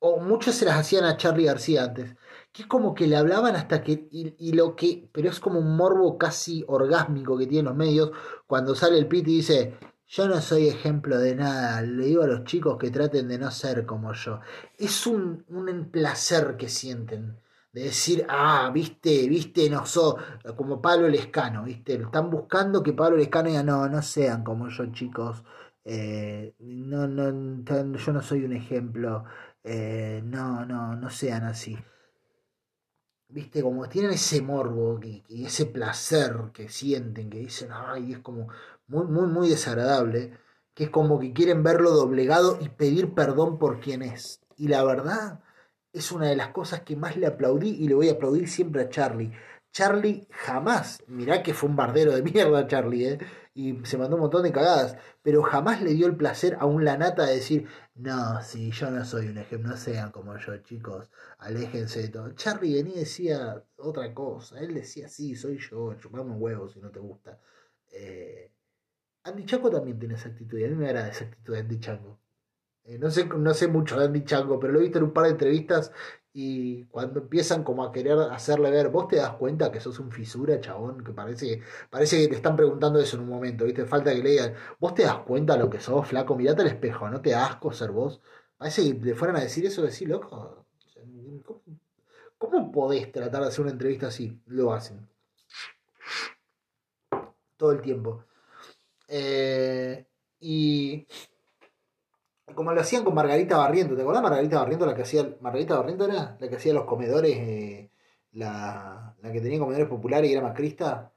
o 0.00 0.20
muchos 0.20 0.54
se 0.56 0.64
las 0.64 0.78
hacían 0.78 1.04
a 1.04 1.16
Charlie 1.16 1.44
García 1.44 1.84
antes 1.84 2.16
que 2.52 2.62
es 2.62 2.68
como 2.68 2.94
que 2.94 3.06
le 3.06 3.16
hablaban 3.16 3.56
hasta 3.56 3.82
que, 3.82 4.08
y, 4.10 4.52
lo 4.52 4.76
que, 4.76 5.08
pero 5.12 5.30
es 5.30 5.40
como 5.40 5.58
un 5.58 5.74
morbo 5.74 6.18
casi 6.18 6.64
orgásmico 6.68 7.38
que 7.38 7.46
tienen 7.46 7.66
los 7.66 7.74
medios, 7.74 8.12
cuando 8.46 8.74
sale 8.74 8.98
el 8.98 9.08
pit 9.08 9.26
y 9.26 9.36
dice, 9.36 9.74
yo 10.14 10.28
no 10.28 10.42
soy 10.42 10.68
ejemplo 10.68 11.18
de 11.18 11.34
nada, 11.34 11.80
le 11.80 12.04
digo 12.04 12.22
a 12.22 12.26
los 12.26 12.44
chicos 12.44 12.76
que 12.76 12.90
traten 12.90 13.28
de 13.28 13.38
no 13.38 13.50
ser 13.50 13.86
como 13.86 14.12
yo. 14.12 14.40
Es 14.76 15.06
un, 15.06 15.42
un 15.48 15.90
placer 15.90 16.54
que 16.58 16.68
sienten 16.68 17.38
de 17.72 17.84
decir, 17.84 18.26
ah, 18.28 18.70
viste, 18.74 19.26
viste, 19.26 19.70
no 19.70 19.86
soy 19.86 20.22
como 20.54 20.82
Pablo 20.82 21.08
Lescano, 21.08 21.64
viste, 21.64 21.94
están 21.94 22.28
buscando 22.28 22.82
que 22.82 22.92
Pablo 22.92 23.16
Lescano 23.16 23.48
diga, 23.48 23.62
no, 23.62 23.88
no 23.88 24.02
sean 24.02 24.44
como 24.44 24.68
yo, 24.68 24.84
chicos, 24.92 25.42
eh, 25.82 26.54
no, 26.58 27.08
no, 27.08 27.96
yo 27.96 28.12
no 28.12 28.20
soy 28.20 28.44
un 28.44 28.52
ejemplo, 28.52 29.24
eh, 29.64 30.20
no, 30.26 30.66
no, 30.66 30.94
no 30.94 31.08
sean 31.08 31.44
así 31.44 31.78
viste, 33.32 33.62
como 33.62 33.88
tienen 33.88 34.12
ese 34.12 34.42
morbo 34.42 35.00
y, 35.02 35.44
ese 35.44 35.66
placer 35.66 36.50
que 36.52 36.68
sienten, 36.68 37.30
que 37.30 37.38
dicen, 37.38 37.70
ay, 37.72 38.12
es 38.12 38.18
como 38.18 38.48
muy, 38.92 39.06
muy, 39.06 39.26
muy 39.26 39.48
desagradable, 39.48 40.32
que 40.74 40.84
es 40.84 40.90
como 40.90 41.18
que 41.18 41.32
quieren 41.32 41.62
verlo 41.62 41.92
doblegado 41.92 42.58
y 42.60 42.68
pedir 42.68 43.14
perdón 43.14 43.58
por 43.58 43.80
quien 43.80 44.02
es. 44.02 44.42
Y 44.58 44.68
la 44.68 44.84
verdad 44.84 45.40
es 45.94 46.12
una 46.12 46.28
de 46.28 46.36
las 46.36 46.48
cosas 46.48 46.82
que 46.82 46.94
más 46.94 47.16
le 47.16 47.26
aplaudí 47.26 47.70
y 47.70 47.88
le 47.88 47.94
voy 47.94 48.10
a 48.10 48.12
aplaudir 48.12 48.48
siempre 48.48 48.82
a 48.82 48.88
Charlie. 48.90 49.32
Charlie 49.72 50.28
jamás, 50.30 51.02
mirá 51.06 51.42
que 51.42 51.54
fue 51.54 51.70
un 51.70 51.76
bardero 51.76 52.14
de 52.14 52.22
mierda 52.22 52.66
Charlie, 52.66 53.08
¿eh? 53.08 53.18
y 53.54 53.80
se 53.84 53.96
mandó 53.96 54.16
un 54.16 54.22
montón 54.22 54.42
de 54.42 54.52
cagadas, 54.52 54.96
pero 55.22 55.42
jamás 55.42 55.80
le 55.80 55.94
dio 55.94 56.06
el 56.06 56.16
placer 56.16 56.58
a 56.60 56.66
un 56.66 56.84
lanata 56.84 57.24
de 57.24 57.36
decir, 57.36 57.68
no, 57.94 58.42
si 58.42 58.70
yo 58.72 58.90
no 58.90 59.06
soy 59.06 59.28
un 59.28 59.38
ejemplo, 59.38 59.70
no 59.70 59.76
sean 59.78 60.10
como 60.10 60.36
yo, 60.36 60.54
chicos, 60.58 61.10
aléjense 61.38 62.02
de 62.02 62.08
todo. 62.08 62.32
Charlie 62.32 62.74
venía 62.74 62.96
y 62.96 63.00
decía 63.00 63.64
otra 63.76 64.12
cosa, 64.12 64.60
él 64.60 64.74
decía, 64.74 65.08
sí, 65.08 65.34
soy 65.34 65.58
yo, 65.58 65.94
chupame 65.94 66.30
un 66.30 66.42
huevo 66.42 66.68
si 66.68 66.80
no 66.80 66.90
te 66.90 67.00
gusta. 67.00 67.38
Eh, 67.90 68.50
Andy 69.24 69.44
Chango 69.44 69.70
también 69.70 69.98
tiene 69.98 70.14
esa 70.14 70.28
actitud, 70.28 70.58
y 70.58 70.64
a 70.64 70.68
mí 70.68 70.74
me 70.74 70.86
agrada 70.86 71.08
esa 71.08 71.24
actitud 71.24 71.54
de 71.54 71.60
Andy 71.60 71.78
Chango. 71.80 72.18
Eh, 72.84 72.98
no, 72.98 73.10
sé, 73.10 73.26
no 73.26 73.54
sé 73.54 73.68
mucho 73.68 73.98
de 73.98 74.06
Andy 74.06 74.24
Chango, 74.24 74.58
pero 74.58 74.72
lo 74.72 74.80
he 74.80 74.82
visto 74.82 74.98
en 74.98 75.04
un 75.04 75.12
par 75.12 75.24
de 75.24 75.30
entrevistas 75.30 75.92
y 76.34 76.84
cuando 76.86 77.20
empiezan 77.20 77.62
como 77.62 77.84
a 77.84 77.92
querer 77.92 78.18
hacerle 78.18 78.70
ver, 78.70 78.88
vos 78.88 79.06
te 79.06 79.16
das 79.16 79.34
cuenta 79.34 79.70
que 79.70 79.80
sos 79.80 79.98
un 79.98 80.10
fisura, 80.10 80.60
chabón, 80.60 81.04
que 81.04 81.12
parece, 81.12 81.60
parece 81.90 82.22
que 82.22 82.28
te 82.28 82.36
están 82.36 82.56
preguntando 82.56 82.98
eso 82.98 83.16
en 83.16 83.22
un 83.22 83.28
momento, 83.28 83.64
¿viste? 83.66 83.84
Falta 83.84 84.12
que 84.12 84.22
le 84.22 84.30
digan, 84.30 84.54
vos 84.80 84.94
te 84.94 85.02
das 85.02 85.18
cuenta 85.18 85.56
lo 85.56 85.68
que 85.70 85.78
sos, 85.80 86.08
flaco, 86.08 86.34
mirate 86.34 86.62
al 86.62 86.68
espejo, 86.68 87.08
no 87.10 87.20
te 87.20 87.34
asco 87.34 87.72
ser 87.72 87.90
vos. 87.90 88.20
Parece 88.56 88.82
que 88.82 89.04
le 89.04 89.14
fueran 89.14 89.36
a 89.36 89.40
decir 89.40 89.66
eso, 89.66 89.82
decir, 89.82 90.08
loco, 90.08 90.64
¿cómo, 92.38 92.72
podés 92.72 93.12
tratar 93.12 93.42
de 93.42 93.48
hacer 93.48 93.62
una 93.62 93.72
entrevista 93.72 94.08
así? 94.08 94.40
Lo 94.46 94.72
hacen. 94.72 95.08
Todo 97.56 97.72
el 97.72 97.82
tiempo. 97.82 98.24
Eh, 99.14 100.06
y 100.40 101.06
como 102.54 102.72
lo 102.72 102.80
hacían 102.80 103.04
con 103.04 103.14
Margarita 103.14 103.58
Barriento. 103.58 103.94
¿Te 103.94 104.02
acordás 104.02 104.22
Margarita 104.22 104.58
Barriento? 104.58 104.86
La 104.86 104.94
que 104.94 105.02
hacía. 105.02 105.36
Margarita 105.40 105.76
Barriento 105.76 106.04
era 106.06 106.36
la 106.40 106.48
que 106.48 106.56
hacía 106.56 106.72
los 106.72 106.84
comedores, 106.84 107.36
eh, 107.36 107.90
la, 108.32 109.14
la, 109.20 109.32
que 109.32 109.40
tenía 109.40 109.58
comedores 109.58 109.88
populares 109.88 110.30
y 110.30 110.32
era 110.32 110.42
macrista. 110.42 111.12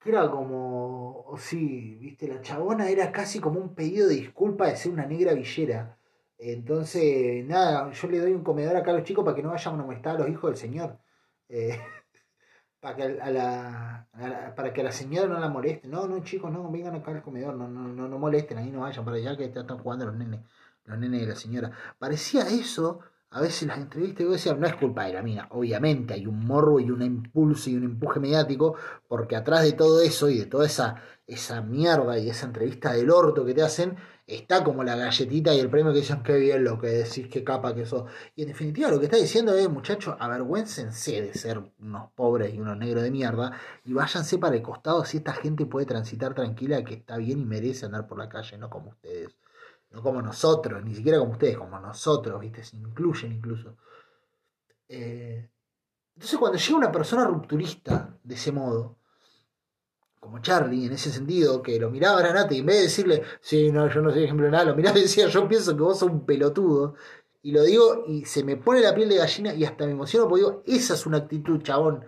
Que 0.00 0.10
era 0.10 0.30
como. 0.30 1.24
Oh, 1.26 1.36
sí, 1.38 1.96
viste, 2.00 2.28
la 2.28 2.40
chabona 2.40 2.88
era 2.88 3.10
casi 3.12 3.40
como 3.40 3.60
un 3.60 3.74
pedido 3.74 4.08
de 4.08 4.14
disculpa 4.16 4.68
de 4.68 4.76
ser 4.76 4.92
una 4.92 5.06
negra 5.06 5.34
villera. 5.34 5.98
Entonces, 6.38 7.44
nada, 7.46 7.90
yo 7.92 8.08
le 8.08 8.20
doy 8.20 8.32
un 8.32 8.44
comedor 8.44 8.76
acá 8.76 8.90
a 8.92 8.94
los 8.94 9.04
chicos 9.04 9.24
para 9.24 9.34
que 9.36 9.42
no 9.42 9.50
vayan 9.50 9.80
a 9.80 9.84
molestar 9.84 10.16
a 10.16 10.18
los 10.20 10.28
hijos 10.28 10.50
del 10.50 10.58
Señor. 10.58 10.98
Eh, 11.48 11.78
para 12.84 12.96
que 12.96 13.02
a 13.02 13.30
la, 13.30 14.06
para 14.54 14.74
que 14.74 14.82
la 14.82 14.92
señora 14.92 15.26
no 15.26 15.40
la 15.40 15.48
moleste. 15.48 15.88
No, 15.88 16.06
no, 16.06 16.22
chicos, 16.22 16.52
no, 16.52 16.70
vengan 16.70 16.94
acá 16.94 17.12
al 17.12 17.22
comedor, 17.22 17.54
no, 17.54 17.66
no, 17.66 17.88
no, 17.88 18.06
no 18.06 18.18
molesten, 18.18 18.58
ahí 18.58 18.70
no 18.70 18.80
vayan 18.80 19.06
para 19.06 19.16
allá 19.16 19.34
que 19.38 19.44
están 19.44 19.78
jugando 19.78 20.04
los 20.04 20.14
nenes 20.14 20.40
los 20.84 20.98
nenes 20.98 21.22
de 21.22 21.26
la 21.28 21.34
señora. 21.34 21.70
Parecía 21.98 22.42
eso, 22.42 23.00
a 23.30 23.40
veces 23.40 23.66
las 23.68 23.78
entrevistas, 23.78 24.26
yo 24.26 24.32
decía, 24.32 24.52
no 24.52 24.66
es 24.66 24.74
culpa 24.76 25.06
de 25.06 25.14
la 25.14 25.22
mina, 25.22 25.48
obviamente 25.52 26.12
hay 26.12 26.26
un 26.26 26.44
morbo 26.44 26.78
y 26.78 26.90
un 26.90 27.00
impulso 27.00 27.70
y 27.70 27.76
un 27.76 27.84
empuje 27.84 28.20
mediático, 28.20 28.76
porque 29.08 29.34
atrás 29.34 29.62
de 29.62 29.72
todo 29.72 30.02
eso 30.02 30.28
y 30.28 30.40
de 30.40 30.44
toda 30.44 30.66
esa, 30.66 30.96
esa 31.26 31.62
mierda 31.62 32.18
y 32.18 32.28
esa 32.28 32.44
entrevista 32.44 32.92
del 32.92 33.08
orto 33.08 33.46
que 33.46 33.54
te 33.54 33.62
hacen, 33.62 33.96
está 34.26 34.64
como 34.64 34.84
la 34.84 34.96
galletita 34.96 35.54
y 35.54 35.60
el 35.60 35.70
premio 35.70 35.92
que 35.92 36.00
dicen, 36.00 36.22
qué 36.22 36.36
bien 36.38 36.64
lo 36.64 36.80
que 36.80 36.88
decís, 36.88 37.28
qué 37.28 37.44
capa 37.44 37.74
que 37.74 37.86
sos. 37.86 38.10
Y 38.34 38.42
en 38.42 38.48
definitiva 38.48 38.90
lo 38.90 38.98
que 38.98 39.06
está 39.06 39.16
diciendo 39.16 39.54
es, 39.54 39.68
muchachos, 39.68 40.16
avergüéncense 40.18 41.22
de 41.22 41.34
ser 41.34 41.62
unos 41.78 42.10
pobres 42.12 42.54
y 42.54 42.60
unos 42.60 42.76
negros 42.78 43.02
de 43.02 43.10
mierda 43.10 43.58
y 43.84 43.92
váyanse 43.92 44.38
para 44.38 44.56
el 44.56 44.62
costado 44.62 45.04
si 45.04 45.18
esta 45.18 45.32
gente 45.32 45.66
puede 45.66 45.86
transitar 45.86 46.34
tranquila, 46.34 46.84
que 46.84 46.94
está 46.94 47.16
bien 47.18 47.40
y 47.40 47.44
merece 47.44 47.86
andar 47.86 48.06
por 48.06 48.18
la 48.18 48.28
calle, 48.28 48.58
no 48.58 48.70
como 48.70 48.90
ustedes 48.90 49.36
no 49.94 50.02
como 50.02 50.20
nosotros, 50.20 50.84
ni 50.84 50.94
siquiera 50.94 51.18
como 51.18 51.32
ustedes, 51.32 51.56
como 51.56 51.78
nosotros, 51.78 52.40
¿viste? 52.40 52.64
Se 52.64 52.76
incluyen 52.76 53.32
incluso. 53.32 53.76
Eh, 54.88 55.48
entonces 56.14 56.38
cuando 56.38 56.58
llega 56.58 56.76
una 56.76 56.92
persona 56.92 57.24
rupturista 57.24 58.18
de 58.22 58.34
ese 58.34 58.52
modo, 58.52 58.98
como 60.24 60.40
Charlie, 60.40 60.86
en 60.86 60.94
ese 60.94 61.12
sentido, 61.12 61.62
que 61.62 61.78
lo 61.78 61.90
miraba 61.90 62.18
a 62.18 62.22
Granate 62.22 62.56
y 62.56 62.58
en 62.58 62.66
vez 62.66 62.76
de 62.76 62.82
decirle, 62.82 63.22
sí, 63.40 63.70
no, 63.70 63.88
yo 63.88 64.00
no 64.00 64.10
soy 64.10 64.24
ejemplo 64.24 64.46
de 64.46 64.52
nada, 64.52 64.64
lo 64.64 64.74
miraba 64.74 64.98
y 64.98 65.02
decía, 65.02 65.28
yo 65.28 65.46
pienso 65.46 65.76
que 65.76 65.82
vos 65.82 65.98
sos 65.98 66.10
un 66.10 66.24
pelotudo, 66.26 66.94
y 67.42 67.52
lo 67.52 67.62
digo 67.62 68.04
y 68.08 68.24
se 68.24 68.42
me 68.42 68.56
pone 68.56 68.80
la 68.80 68.94
piel 68.94 69.08
de 69.10 69.16
gallina 69.18 69.54
y 69.54 69.64
hasta 69.64 69.84
me 69.84 69.92
emociono 69.92 70.26
porque 70.28 70.44
digo, 70.44 70.62
esa 70.66 70.94
es 70.94 71.04
una 71.04 71.18
actitud, 71.18 71.62
chabón, 71.62 72.04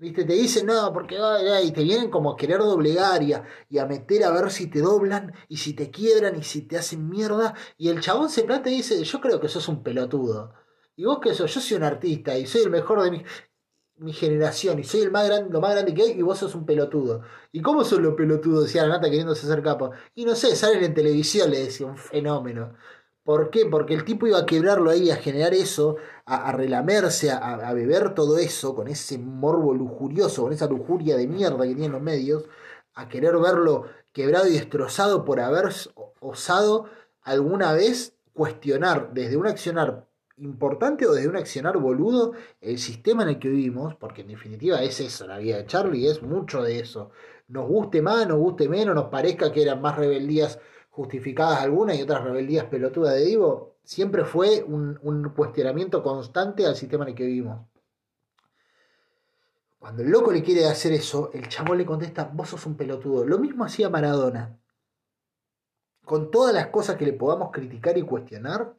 ¿Viste? 0.00 0.24
Te 0.24 0.32
dicen, 0.32 0.64
no, 0.64 0.94
porque 0.94 1.18
y 1.62 1.72
te 1.72 1.82
vienen 1.82 2.10
como 2.10 2.32
a 2.32 2.36
querer 2.36 2.60
doblegar 2.60 3.22
y 3.22 3.34
a, 3.34 3.86
meter 3.86 4.24
a 4.24 4.30
ver 4.30 4.50
si 4.50 4.68
te 4.68 4.80
doblan 4.80 5.34
y 5.46 5.58
si 5.58 5.74
te 5.74 5.90
quiebran 5.90 6.38
y 6.38 6.42
si 6.42 6.62
te 6.62 6.78
hacen 6.78 7.06
mierda. 7.10 7.54
Y 7.76 7.90
el 7.90 8.00
chabón 8.00 8.30
se 8.30 8.44
planta 8.44 8.70
y 8.70 8.76
dice, 8.76 9.04
yo 9.04 9.20
creo 9.20 9.38
que 9.38 9.48
sos 9.48 9.68
un 9.68 9.82
pelotudo. 9.82 10.54
Y 10.96 11.04
vos 11.04 11.18
que 11.20 11.34
sos, 11.34 11.52
yo 11.54 11.60
soy 11.60 11.76
un 11.76 11.84
artista 11.84 12.38
y 12.38 12.46
soy 12.46 12.62
el 12.62 12.70
mejor 12.70 13.02
de 13.02 13.24
mi, 14.00 14.12
generación 14.12 14.78
y 14.78 14.84
soy 14.84 15.02
el 15.02 15.10
más 15.10 15.26
grande, 15.26 15.50
lo 15.50 15.60
más 15.60 15.72
grande 15.72 15.94
que 15.94 16.02
hay 16.02 16.10
y 16.12 16.22
vos 16.22 16.38
sos 16.38 16.54
un 16.54 16.66
pelotudo. 16.66 17.22
¿Y 17.52 17.62
cómo 17.62 17.84
son 17.84 18.02
los 18.02 18.14
pelotudos? 18.14 18.64
Decía 18.64 18.82
la 18.82 18.96
nata 18.96 19.08
queriéndose 19.08 19.46
hacer 19.46 19.62
capa. 19.62 19.90
Y 20.14 20.24
no 20.24 20.34
sé, 20.34 20.56
salen 20.56 20.82
en 20.84 20.94
televisión, 20.94 21.50
le 21.50 21.60
decía, 21.64 21.86
un 21.86 21.96
fenómeno. 21.96 22.74
¿Por 23.24 23.50
qué? 23.50 23.66
Porque 23.66 23.94
el 23.94 24.04
tipo 24.04 24.26
iba 24.26 24.38
a 24.38 24.46
quebrarlo 24.46 24.90
ahí, 24.90 25.10
a 25.10 25.16
generar 25.16 25.54
eso, 25.54 25.96
a, 26.24 26.50
relamerse, 26.52 27.30
a, 27.30 27.72
beber 27.74 28.14
todo 28.14 28.38
eso, 28.38 28.74
con 28.74 28.88
ese 28.88 29.18
morbo 29.18 29.74
lujurioso, 29.74 30.42
con 30.42 30.52
esa 30.52 30.66
lujuria 30.66 31.16
de 31.16 31.28
mierda 31.28 31.62
que 31.62 31.74
tienen 31.74 31.92
los 31.92 32.02
medios, 32.02 32.44
a 32.94 33.08
querer 33.08 33.36
verlo 33.38 33.86
quebrado 34.12 34.48
y 34.48 34.54
destrozado 34.54 35.24
por 35.24 35.40
haber 35.40 35.68
osado 36.20 36.86
alguna 37.22 37.72
vez 37.72 38.16
cuestionar 38.32 39.12
desde 39.12 39.36
un 39.36 39.46
accionar 39.46 40.09
importante 40.40 41.06
o 41.06 41.12
desde 41.12 41.28
un 41.28 41.36
accionar 41.36 41.78
boludo 41.78 42.32
el 42.60 42.78
sistema 42.78 43.22
en 43.22 43.30
el 43.30 43.38
que 43.38 43.48
vivimos, 43.48 43.94
porque 43.94 44.22
en 44.22 44.28
definitiva 44.28 44.82
es 44.82 45.00
eso, 45.00 45.26
la 45.26 45.38
vida 45.38 45.58
de 45.58 45.66
Charlie 45.66 46.08
es 46.08 46.22
mucho 46.22 46.62
de 46.62 46.80
eso. 46.80 47.10
Nos 47.48 47.66
guste 47.66 48.02
más, 48.02 48.26
nos 48.26 48.38
guste 48.38 48.68
menos, 48.68 48.94
nos 48.94 49.06
parezca 49.06 49.52
que 49.52 49.62
eran 49.62 49.80
más 49.80 49.96
rebeldías 49.96 50.58
justificadas 50.90 51.60
algunas 51.60 51.98
y 51.98 52.02
otras 52.02 52.24
rebeldías 52.24 52.66
pelotudas 52.66 53.14
de 53.14 53.24
Divo, 53.24 53.76
siempre 53.82 54.24
fue 54.24 54.62
un, 54.62 55.32
cuestionamiento 55.34 56.02
constante 56.02 56.66
al 56.66 56.76
sistema 56.76 57.04
en 57.04 57.10
el 57.10 57.14
que 57.14 57.26
vivimos. 57.26 57.66
Cuando 59.78 60.02
el 60.02 60.10
loco 60.10 60.30
le 60.30 60.42
quiere 60.42 60.66
hacer 60.66 60.92
eso, 60.92 61.30
el 61.32 61.48
chamo 61.48 61.74
le 61.74 61.86
contesta, 61.86 62.30
vos 62.32 62.50
sos 62.50 62.66
un 62.66 62.76
pelotudo. 62.76 63.24
Lo 63.24 63.38
mismo 63.38 63.64
hacía 63.64 63.88
Maradona. 63.88 64.58
con 66.04 66.30
todas 66.30 66.52
las 66.52 66.66
cosas 66.68 66.96
que 66.96 67.06
le 67.06 67.12
podamos 67.12 67.50
criticar 67.52 67.96
y 67.96 68.02
cuestionar, 68.02 68.74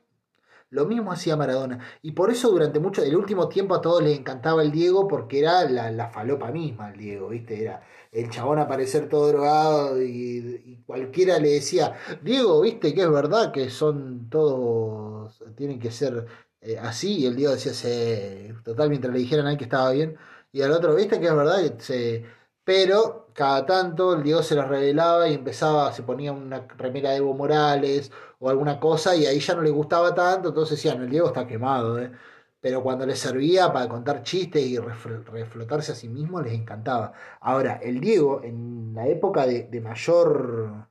lo 0.72 0.86
mismo 0.86 1.12
hacía 1.12 1.38
Maradona. 1.38 1.80
Y 2.02 2.14
por 2.14 2.32
eso 2.32 2.50
durante 2.50 2.80
mucho, 2.80 3.04
el 3.04 3.16
último 3.16 3.48
tiempo 3.50 3.76
a 3.76 3.82
todos 3.82 4.02
les 4.02 4.18
encantaba 4.18 4.64
el 4.64 4.72
Diego 4.72 5.08
porque 5.08 5.40
era 5.40 5.70
la, 5.70 5.92
la 5.92 6.10
falopa 6.10 6.52
misma 6.52 6.92
el 6.92 6.98
Diego, 6.98 7.30
¿viste? 7.30 7.62
Era 7.62 7.84
el 8.12 8.30
chabón 8.30 8.60
aparecer 8.60 9.08
todo 9.10 9.28
drogado 9.28 10.02
y, 10.02 10.84
cualquiera 10.86 11.40
le 11.40 11.52
decía, 11.52 11.96
Diego, 12.22 12.62
¿viste 12.62 12.94
que 12.94 13.02
es 13.02 13.12
verdad 13.12 13.52
que 13.52 13.70
son 13.70 14.30
todos, 14.30 15.42
tienen 15.56 15.80
que 15.80 15.92
ser 15.92 16.26
eh, 16.62 16.78
así? 16.80 17.20
Y 17.20 17.26
el 17.28 17.36
Diego 17.36 17.54
decía, 17.54 17.74
sí, 17.74 18.54
total, 18.64 18.90
mientras 18.90 19.14
le 19.14 19.20
dijeran 19.20 19.48
a 19.48 19.52
él 19.52 19.58
que 19.58 19.66
estaba 19.66 19.92
bien. 19.92 20.18
Y 20.52 20.62
al 20.62 20.72
otro, 20.72 20.96
¿viste 20.96 21.20
que 21.20 21.28
es 21.28 21.36
verdad? 21.36 21.60
Se, 21.80 22.26
pero 22.72 23.28
cada 23.34 23.66
tanto 23.66 24.14
el 24.14 24.24
Diego 24.24 24.42
se 24.44 24.56
las 24.56 24.70
revelaba 24.70 25.28
y 25.28 25.34
empezaba, 25.34 25.92
se 25.92 26.04
ponía 26.04 26.32
una 26.32 26.66
remera 26.78 27.10
de 27.10 27.18
Evo 27.18 27.34
Morales 27.34 28.14
o 28.40 28.50
alguna 28.50 28.80
cosa 28.80 29.14
y 29.14 29.26
ahí 29.26 29.42
ya 29.42 29.56
no 29.56 29.62
le 29.62 29.72
gustaba 29.72 30.16
tanto, 30.16 30.48
entonces 30.48 30.78
decían, 30.78 31.02
el 31.02 31.10
Diego 31.10 31.28
está 31.28 31.46
quemado, 31.46 32.00
¿eh? 32.00 32.14
pero 32.62 32.82
cuando 32.82 33.06
le 33.06 33.18
servía 33.18 33.74
para 33.74 33.90
contar 33.90 34.24
chistes 34.24 34.66
y 34.66 34.78
reflotarse 34.78 35.92
a 35.92 35.96
sí 35.96 36.08
mismo 36.08 36.42
les 36.42 36.54
encantaba. 36.54 37.12
Ahora, 37.42 37.74
el 37.84 38.00
Diego, 38.00 38.40
en 38.42 38.94
la 38.96 39.06
época 39.06 39.46
de, 39.46 39.82
mayor 39.82 40.88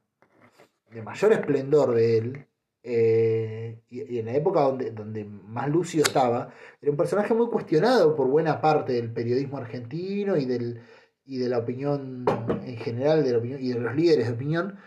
de 0.90 1.00
mayor 1.00 1.32
esplendor 1.32 1.94
de 1.94 2.18
él, 2.18 2.46
eh, 2.82 3.80
y, 3.88 4.18
en 4.18 4.26
la 4.26 4.34
época 4.34 4.60
donde, 4.60 4.90
donde 4.90 5.24
más 5.24 5.70
lúcido 5.70 6.04
estaba, 6.04 6.50
era 6.82 6.90
un 6.90 6.98
personaje 6.98 7.32
muy 7.32 7.48
cuestionado 7.48 8.14
por 8.14 8.26
buena 8.28 8.60
parte 8.60 8.92
del 8.92 9.10
periodismo 9.10 9.56
argentino 9.56 10.36
y 10.36 10.44
del 10.44 10.82
y 11.30 11.38
de 11.38 11.48
la 11.48 11.58
opinión 11.58 12.24
en 12.64 12.76
general 12.76 13.22
de 13.22 13.30
la 13.30 13.38
opinión, 13.38 13.60
y 13.62 13.68
de 13.68 13.78
los 13.78 13.94
líderes 13.94 14.26
de 14.26 14.32
opinión 14.32 14.80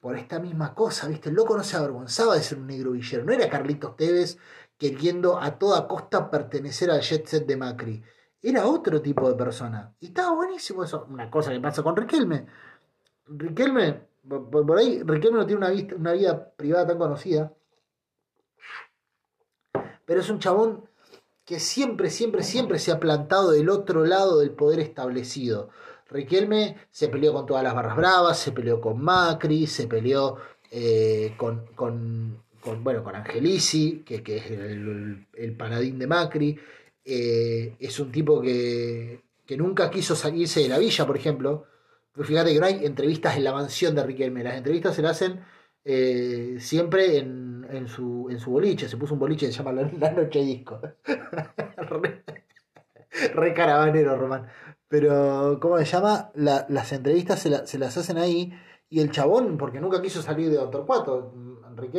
por 0.00 0.16
esta 0.16 0.38
misma 0.38 0.74
cosa, 0.74 1.06
¿viste? 1.06 1.28
El 1.28 1.34
loco 1.34 1.54
no 1.54 1.62
se 1.62 1.76
avergonzaba 1.76 2.36
de 2.36 2.42
ser 2.42 2.56
un 2.56 2.68
negro 2.68 2.92
villero, 2.92 3.22
no 3.22 3.32
era 3.32 3.50
Carlitos 3.50 3.96
Tevez 3.96 4.38
queriendo 4.78 5.38
a 5.38 5.58
toda 5.58 5.86
costa 5.86 6.30
pertenecer 6.30 6.90
al 6.90 7.02
jet 7.02 7.26
set 7.26 7.46
de 7.46 7.54
Macri, 7.54 8.02
era 8.40 8.66
otro 8.66 9.02
tipo 9.02 9.28
de 9.28 9.34
persona. 9.34 9.94
Y 10.00 10.06
estaba 10.06 10.34
buenísimo 10.34 10.84
eso, 10.84 11.06
una 11.10 11.30
cosa 11.30 11.52
que 11.52 11.60
pasa 11.60 11.82
con 11.82 11.94
Riquelme. 11.94 12.46
Riquelme, 13.26 14.00
por, 14.26 14.78
ahí, 14.78 15.02
Riquelme 15.02 15.36
no 15.40 15.46
tiene 15.46 15.66
una, 15.66 15.96
una 15.96 16.12
vida 16.12 16.50
privada 16.56 16.86
tan 16.86 16.96
conocida, 16.96 17.52
pero 20.06 20.20
es 20.20 20.30
un 20.30 20.38
chabón 20.38 20.88
que 21.44 21.60
siempre, 21.60 22.08
siempre, 22.08 22.42
siempre 22.42 22.78
se 22.78 22.90
ha 22.90 23.00
plantado 23.00 23.50
del 23.50 23.68
otro 23.68 24.06
lado 24.06 24.38
del 24.38 24.52
poder 24.52 24.80
establecido. 24.80 25.68
Riquelme 26.10 26.76
se 26.90 27.08
peleó 27.08 27.32
con 27.32 27.46
todas 27.46 27.62
las 27.62 27.74
barras 27.74 27.96
bravas, 27.96 28.38
se 28.38 28.52
peleó 28.52 28.80
con 28.80 29.02
Macri, 29.02 29.66
se 29.66 29.86
peleó 29.86 30.36
eh, 30.70 31.34
con, 31.36 31.66
con, 31.74 32.42
bueno, 32.82 33.02
con 33.02 33.14
Angelici, 33.14 34.02
que, 34.04 34.22
que 34.22 34.38
es 34.38 34.50
el, 34.50 35.26
el, 35.34 35.56
paladín 35.56 35.98
de 35.98 36.06
Macri. 36.06 36.58
Eh, 37.04 37.76
es 37.78 37.98
un 38.00 38.12
tipo 38.12 38.40
que, 38.40 39.22
que, 39.46 39.56
nunca 39.56 39.90
quiso 39.90 40.14
salirse 40.16 40.60
de 40.60 40.68
la 40.68 40.78
villa, 40.78 41.06
por 41.06 41.16
ejemplo. 41.16 41.66
Fíjate 42.14 42.52
que 42.52 42.60
no 42.60 42.66
hay 42.66 42.84
entrevistas 42.84 43.36
en 43.36 43.44
la 43.44 43.52
mansión 43.52 43.94
de 43.94 44.04
Riquelme, 44.04 44.44
las 44.44 44.56
entrevistas 44.56 44.96
se 44.96 45.02
las 45.02 45.12
hacen 45.12 45.40
eh, 45.84 46.56
siempre 46.58 47.18
en, 47.18 47.66
en, 47.70 47.88
su, 47.88 48.28
en 48.30 48.38
su 48.38 48.50
boliche. 48.50 48.88
Se 48.88 48.96
puso 48.96 49.14
un 49.14 49.20
boliche 49.20 49.46
que 49.46 49.52
se 49.52 49.58
llama 49.58 49.72
La, 49.72 50.10
Noche 50.12 50.44
Disco. 50.44 50.80
re 53.34 53.54
caravanero, 53.54 54.16
Román. 54.16 54.46
Pero, 54.90 55.60
¿cómo 55.62 55.78
se 55.78 55.84
llama? 55.84 56.32
las 56.34 56.92
entrevistas 56.92 57.38
se, 57.38 57.64
se, 57.64 57.78
las 57.78 57.96
hacen 57.96 58.18
ahí. 58.18 58.52
Y 58.88 58.98
el 59.00 59.12
chabón, 59.12 59.56
porque 59.56 59.80
nunca 59.80 60.02
quiso 60.02 60.20
salir 60.20 60.50
de 60.50 60.58
Torcuato. 60.66 61.32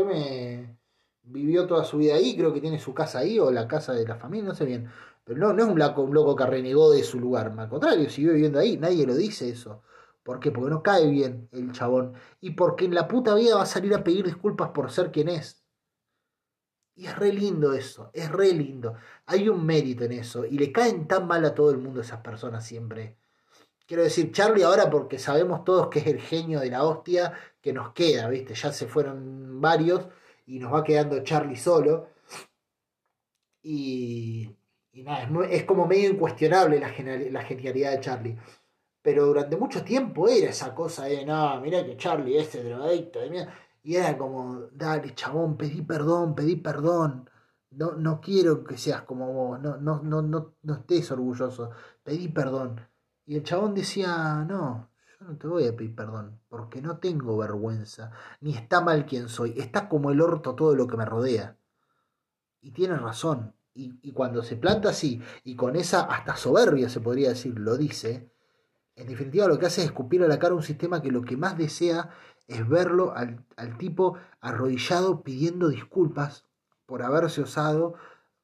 me 0.05 0.77
vivió 1.23 1.67
toda 1.67 1.85
su 1.85 1.99
vida 1.99 2.15
ahí, 2.15 2.35
creo 2.35 2.53
que 2.53 2.59
tiene 2.59 2.79
su 2.79 2.93
casa 2.93 3.19
ahí, 3.19 3.39
o 3.39 3.49
la 3.49 3.65
casa 3.65 3.93
de 3.93 4.05
la 4.05 4.17
familia, 4.17 4.49
no 4.49 4.55
sé 4.55 4.65
bien. 4.65 4.89
Pero 5.23 5.39
no, 5.39 5.53
no 5.53 5.63
es 5.63 5.69
un 5.69 5.79
loco, 5.79 6.01
un 6.01 6.13
loco 6.13 6.35
que 6.35 6.45
renegó 6.45 6.91
de 6.91 7.03
su 7.03 7.17
lugar. 7.17 7.55
Al 7.57 7.69
contrario, 7.69 8.09
siguió 8.09 8.33
viviendo 8.33 8.59
ahí. 8.59 8.77
Nadie 8.77 9.07
lo 9.07 9.15
dice 9.15 9.47
eso. 9.49 9.83
¿Por 10.23 10.41
qué? 10.41 10.51
Porque 10.51 10.69
no 10.71 10.83
cae 10.83 11.07
bien 11.07 11.47
el 11.53 11.71
chabón. 11.71 12.13
Y 12.41 12.51
porque 12.51 12.83
en 12.85 12.93
la 12.93 13.07
puta 13.07 13.35
vida 13.35 13.55
va 13.55 13.63
a 13.63 13.65
salir 13.65 13.93
a 13.95 14.03
pedir 14.03 14.25
disculpas 14.25 14.71
por 14.71 14.91
ser 14.91 15.11
quien 15.11 15.29
es. 15.29 15.60
Y 16.95 17.05
es 17.05 17.17
re 17.17 17.31
lindo 17.31 17.73
eso, 17.73 18.11
es 18.13 18.29
re 18.29 18.53
lindo. 18.53 18.95
Hay 19.25 19.47
un 19.49 19.65
mérito 19.65 20.03
en 20.03 20.11
eso. 20.13 20.45
Y 20.45 20.57
le 20.57 20.71
caen 20.71 21.07
tan 21.07 21.27
mal 21.27 21.43
a 21.45 21.55
todo 21.55 21.71
el 21.71 21.77
mundo 21.77 22.01
esas 22.01 22.19
personas 22.21 22.65
siempre. 22.65 23.17
Quiero 23.87 24.03
decir, 24.03 24.31
Charlie 24.31 24.63
ahora 24.63 24.89
porque 24.89 25.19
sabemos 25.19 25.63
todos 25.63 25.87
que 25.87 25.99
es 25.99 26.07
el 26.07 26.21
genio 26.21 26.59
de 26.59 26.69
la 26.69 26.83
hostia 26.83 27.33
que 27.61 27.73
nos 27.73 27.93
queda, 27.93 28.27
¿viste? 28.29 28.53
Ya 28.53 28.71
se 28.71 28.87
fueron 28.87 29.59
varios 29.61 30.07
y 30.45 30.59
nos 30.59 30.73
va 30.73 30.83
quedando 30.83 31.23
Charlie 31.23 31.57
solo. 31.57 32.09
Y, 33.63 34.49
y 34.93 35.03
nada, 35.03 35.29
es, 35.49 35.63
como 35.63 35.85
medio 35.85 36.09
incuestionable 36.09 36.79
la, 36.79 36.87
la 37.31 37.43
genialidad 37.43 37.91
de 37.91 37.99
Charlie. 37.99 38.37
Pero 39.01 39.25
durante 39.25 39.57
mucho 39.57 39.83
tiempo 39.83 40.27
era 40.27 40.49
esa 40.49 40.75
cosa 40.75 41.05
de, 41.05 41.25
no, 41.25 41.59
mira 41.61 41.85
que 41.85 41.97
Charlie, 41.97 42.37
ese 42.37 42.63
drogadicto, 42.63 43.19
de 43.19 43.29
mierda 43.29 43.53
y 43.83 43.95
era 43.95 44.17
como, 44.17 44.67
dale, 44.73 45.15
chabón, 45.15 45.57
pedí 45.57 45.81
perdón, 45.81 46.35
pedí 46.35 46.55
perdón. 46.55 47.29
No, 47.71 47.93
no 47.93 48.19
quiero 48.21 48.63
que 48.63 48.77
seas 48.77 49.03
como 49.03 49.31
vos, 49.33 49.59
no, 49.61 49.77
no, 49.77 50.01
no, 50.03 50.21
no, 50.21 50.55
no 50.61 50.73
estés 50.73 51.11
orgulloso, 51.11 51.71
pedí 52.03 52.27
perdón. 52.27 52.81
Y 53.25 53.37
el 53.37 53.43
chabón 53.43 53.73
decía, 53.73 54.45
no, 54.47 54.89
yo 55.19 55.25
no 55.25 55.37
te 55.37 55.47
voy 55.47 55.67
a 55.67 55.75
pedir 55.75 55.95
perdón, 55.95 56.39
porque 56.49 56.81
no 56.81 56.97
tengo 56.97 57.37
vergüenza, 57.37 58.11
ni 58.41 58.53
está 58.53 58.81
mal 58.81 59.05
quien 59.05 59.29
soy, 59.29 59.57
está 59.57 59.87
como 59.87 60.11
el 60.11 60.21
orto 60.21 60.53
todo 60.53 60.75
lo 60.75 60.85
que 60.87 60.97
me 60.97 61.05
rodea. 61.05 61.57
Y 62.61 62.71
tiene 62.71 62.97
razón, 62.97 63.55
y, 63.73 63.99
y 64.01 64.11
cuando 64.11 64.43
se 64.43 64.57
planta 64.57 64.89
así, 64.89 65.21
y 65.45 65.55
con 65.55 65.75
esa 65.77 66.01
hasta 66.01 66.35
soberbia 66.35 66.89
se 66.89 66.99
podría 66.99 67.29
decir, 67.29 67.57
lo 67.57 67.77
dice, 67.77 68.31
en 68.95 69.07
definitiva 69.07 69.47
lo 69.47 69.57
que 69.57 69.65
hace 69.65 69.81
es 69.81 69.87
escupir 69.87 70.23
a 70.23 70.27
la 70.27 70.39
cara 70.39 70.55
un 70.55 70.63
sistema 70.63 71.01
que 71.01 71.11
lo 71.11 71.21
que 71.21 71.37
más 71.37 71.57
desea 71.57 72.09
es 72.47 72.67
verlo 72.67 73.13
al, 73.15 73.45
tipo 73.77 74.17
arrodillado 74.41 75.23
pidiendo 75.23 75.69
disculpas 75.69 76.45
por 76.85 77.01
haberse 77.01 77.41
osado, 77.41 77.95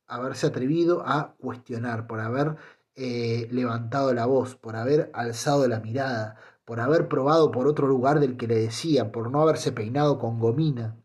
haberse 0.08 0.48
atrevido 0.48 1.04
a 1.06 1.36
cuestionar, 1.38 2.08
por 2.08 2.22
haber 2.22 2.56
eh, 2.96 3.48
levantado 3.52 4.14
la 4.14 4.26
voz, 4.26 4.56
por 4.56 4.76
haber 4.76 5.12
alzado 5.14 5.68
la 5.68 5.82
mirada, 5.82 6.38
por 6.64 6.80
haber 6.80 7.08
probado 7.08 7.52
por 7.52 7.68
otro 7.68 7.88
lugar 7.88 8.20
del 8.20 8.38
que 8.38 8.48
le 8.48 8.56
decía, 8.56 9.12
por 9.12 9.30
no 9.30 9.42
haberse 9.42 9.72
peinado 9.72 10.20
con 10.20 10.40
gomina, 10.40 10.96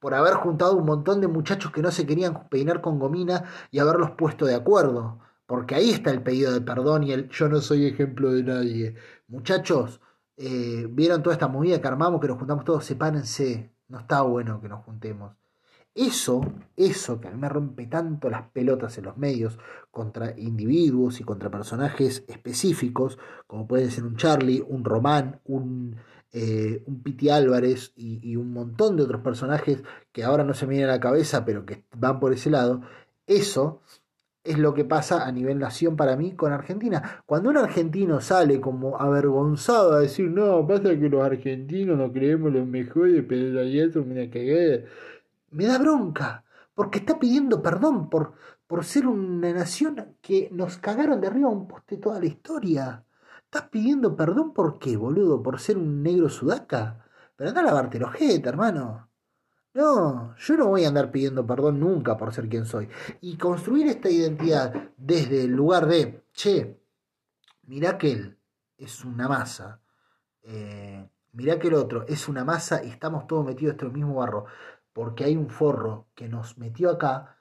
por 0.00 0.14
haber 0.14 0.34
juntado 0.34 0.76
un 0.76 0.84
montón 0.84 1.20
de 1.20 1.28
muchachos 1.28 1.70
que 1.70 1.82
no 1.82 1.92
se 1.92 2.06
querían 2.06 2.48
peinar 2.48 2.80
con 2.80 2.98
gomina 2.98 3.44
y 3.70 3.78
haberlos 3.78 4.10
puesto 4.10 4.46
de 4.46 4.56
acuerdo, 4.56 5.20
porque 5.52 5.74
ahí 5.74 5.90
está 5.90 6.10
el 6.10 6.22
pedido 6.22 6.50
de 6.50 6.62
perdón 6.62 7.04
y 7.04 7.12
el 7.12 7.28
yo 7.28 7.46
no 7.46 7.60
soy 7.60 7.84
ejemplo 7.84 8.32
de 8.32 8.42
nadie. 8.42 8.94
Muchachos, 9.28 10.00
eh, 10.38 10.88
vieron 10.88 11.22
toda 11.22 11.34
esta 11.34 11.46
movida 11.46 11.78
que 11.78 11.88
armamos, 11.88 12.22
que 12.22 12.28
nos 12.28 12.38
juntamos 12.38 12.64
todos, 12.64 12.86
sepárense, 12.86 13.70
no 13.88 13.98
está 13.98 14.22
bueno 14.22 14.62
que 14.62 14.70
nos 14.70 14.82
juntemos. 14.82 15.36
Eso, 15.94 16.40
eso 16.74 17.20
que 17.20 17.28
a 17.28 17.32
mí 17.32 17.36
me 17.38 17.50
rompe 17.50 17.86
tanto 17.86 18.30
las 18.30 18.48
pelotas 18.48 18.96
en 18.96 19.04
los 19.04 19.18
medios 19.18 19.58
contra 19.90 20.32
individuos 20.38 21.20
y 21.20 21.24
contra 21.24 21.50
personajes 21.50 22.24
específicos, 22.28 23.18
como 23.46 23.68
pueden 23.68 23.90
ser 23.90 24.04
un 24.04 24.16
Charlie, 24.16 24.64
un 24.66 24.86
Román, 24.86 25.42
un, 25.44 25.96
eh, 26.32 26.82
un 26.86 27.02
Piti 27.02 27.28
Álvarez 27.28 27.92
y, 27.94 28.36
un 28.36 28.54
montón 28.54 28.96
de 28.96 29.02
otros 29.02 29.20
personajes 29.20 29.82
que 30.12 30.24
ahora 30.24 30.44
no 30.44 30.54
se 30.54 30.66
me 30.66 30.70
vienen 30.70 30.88
a 30.88 30.94
la 30.94 31.00
cabeza, 31.00 31.44
pero 31.44 31.66
que 31.66 31.84
van 31.94 32.20
por 32.20 32.32
ese 32.32 32.48
lado, 32.48 32.80
eso 33.26 33.82
es 34.44 34.58
lo 34.58 34.74
que 34.74 34.84
pasa 34.84 35.26
a 35.26 35.32
nivel 35.32 35.58
nación 35.58 35.96
para 35.96 36.16
mí 36.16 36.34
con 36.34 36.52
Argentina. 36.52 37.22
Cuando 37.26 37.50
un 37.50 37.56
argentino 37.56 38.20
sale 38.20 38.60
como 38.60 39.00
avergonzado 39.00 39.94
a 39.94 40.00
decir, 40.00 40.30
no, 40.30 40.66
pasa 40.66 40.98
que 40.98 41.08
los 41.08 41.22
argentinos 41.22 41.96
no 41.98 42.12
creemos 42.12 42.52
los 42.52 42.66
mejores, 42.66 43.24
pero 43.28 43.60
eso 43.60 44.04
me 44.04 44.26
da 44.26 44.86
Me 45.50 45.66
da 45.66 45.78
bronca, 45.78 46.44
porque 46.74 46.98
está 46.98 47.18
pidiendo 47.18 47.62
perdón 47.62 48.10
por, 48.10 48.34
por 48.66 48.84
ser 48.84 49.06
una 49.06 49.52
nación 49.52 50.16
que 50.20 50.48
nos 50.52 50.78
cagaron 50.78 51.20
de 51.20 51.28
arriba 51.28 51.48
a 51.48 51.52
un 51.52 51.68
poste 51.68 51.96
toda 51.98 52.18
la 52.18 52.26
historia. 52.26 53.04
Estás 53.44 53.68
pidiendo 53.68 54.16
perdón 54.16 54.52
por 54.54 54.78
qué, 54.78 54.96
boludo, 54.96 55.42
por 55.42 55.60
ser 55.60 55.76
un 55.78 56.02
negro 56.02 56.28
sudaca. 56.28 57.04
Pero 57.36 57.50
anda 57.50 57.60
a 57.60 57.64
lavarte 57.64 57.98
el 57.98 58.04
ojete, 58.04 58.48
hermano. 58.48 59.11
No, 59.74 60.36
yo 60.36 60.56
no 60.56 60.66
voy 60.66 60.84
a 60.84 60.88
andar 60.88 61.10
pidiendo 61.10 61.46
perdón 61.46 61.80
nunca 61.80 62.16
por 62.16 62.34
ser 62.34 62.48
quien 62.48 62.66
soy. 62.66 62.88
Y 63.22 63.38
construir 63.38 63.86
esta 63.86 64.10
identidad 64.10 64.90
desde 64.98 65.44
el 65.44 65.52
lugar 65.52 65.86
de, 65.86 66.24
che, 66.34 66.78
mirá 67.62 67.96
que 67.96 68.12
él 68.12 68.38
es 68.76 69.04
una 69.04 69.28
masa, 69.28 69.80
eh, 70.42 71.08
mirá 71.32 71.58
que 71.58 71.68
el 71.68 71.74
otro 71.74 72.04
es 72.06 72.28
una 72.28 72.44
masa 72.44 72.84
y 72.84 72.90
estamos 72.90 73.26
todos 73.26 73.46
metidos 73.46 73.74
en 73.74 73.80
este 73.80 73.96
mismo 73.96 74.16
barro, 74.16 74.44
porque 74.92 75.24
hay 75.24 75.36
un 75.36 75.48
forro 75.48 76.08
que 76.14 76.28
nos 76.28 76.58
metió 76.58 76.90
acá, 76.90 77.38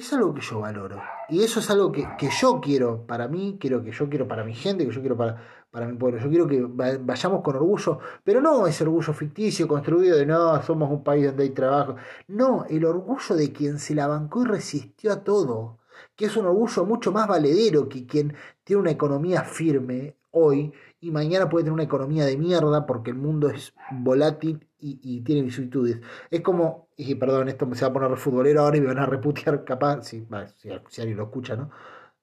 es 0.00 0.12
algo 0.12 0.34
que 0.34 0.40
yo 0.40 0.60
valoro. 0.60 1.00
Y 1.28 1.42
eso 1.42 1.60
es 1.60 1.70
algo 1.70 1.92
que, 1.92 2.06
que, 2.18 2.28
yo 2.30 2.60
quiero 2.60 3.06
para 3.06 3.28
mí, 3.28 3.56
quiero 3.60 3.82
que 3.82 3.90
yo 3.90 4.08
quiero 4.08 4.28
para 4.28 4.44
mi 4.44 4.54
gente, 4.54 4.86
que 4.86 4.92
yo 4.92 5.00
quiero 5.00 5.16
para, 5.16 5.42
para 5.70 5.86
mi 5.86 5.96
pueblo. 5.96 6.18
Yo 6.20 6.28
quiero 6.28 6.46
que 6.46 6.60
vayamos 7.00 7.42
con 7.42 7.56
orgullo, 7.56 7.98
pero 8.24 8.40
no 8.40 8.66
ese 8.66 8.84
orgullo 8.84 9.12
ficticio 9.12 9.66
construido 9.68 10.16
de 10.16 10.26
no, 10.26 10.62
somos 10.62 10.90
un 10.90 11.02
país 11.02 11.26
donde 11.26 11.44
hay 11.44 11.50
trabajo. 11.50 11.96
No, 12.28 12.64
el 12.68 12.84
orgullo 12.84 13.36
de 13.36 13.52
quien 13.52 13.78
se 13.78 13.94
la 13.94 14.06
bancó 14.06 14.42
y 14.42 14.46
resistió 14.46 15.12
a 15.12 15.24
todo. 15.24 15.78
Que 16.14 16.26
es 16.26 16.36
un 16.36 16.46
orgullo 16.46 16.84
mucho 16.84 17.12
más 17.12 17.26
valedero 17.26 17.88
que 17.88 18.06
quien 18.06 18.34
tiene 18.64 18.82
una 18.82 18.90
economía 18.90 19.42
firme 19.42 20.17
hoy 20.30 20.72
y 21.00 21.10
mañana 21.10 21.48
puede 21.48 21.64
tener 21.64 21.74
una 21.74 21.84
economía 21.84 22.24
de 22.24 22.36
mierda 22.36 22.86
porque 22.86 23.10
el 23.10 23.16
mundo 23.16 23.48
es 23.48 23.74
volátil 23.90 24.66
y, 24.80 25.22
tiene 25.22 25.42
vicisitudes. 25.42 26.00
Es 26.30 26.40
como, 26.40 26.88
y 26.96 27.14
perdón, 27.16 27.48
esto 27.48 27.66
me 27.66 27.74
se 27.74 27.84
va 27.84 27.90
a 27.90 27.92
poner 27.92 28.16
futbolero 28.16 28.62
ahora 28.62 28.76
y 28.76 28.80
me 28.80 28.88
van 28.88 28.98
a 28.98 29.06
reputear 29.06 29.64
capaz, 29.64 30.02
si, 30.02 30.26
si, 30.56 31.00
alguien 31.00 31.16
lo 31.16 31.24
escucha, 31.24 31.56
¿no? 31.56 31.70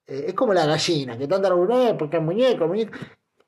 Eh, 0.06 0.26
es 0.28 0.34
como 0.34 0.54
la 0.54 0.66
gallina, 0.66 1.18
que 1.18 1.26
tanta 1.26 1.48
eh, 1.48 1.96
porque 1.98 2.16
es 2.16 2.22
muñeco, 2.22 2.66
muñeco. 2.66 2.92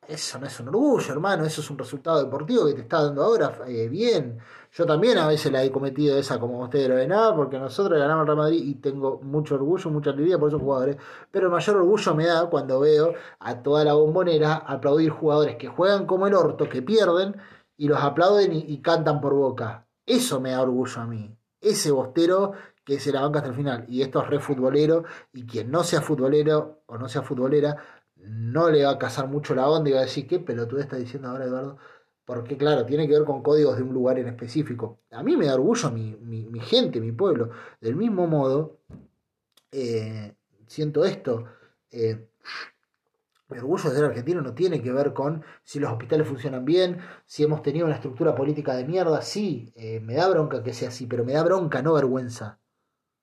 Eso 0.06 0.38
no 0.38 0.46
es 0.46 0.58
un 0.60 0.68
orgullo, 0.68 1.12
hermano, 1.12 1.44
eso 1.44 1.60
es 1.60 1.70
un 1.70 1.78
resultado 1.78 2.24
deportivo 2.24 2.66
que 2.66 2.74
te 2.74 2.80
está 2.82 3.02
dando 3.02 3.22
ahora 3.22 3.58
eh, 3.66 3.88
bien. 3.88 4.38
Yo 4.72 4.86
también 4.86 5.18
a 5.18 5.26
veces 5.26 5.50
la 5.50 5.64
he 5.64 5.70
cometido 5.70 6.18
esa 6.18 6.38
como 6.38 6.60
ustedes 6.62 6.88
lo 6.88 6.96
ven, 6.96 7.08
nada, 7.08 7.34
porque 7.34 7.58
nosotros 7.58 7.98
ganamos 7.98 8.22
el 8.22 8.26
Real 8.26 8.38
Madrid 8.38 8.62
y 8.64 8.74
tengo 8.74 9.20
mucho 9.22 9.54
orgullo, 9.54 9.90
mucha 9.90 10.10
alegría 10.10 10.38
por 10.38 10.48
esos 10.48 10.60
jugadores, 10.60 10.96
pero 11.30 11.46
el 11.46 11.52
mayor 11.52 11.76
orgullo 11.76 12.14
me 12.14 12.26
da 12.26 12.46
cuando 12.50 12.80
veo 12.80 13.14
a 13.40 13.62
toda 13.62 13.84
la 13.84 13.94
bombonera 13.94 14.54
aplaudir 14.54 15.10
jugadores 15.10 15.56
que 15.56 15.68
juegan 15.68 16.06
como 16.06 16.26
el 16.26 16.34
orto, 16.34 16.68
que 16.68 16.82
pierden, 16.82 17.34
y 17.78 17.88
los 17.88 18.02
aplauden 18.02 18.52
y, 18.52 18.82
cantan 18.82 19.20
por 19.20 19.34
boca. 19.34 19.86
Eso 20.04 20.40
me 20.40 20.50
da 20.50 20.60
orgullo 20.62 21.00
a 21.00 21.06
mí. 21.06 21.34
Ese 21.60 21.92
bostero 21.92 22.52
que 22.84 22.98
se 22.98 23.12
la 23.12 23.22
banca 23.22 23.38
hasta 23.38 23.50
el 23.50 23.56
final. 23.56 23.84
Y 23.88 24.02
esto 24.02 24.20
es 24.20 24.28
re 24.28 24.40
futbolero. 24.40 25.04
Y 25.32 25.46
quien 25.46 25.70
no 25.70 25.84
sea 25.84 26.02
futbolero 26.02 26.82
o 26.86 26.98
no 26.98 27.08
sea 27.08 27.22
futbolera, 27.22 27.76
no 28.16 28.68
le 28.68 28.84
va 28.84 28.92
a 28.92 28.98
casar 28.98 29.28
mucho 29.28 29.54
la 29.54 29.68
onda 29.68 29.90
y 29.90 29.92
va 29.92 30.00
a 30.00 30.02
decir, 30.02 30.26
¿qué 30.26 30.40
pelotudo 30.40 30.80
está 30.80 30.96
diciendo 30.96 31.28
ahora, 31.28 31.44
Eduardo? 31.44 31.78
Porque, 32.28 32.58
claro, 32.58 32.84
tiene 32.84 33.08
que 33.08 33.14
ver 33.14 33.24
con 33.24 33.42
códigos 33.42 33.78
de 33.78 33.82
un 33.82 33.94
lugar 33.94 34.18
en 34.18 34.28
específico. 34.28 35.00
A 35.12 35.22
mí 35.22 35.34
me 35.34 35.46
da 35.46 35.54
orgullo 35.54 35.90
mi, 35.90 36.14
mi, 36.14 36.60
gente, 36.60 37.00
mi 37.00 37.10
pueblo. 37.10 37.48
Del 37.80 37.96
mismo 37.96 38.26
modo, 38.26 38.80
eh, 39.72 40.34
siento 40.66 41.06
esto. 41.06 41.46
Eh, 41.90 42.28
mi 43.48 43.56
orgullo 43.56 43.88
de 43.88 43.96
ser 43.96 44.04
argentino 44.04 44.42
no 44.42 44.52
tiene 44.52 44.82
que 44.82 44.92
ver 44.92 45.14
con 45.14 45.42
si 45.64 45.80
los 45.80 45.90
hospitales 45.90 46.28
funcionan 46.28 46.66
bien, 46.66 46.98
si 47.24 47.44
hemos 47.44 47.62
tenido 47.62 47.86
una 47.86 47.94
estructura 47.94 48.34
política 48.34 48.76
de 48.76 48.84
mierda. 48.84 49.22
Sí, 49.22 49.72
eh, 49.74 49.98
me 50.00 50.12
da 50.12 50.28
bronca 50.28 50.62
que 50.62 50.74
sea 50.74 50.90
así, 50.90 51.06
pero 51.06 51.24
me 51.24 51.32
da 51.32 51.42
bronca, 51.42 51.80
no 51.80 51.94
vergüenza. 51.94 52.60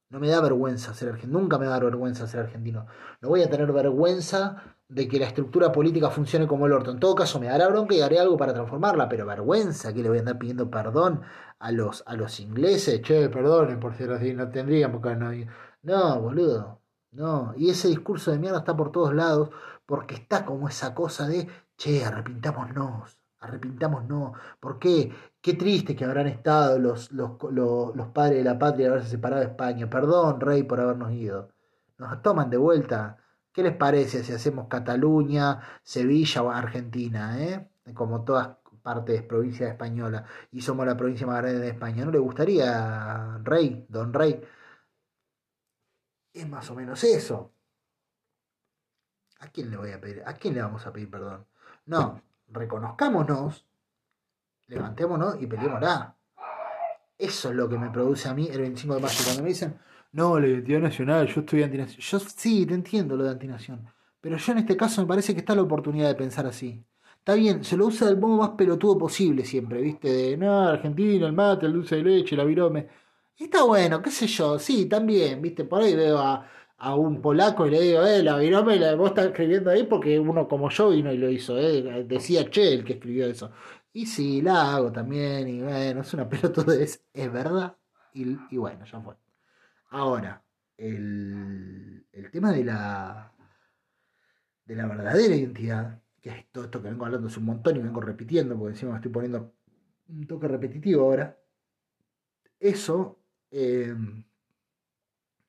No 0.09 0.19
me 0.19 0.29
da 0.29 0.39
vergüenza 0.41 0.93
ser 0.93 1.09
argentino, 1.09 1.39
nunca 1.39 1.57
me 1.57 1.65
da 1.65 1.79
vergüenza 1.79 2.27
ser 2.27 2.41
argentino. 2.41 2.85
No 3.21 3.29
voy 3.29 3.41
a 3.43 3.49
tener 3.49 3.71
vergüenza 3.71 4.63
de 4.87 5.07
que 5.07 5.19
la 5.19 5.25
estructura 5.25 5.71
política 5.71 6.09
funcione 6.09 6.47
como 6.47 6.67
el 6.67 6.73
orto. 6.73 6.91
En 6.91 6.99
todo 6.99 7.15
caso, 7.15 7.39
me 7.39 7.47
dará 7.47 7.67
bronca 7.67 7.95
y 7.95 8.01
haré 8.01 8.19
algo 8.19 8.37
para 8.37 8.53
transformarla, 8.53 9.09
pero 9.09 9.25
vergüenza 9.25 9.93
que 9.93 10.03
le 10.03 10.09
voy 10.09 10.19
a 10.19 10.21
andar 10.21 10.37
pidiendo 10.37 10.69
perdón 10.69 11.21
a 11.59 11.71
los, 11.71 12.03
a 12.05 12.15
los 12.15 12.39
ingleses. 12.39 13.01
Che, 13.01 13.29
perdonen 13.29 13.79
por 13.79 13.95
ser 13.95 14.11
así, 14.11 14.33
no 14.33 14.49
tendríamos 14.49 15.01
que 15.01 15.15
no. 15.15 15.31
No, 15.83 16.21
boludo. 16.21 16.81
No, 17.11 17.53
y 17.57 17.69
ese 17.69 17.87
discurso 17.87 18.31
de 18.31 18.39
mierda 18.39 18.59
está 18.59 18.75
por 18.75 18.91
todos 18.91 19.13
lados 19.13 19.49
porque 19.85 20.15
está 20.15 20.45
como 20.45 20.67
esa 20.67 20.93
cosa 20.93 21.27
de, 21.27 21.47
che, 21.77 22.03
arrepintámonos, 22.03 23.17
arrepintámonos. 23.45 24.37
¿Por 24.59 24.79
qué? 24.79 25.11
Qué 25.41 25.53
triste 25.53 25.95
que 25.95 26.05
habrán 26.05 26.27
estado 26.27 26.79
los, 26.79 27.11
los, 27.11 27.31
los, 27.51 28.07
padres 28.09 28.39
de 28.39 28.43
la 28.43 28.59
patria 28.59 28.87
de 28.87 28.91
haberse 28.93 29.09
separado 29.11 29.41
de 29.41 29.49
España. 29.49 29.89
Perdón, 29.89 30.41
rey, 30.41 30.63
por 30.63 30.79
habernos 30.79 31.11
ido. 31.13 31.49
Nos 31.97 32.21
toman 32.21 32.49
de 32.49 32.57
vuelta. 32.57 33.17
¿Qué 33.51 33.63
les 33.63 33.75
parece 33.75 34.23
si 34.23 34.33
hacemos 34.33 34.67
Cataluña, 34.67 35.61
Sevilla 35.83 36.43
o 36.43 36.51
Argentina, 36.51 37.41
eh? 37.41 37.69
como 37.93 38.23
todas 38.25 38.57
partes 38.83 39.23
provincias 39.23 39.71
españolas, 39.71 40.23
y 40.51 40.61
somos 40.61 40.85
la 40.85 40.97
provincia 40.97 41.25
más 41.27 41.41
grande 41.41 41.59
de 41.59 41.69
España? 41.69 42.05
¿No 42.05 42.11
le 42.11 42.19
gustaría, 42.19 43.39
rey, 43.43 43.85
don 43.89 44.13
rey? 44.13 44.41
Es 46.33 46.47
más 46.49 46.69
o 46.69 46.75
menos 46.75 47.03
eso. 47.03 47.53
¿A 49.39 49.47
quién 49.49 49.69
le 49.69 49.77
voy 49.77 49.91
a 49.91 50.01
pedir? 50.01 50.23
¿A 50.25 50.33
quién 50.33 50.53
le 50.55 50.61
vamos 50.61 50.85
a 50.85 50.91
pedir 50.93 51.09
perdón? 51.09 51.45
No, 51.85 52.21
reconozcámonos, 52.47 53.65
levantémonos 54.67 55.41
y 55.41 55.47
peleémosla. 55.47 56.15
Eso 57.17 57.49
es 57.49 57.55
lo 57.55 57.69
que 57.69 57.77
me 57.77 57.89
produce 57.89 58.27
a 58.27 58.33
mí 58.33 58.47
el 58.51 58.61
25 58.61 58.95
de 58.95 59.01
mayo. 59.01 59.19
Cuando 59.23 59.43
me 59.43 59.49
dicen, 59.49 59.79
no, 60.11 60.39
la 60.39 60.47
identidad 60.47 60.79
nacional, 60.79 61.27
yo 61.27 61.41
estoy 61.41 61.63
antinación. 61.63 61.99
Yo 61.99 62.19
sí, 62.19 62.65
te 62.65 62.73
entiendo 62.73 63.15
lo 63.15 63.23
de 63.23 63.31
antinación. 63.31 63.85
Pero 64.21 64.37
yo 64.37 64.51
en 64.51 64.59
este 64.59 64.75
caso 64.75 65.01
me 65.01 65.07
parece 65.07 65.33
que 65.33 65.39
está 65.39 65.55
la 65.55 65.61
oportunidad 65.61 66.07
de 66.07 66.15
pensar 66.15 66.45
así. 66.45 66.83
Está 67.17 67.33
bien, 67.33 67.63
se 67.63 67.75
lo 67.75 67.87
usa 67.87 68.07
del 68.07 68.17
modo 68.17 68.37
más 68.37 68.49
pelotudo 68.51 68.97
posible 68.97 69.43
siempre, 69.45 69.81
¿viste? 69.81 70.09
De, 70.11 70.37
no, 70.37 70.67
Argentina, 70.67 71.25
el 71.27 71.33
mate, 71.33 71.65
el 71.65 71.73
dulce 71.73 71.95
de 71.97 72.03
leche, 72.03 72.35
la 72.35 72.43
virome. 72.43 72.87
Está 73.37 73.63
bueno, 73.63 74.01
qué 74.01 74.11
sé 74.11 74.27
yo, 74.27 74.59
sí, 74.59 74.85
también, 74.85 75.41
¿viste? 75.41 75.65
Por 75.65 75.81
ahí 75.81 75.95
veo 75.95 76.19
a, 76.19 76.47
a 76.77 76.95
un 76.95 77.21
polaco 77.21 77.65
y 77.65 77.71
le 77.71 77.81
digo, 77.81 78.05
eh, 78.05 78.21
la 78.23 78.37
virome 78.37 78.77
la 78.77 78.95
vos 78.95 79.09
estás 79.09 79.27
escribiendo 79.27 79.69
ahí 79.71 79.83
porque 79.83 80.19
uno 80.19 80.47
como 80.47 80.69
yo 80.69 80.89
vino 80.89 81.11
y 81.11 81.17
lo 81.17 81.29
hizo, 81.29 81.57
eh, 81.57 82.03
decía 82.05 82.49
Che 82.49 82.73
el 82.73 82.83
que 82.83 82.93
escribió 82.93 83.27
eso. 83.27 83.51
Y 83.93 84.05
sí, 84.07 84.41
la 84.41 84.75
hago 84.75 84.91
también, 84.91 85.47
y 85.47 85.61
bueno, 85.61 86.01
es 86.01 86.13
una 86.13 86.27
pelota 86.29 86.63
es, 86.73 87.03
es 87.13 87.31
verdad, 87.31 87.77
y, 88.13 88.37
y, 88.51 88.57
bueno, 88.57 88.85
ya 88.85 88.99
fue. 89.01 89.15
Ahora, 89.89 90.43
el, 90.77 92.05
el 92.11 92.31
tema 92.31 92.51
de 92.51 92.65
la, 92.65 93.31
de 94.65 94.75
la 94.75 94.87
verdadera 94.87 95.35
identidad, 95.35 96.01
que 96.21 96.29
es 96.29 96.45
todo 96.51 96.65
esto 96.65 96.81
que 96.81 96.89
vengo 96.89 97.05
hablando 97.05 97.27
hace 97.27 97.39
un 97.39 97.45
montón 97.45 97.77
y 97.77 97.79
vengo 97.79 98.01
repitiendo, 98.01 98.57
porque 98.57 98.73
encima 98.73 98.91
me 98.91 98.97
estoy 98.97 99.11
poniendo 99.11 99.53
un 100.09 100.27
toque 100.27 100.47
repetitivo 100.47 101.03
ahora, 101.03 101.37
eso... 102.59 103.19
Eh, 103.51 103.95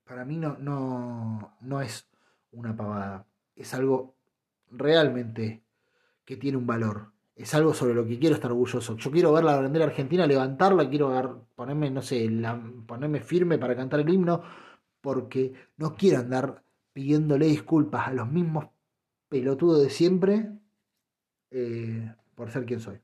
para 0.06 0.24
mí 0.24 0.36
no, 0.36 0.56
no, 0.58 1.56
no 1.60 1.80
es 1.80 2.08
una 2.52 2.76
pavada. 2.76 3.26
Es 3.54 3.74
algo 3.74 4.14
realmente 4.70 5.62
que 6.24 6.36
tiene 6.36 6.58
un 6.58 6.66
valor. 6.66 7.12
Es 7.34 7.54
algo 7.54 7.74
sobre 7.74 7.94
lo 7.94 8.06
que 8.06 8.18
quiero 8.18 8.34
estar 8.34 8.50
orgulloso. 8.50 8.96
Yo 8.96 9.10
quiero 9.10 9.32
ver 9.32 9.44
la 9.44 9.60
bandera 9.60 9.84
argentina, 9.84 10.26
levantarla, 10.26 10.88
quiero 10.88 11.46
ponerme, 11.54 11.90
no 11.90 12.00
sé, 12.00 12.30
ponerme 12.86 13.20
firme 13.20 13.58
para 13.58 13.76
cantar 13.76 14.00
el 14.00 14.08
himno, 14.08 14.42
porque 15.00 15.52
no 15.76 15.94
quiero 15.94 16.20
andar 16.20 16.62
pidiéndole 16.92 17.46
disculpas 17.46 18.08
a 18.08 18.12
los 18.12 18.28
mismos 18.28 18.68
pelotudos 19.28 19.82
de 19.82 19.90
siempre 19.90 20.50
eh, 21.50 22.14
por 22.34 22.50
ser 22.50 22.64
quien 22.64 22.80
soy. 22.80 22.98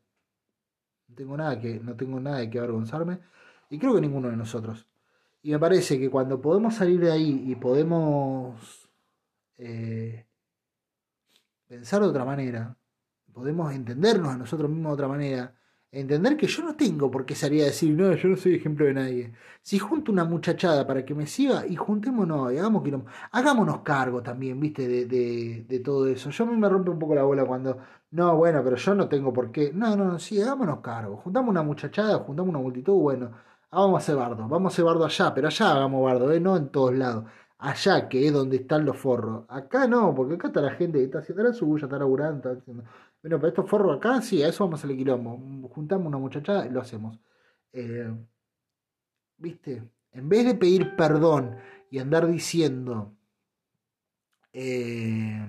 No 1.09 1.14
tengo 1.14 1.36
nada 1.36 1.61
que, 1.61 1.78
no 1.78 1.94
tengo 1.94 2.18
nada 2.18 2.38
de 2.38 2.48
que 2.48 2.59
avergonzarme. 2.59 3.18
Y 3.68 3.78
creo 3.78 3.94
que 3.94 4.00
ninguno 4.00 4.30
de 4.30 4.36
nosotros. 4.36 4.86
Y 5.43 5.51
me 5.51 5.59
parece 5.59 5.99
que 5.99 6.09
cuando 6.09 6.40
podemos 6.40 6.74
salir 6.76 7.01
de 7.01 7.11
ahí 7.11 7.45
y 7.49 7.57
podemos 7.57 8.88
eh, 9.59 10.24
pensar 11.66 12.01
de 12.01 12.09
otra 12.09 12.24
manera, 12.24 12.76
podemos 13.32 13.72
entendernos 13.74 14.28
a 14.28 14.38
nosotros 14.38 14.70
mismos 14.70 14.90
de 14.90 14.95
otra 14.95 15.09
manera, 15.09 15.55
entender 15.90 16.36
que 16.36 16.47
yo 16.47 16.62
no 16.62 16.76
tengo 16.76 17.11
por 17.11 17.26
qué 17.26 17.34
salir 17.34 17.62
a 17.62 17.66
decir, 17.66 17.93
no, 17.93 18.14
yo 18.14 18.28
no 18.28 18.36
soy 18.36 18.55
ejemplo 18.55 18.86
de 18.86 18.95
nadie. 18.95 19.32
Si 19.62 19.80
junto 19.80 20.12
una 20.12 20.24
muchachada 20.24 20.86
para 20.86 21.05
que 21.05 21.14
me 21.14 21.26
siga 21.26 21.66
y 21.66 21.74
juntémonos 21.74 22.53
y 22.53 22.59
hagamos 22.59 22.84
hagámonos 23.32 23.80
cargo 23.80 24.22
también, 24.22 24.61
viste, 24.61 24.86
de, 24.86 25.07
de, 25.07 25.64
de, 25.68 25.80
todo 25.80 26.07
eso. 26.07 26.30
Yo 26.30 26.47
me 26.47 26.68
rompe 26.68 26.90
un 26.90 26.99
poco 27.01 27.16
la 27.16 27.24
bola 27.24 27.45
cuando, 27.45 27.78
no, 28.12 28.36
bueno, 28.36 28.62
pero 28.62 28.76
yo 28.76 28.95
no 28.95 29.09
tengo 29.09 29.32
por 29.32 29.51
qué. 29.51 29.72
No, 29.72 29.97
no, 29.97 30.18
sí, 30.20 30.40
hagámonos 30.40 30.80
cargo. 30.80 31.16
Juntamos 31.16 31.51
una 31.51 31.62
muchachada, 31.62 32.18
juntamos 32.18 32.51
una 32.51 32.61
multitud, 32.61 32.95
bueno 32.95 33.51
Ah, 33.75 33.81
vamos 33.81 33.95
a 33.95 33.99
hacer 34.03 34.16
bardo, 34.16 34.47
vamos 34.49 34.70
a 34.70 34.75
hacer 34.75 34.85
bardo 34.85 35.05
allá, 35.07 35.33
pero 35.35 35.49
allá 35.49 35.73
hagamos 35.73 36.05
bardo, 36.05 36.31
¿eh? 36.31 36.39
no 36.41 36.57
en 36.59 36.68
todos 36.68 36.95
lados. 36.95 37.25
Allá, 37.59 38.07
que 38.07 38.27
es 38.27 38.33
donde 38.33 38.57
están 38.57 38.85
los 38.85 38.99
forros. 38.99 39.47
Acá 39.49 39.87
no, 39.89 40.14
porque 40.14 40.35
acá 40.35 40.49
está 40.49 40.61
la 40.61 40.73
gente 40.75 40.99
que 40.99 41.05
está 41.05 41.20
haciendo 41.20 41.55
su 41.55 41.64
bulla, 41.66 41.87
está 41.87 41.99
laburando, 41.99 42.51
está 42.51 42.61
haciendo... 42.61 42.85
Bueno, 43.23 43.39
pero 43.39 43.49
estos 43.49 43.70
forros 43.70 43.97
acá, 43.97 44.20
sí, 44.20 44.43
a 44.43 44.49
eso 44.49 44.64
vamos 44.64 44.85
a 44.85 44.87
hacer 44.87 44.97
quilombo. 44.97 45.68
Juntamos 45.70 46.07
una 46.07 46.18
muchachada 46.18 46.66
y 46.66 46.70
lo 46.70 46.81
hacemos. 46.83 47.18
Eh, 47.73 48.12
¿Viste? 49.39 49.83
En 50.12 50.29
vez 50.29 50.45
de 50.45 50.55
pedir 50.55 50.95
perdón 50.97 51.57
y 51.91 51.99
andar 51.99 52.27
diciendo, 52.27 53.12
eh, 54.53 55.47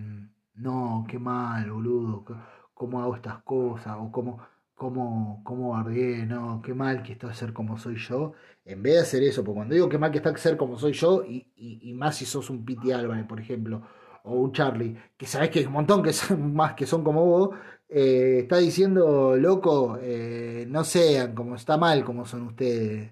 no, 0.55 1.05
qué 1.09 1.19
mal, 1.19 1.71
boludo, 1.71 2.25
cómo 2.73 3.01
hago 3.01 3.15
estas 3.15 3.43
cosas, 3.43 3.97
o 3.99 4.11
cómo 4.11 4.39
cómo, 4.75 5.41
cómo 5.43 5.71
bardeé, 5.71 6.25
no, 6.25 6.61
qué 6.63 6.73
mal 6.73 7.03
que 7.03 7.13
está 7.13 7.33
ser 7.33 7.53
como 7.53 7.77
soy 7.77 7.95
yo, 7.97 8.33
en 8.65 8.81
vez 8.83 8.93
de 8.95 8.99
hacer 9.01 9.23
eso, 9.23 9.43
porque 9.43 9.55
cuando 9.57 9.73
digo 9.75 9.89
qué 9.89 9.97
mal 9.97 10.11
que 10.11 10.17
está 10.17 10.35
ser 10.37 10.57
como 10.57 10.77
soy 10.79 10.93
yo, 10.93 11.23
y, 11.25 11.47
y, 11.55 11.93
más 11.93 12.17
si 12.17 12.25
sos 12.25 12.49
un 12.49 12.65
Piti 12.65 12.91
Álvarez, 12.91 13.25
por 13.25 13.39
ejemplo, 13.39 13.81
o 14.23 14.35
un 14.35 14.51
Charlie, 14.53 14.95
que 15.17 15.25
sabes 15.25 15.49
que 15.49 15.59
hay 15.59 15.65
un 15.65 15.73
montón 15.73 16.03
que 16.03 16.13
son 16.13 16.53
más 16.55 16.73
que 16.73 16.85
son 16.85 17.03
como 17.03 17.25
vos, 17.25 17.49
eh, 17.89 18.39
está 18.43 18.57
diciendo, 18.57 19.35
loco, 19.37 19.97
eh, 20.01 20.65
no 20.69 20.83
sean 20.83 21.35
como 21.35 21.55
está 21.55 21.77
mal 21.77 22.03
como 22.03 22.25
son 22.25 22.43
ustedes. 22.47 23.11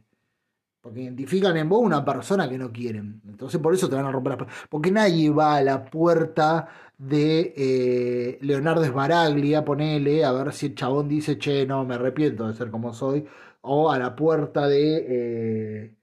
Porque 0.81 1.01
identifican 1.01 1.55
en 1.57 1.69
vos 1.69 1.81
una 1.83 2.03
persona 2.03 2.49
que 2.49 2.57
no 2.57 2.71
quieren. 2.71 3.21
Entonces 3.27 3.61
por 3.61 3.73
eso 3.73 3.89
te 3.89 3.95
van 3.95 4.05
a 4.05 4.11
romper 4.11 4.39
las 4.39 4.67
Porque 4.69 4.91
nadie 4.91 5.29
va 5.29 5.57
a 5.57 5.61
la 5.63 5.85
puerta 5.85 6.67
de 6.97 7.53
eh, 7.57 8.37
Leonardo 8.41 8.83
Sbaraglia, 8.85 9.63
ponele, 9.65 10.23
a 10.25 10.31
ver 10.31 10.53
si 10.53 10.67
el 10.67 10.75
chabón 10.75 11.07
dice, 11.07 11.37
che, 11.37 11.65
no, 11.65 11.85
me 11.85 11.95
arrepiento 11.95 12.47
de 12.47 12.53
ser 12.55 12.71
como 12.71 12.93
soy. 12.93 13.25
O 13.61 13.91
a 13.91 13.99
la 13.99 14.15
puerta 14.15 14.67
de, 14.67 15.05
eh, 15.07 15.95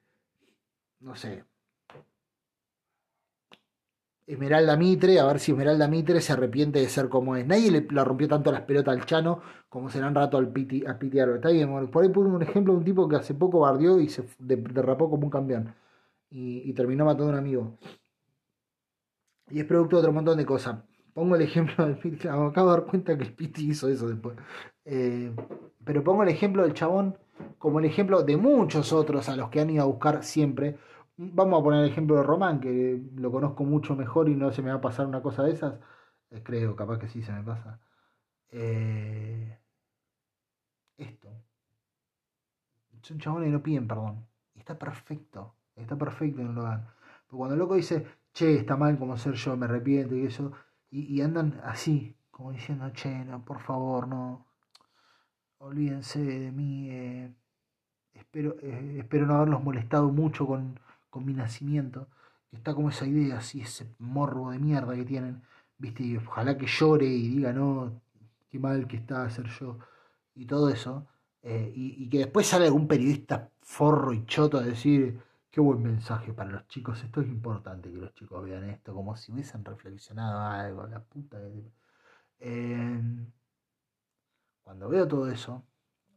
no 1.01 1.15
sé, 1.17 1.45
Esmeralda 4.29 4.77
Mitre, 4.77 5.19
a 5.19 5.25
ver 5.25 5.39
si 5.41 5.53
Esmeralda 5.53 5.89
Mitre 5.89 6.21
se 6.21 6.35
arrepiente 6.35 6.79
de 6.81 6.89
ser 6.91 7.09
como 7.09 7.35
es. 7.35 7.47
Nadie 7.47 7.71
le, 7.71 8.05
rompió 8.05 8.29
tanto 8.29 8.53
las 8.53 8.61
pelotas 8.61 8.95
al 8.95 9.07
Chano 9.07 9.41
como 9.71 9.89
se 9.89 10.01
le 10.01 10.05
han 10.05 10.15
rato 10.15 10.37
al 10.37 10.53
Piti, 10.53 10.85
a 10.87 10.99
Piti 10.99 11.19
Está 11.19 11.49
bien, 11.49 11.89
por 11.91 12.03
ahí 12.03 12.11
puse 12.11 12.29
un 12.29 12.43
ejemplo 12.43 12.75
de 12.75 12.79
un 12.81 12.85
tipo 12.85 13.09
que 13.09 13.17
hace 13.17 13.33
poco 13.33 13.61
bardió 13.61 13.99
y 13.99 14.11
se 14.11 14.25
derrapó 14.39 15.09
como 15.09 15.25
un 15.25 15.31
campeón. 15.31 15.75
Y, 16.31 16.71
terminó 16.75 17.07
matando 17.07 17.29
a 17.29 17.33
un 17.33 17.39
amigo. 17.39 17.79
Y 19.49 19.61
es 19.61 19.65
producto 19.65 19.97
de 19.97 20.01
otro 20.01 20.13
montón 20.13 20.37
de 20.37 20.45
cosas. 20.45 20.77
Pongo 21.15 21.35
el 21.35 21.41
ejemplo 21.43 21.87
del 21.87 21.97
Piti, 21.97 22.29
acabo 22.29 22.71
de 22.71 22.77
dar 22.77 22.85
cuenta 22.85 23.17
que 23.17 23.25
el 23.25 23.33
Piti 23.33 23.71
hizo 23.71 23.89
eso 23.89 24.09
después. 24.09 24.37
Eh, 24.85 25.33
pero 25.85 26.05
pongo 26.05 26.23
el 26.23 26.29
ejemplo 26.29 26.65
del 26.65 26.75
chabón 26.75 27.17
como 27.57 27.79
el 27.79 27.87
ejemplo 27.87 28.23
de 28.23 28.37
muchos 28.37 28.93
otros 28.93 29.31
a 29.31 29.37
los 29.37 29.49
que 29.49 29.61
han 29.61 29.71
ido 29.71 29.85
a 29.85 29.87
buscar 29.87 30.23
siempre 30.23 30.77
Vamos 31.21 31.61
a 31.61 31.65
poner 31.65 31.85
el 31.85 31.91
ejemplo 31.91 32.17
de 32.17 32.23
Román, 32.23 32.61
que 32.61 33.03
lo 33.17 33.33
conozco 33.33 33.65
mucho 33.65 33.97
mejor 33.97 34.29
y 34.29 34.37
no 34.37 34.53
se 34.53 34.63
me 34.63 34.71
va 34.71 34.77
a 34.77 34.81
pasar 34.81 35.07
una 35.07 35.21
cosa 35.21 35.43
de 35.43 35.51
esas. 35.53 35.75
Eh, 36.31 36.43
creo, 36.45 36.77
capaz 36.77 36.99
que 37.01 37.09
sí 37.09 37.23
se 37.23 37.33
me 37.33 37.43
pasa. 37.43 37.81
Eh, 38.51 39.59
esto. 40.97 41.29
Son 43.03 43.19
chabones 43.19 43.49
y 43.49 43.53
no 43.53 43.63
piden 43.63 43.89
perdón. 43.89 44.27
Y 44.55 44.61
está 44.61 44.79
perfecto. 44.79 45.55
Está 45.77 45.97
perfecto 45.97 46.41
en 46.41 46.55
lo 46.55 46.63
hagan. 46.67 46.87
Pero 47.27 47.39
cuando 47.39 47.55
el 47.55 47.59
loco 47.61 47.75
dice, 47.75 48.07
che, 48.33 48.57
está 48.57 48.77
mal 48.77 48.97
como 48.99 49.17
ser 49.17 49.35
yo, 49.35 49.57
me 49.57 49.67
arrepiento 49.67 50.15
y 50.17 50.27
eso. 50.27 50.53
Y, 50.91 51.21
andan 51.23 51.61
así, 51.65 52.17
como 52.31 52.53
diciendo, 52.53 52.91
che, 52.93 53.25
no, 53.25 53.45
por 53.45 53.61
favor, 53.61 54.09
no. 54.09 54.47
Olvídense 55.59 56.21
de 56.23 56.53
mí. 56.53 56.91
Eh, 56.91 57.35
espero, 58.15 58.57
espero 58.61 59.27
no 59.27 59.35
haberlos 59.37 59.63
molestado 59.65 60.11
mucho 60.11 60.47
con, 60.47 60.79
con 61.11 61.25
mi 61.25 61.33
nacimiento, 61.35 62.09
que 62.51 62.57
está 62.57 62.75
como 62.75 62.91
esa 62.91 63.07
idea, 63.07 63.39
así, 63.39 63.61
ese 63.61 63.95
morbo 63.99 64.51
de 64.51 64.59
mierda 64.59 64.95
que 64.95 65.05
tienen, 65.05 65.43
viste, 65.79 66.03
y 66.03 66.17
ojalá 66.17 66.57
que 66.57 66.67
llore 66.67 67.07
y 67.07 67.29
diga, 67.29 67.53
no, 67.53 68.01
qué 68.51 68.59
mal 68.59 68.87
que 68.89 68.97
está 68.97 69.29
ser 69.31 69.47
yo, 69.49 69.79
y 70.35 70.47
todo 70.47 70.71
eso, 70.71 71.07
eh, 71.43 71.73
y, 71.75 72.09
que 72.09 72.19
después 72.19 72.47
sale 72.47 72.67
algún 72.67 72.89
periodista 72.89 73.51
forro 73.63 74.13
y 74.13 74.25
choto 74.27 74.59
a 74.59 74.63
decir, 74.63 75.21
qué 75.51 75.61
buen 75.61 75.83
mensaje 75.83 76.33
para 76.33 76.51
los 76.51 76.69
chicos, 76.69 77.03
esto 77.05 77.21
es 77.21 77.29
importante 77.29 77.91
que 77.91 77.99
los 77.99 78.15
chicos 78.15 78.45
vean 78.45 78.65
esto, 78.71 78.95
como 78.95 79.17
si 79.17 79.33
hubiesen 79.33 79.65
reflexionado 79.65 80.41
algo, 80.41 80.87
la 80.87 81.01
puta 81.03 81.39
que... 81.39 81.73
Eh, 82.41 83.03
cuando 84.63 84.89
veo 84.89 85.09
todo 85.09 85.31
eso 85.31 85.65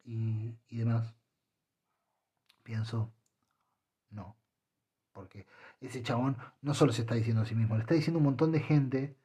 y, 0.03 0.53
y 0.67 0.77
demás, 0.77 1.15
pienso, 2.63 3.11
no, 4.11 4.35
porque 5.13 5.45
ese 5.81 6.03
chabón 6.03 6.37
no 6.61 6.73
solo 6.73 6.93
se 6.93 7.01
está 7.01 7.15
diciendo 7.15 7.41
a 7.41 7.45
sí 7.45 7.55
mismo, 7.55 7.75
le 7.75 7.81
está 7.81 7.95
diciendo 7.95 8.19
un 8.19 8.25
montón 8.25 8.51
de 8.51 8.59
gente 8.59 9.15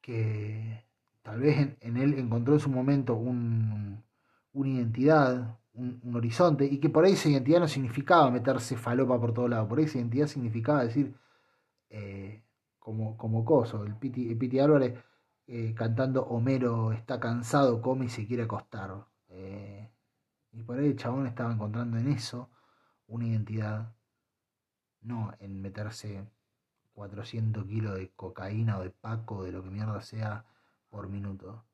que 0.00 0.84
tal 1.22 1.40
vez 1.40 1.76
en, 1.80 1.96
él 1.96 2.14
encontró 2.14 2.54
en 2.54 2.60
su 2.60 2.70
momento 2.70 3.14
un, 3.14 4.04
una 4.52 4.68
identidad, 4.68 5.58
un, 5.74 6.00
horizonte, 6.14 6.66
y 6.66 6.78
que 6.78 6.88
por 6.90 7.04
ahí 7.04 7.12
esa 7.12 7.28
identidad 7.28 7.60
no 7.60 7.68
significaba 7.68 8.30
meterse 8.30 8.76
falopa 8.76 9.20
por 9.20 9.34
todos 9.34 9.50
lados, 9.50 9.68
por 9.68 9.78
ahí 9.78 9.84
esa 9.84 9.98
identidad 9.98 10.26
significaba 10.26 10.84
decir, 10.84 11.14
eh, 11.90 12.42
como, 12.78 13.16
como 13.16 13.44
coso, 13.44 13.84
el 13.84 13.96
Piti, 13.96 14.34
Piti 14.34 14.60
Álvarez 14.60 14.94
eh, 15.48 15.74
cantando 15.76 16.24
Homero 16.26 16.92
está 16.92 17.20
cansado, 17.20 17.80
come 17.80 18.06
y 18.06 18.08
se 18.08 18.26
quiere 18.26 18.44
acostar. 18.44 19.06
Eh, 19.28 19.88
y 20.52 20.62
por 20.62 20.78
ahí 20.78 20.86
el 20.86 20.96
chabón 20.96 21.26
estaba 21.26 21.52
encontrando 21.52 21.98
en 21.98 22.08
eso 22.08 22.50
una 23.06 23.26
identidad 23.26 23.94
no 25.06 25.32
en 25.38 25.62
meterse 25.62 26.28
400 26.94 27.64
kilos 27.66 27.94
de 27.96 28.10
cocaína 28.10 28.78
o 28.78 28.82
de 28.82 28.90
paco, 28.90 29.44
de 29.44 29.52
lo 29.52 29.62
que 29.62 29.70
mierda 29.70 30.00
sea, 30.02 30.44
por 30.90 31.08
minuto. 31.08 31.64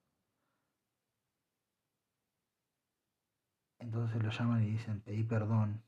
Entonces 3.79 4.23
lo 4.23 4.31
llaman 4.31 4.63
y 4.63 4.67
dicen, 4.67 5.01
pedí 5.01 5.25
perdón, 5.25 5.83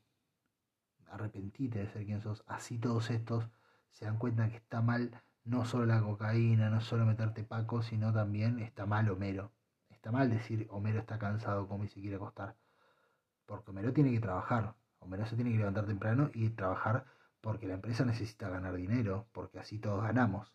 arrepentite 1.09 1.79
de 1.79 1.87
ser 1.87 2.05
quien 2.05 2.21
sos. 2.21 2.43
Así 2.47 2.77
todos 2.77 3.09
estos 3.09 3.49
se 3.91 4.05
dan 4.05 4.17
cuenta 4.17 4.49
que 4.49 4.57
está 4.57 4.81
mal 4.81 5.21
no 5.45 5.65
solo 5.65 5.85
la 5.85 6.01
cocaína, 6.01 6.69
no 6.69 6.81
solo 6.81 7.05
meterte 7.05 7.43
paco, 7.43 7.81
sino 7.81 8.11
también 8.11 8.59
está 8.59 8.85
mal 8.85 9.09
Homero. 9.09 9.51
Está 9.89 10.11
mal 10.11 10.29
decir 10.29 10.67
Homero 10.71 10.99
está 10.99 11.19
cansado, 11.19 11.67
como 11.67 11.83
y 11.85 11.87
se 11.87 12.01
quiere 12.01 12.17
acostar. 12.17 12.55
Porque 13.45 13.71
Homero 13.71 13.93
tiene 13.93 14.11
que 14.11 14.19
trabajar. 14.19 14.75
Homero 14.99 15.25
se 15.25 15.35
tiene 15.35 15.51
que 15.51 15.57
levantar 15.59 15.85
temprano 15.85 16.31
y 16.33 16.49
trabajar 16.49 17.05
porque 17.45 17.67
la 17.67 17.75
empresa 17.75 18.03
necesita 18.03 18.49
ganar 18.49 18.73
dinero, 18.73 19.27
porque 19.31 19.59
así 19.59 19.77
todos 19.77 20.01
ganamos. 20.01 20.51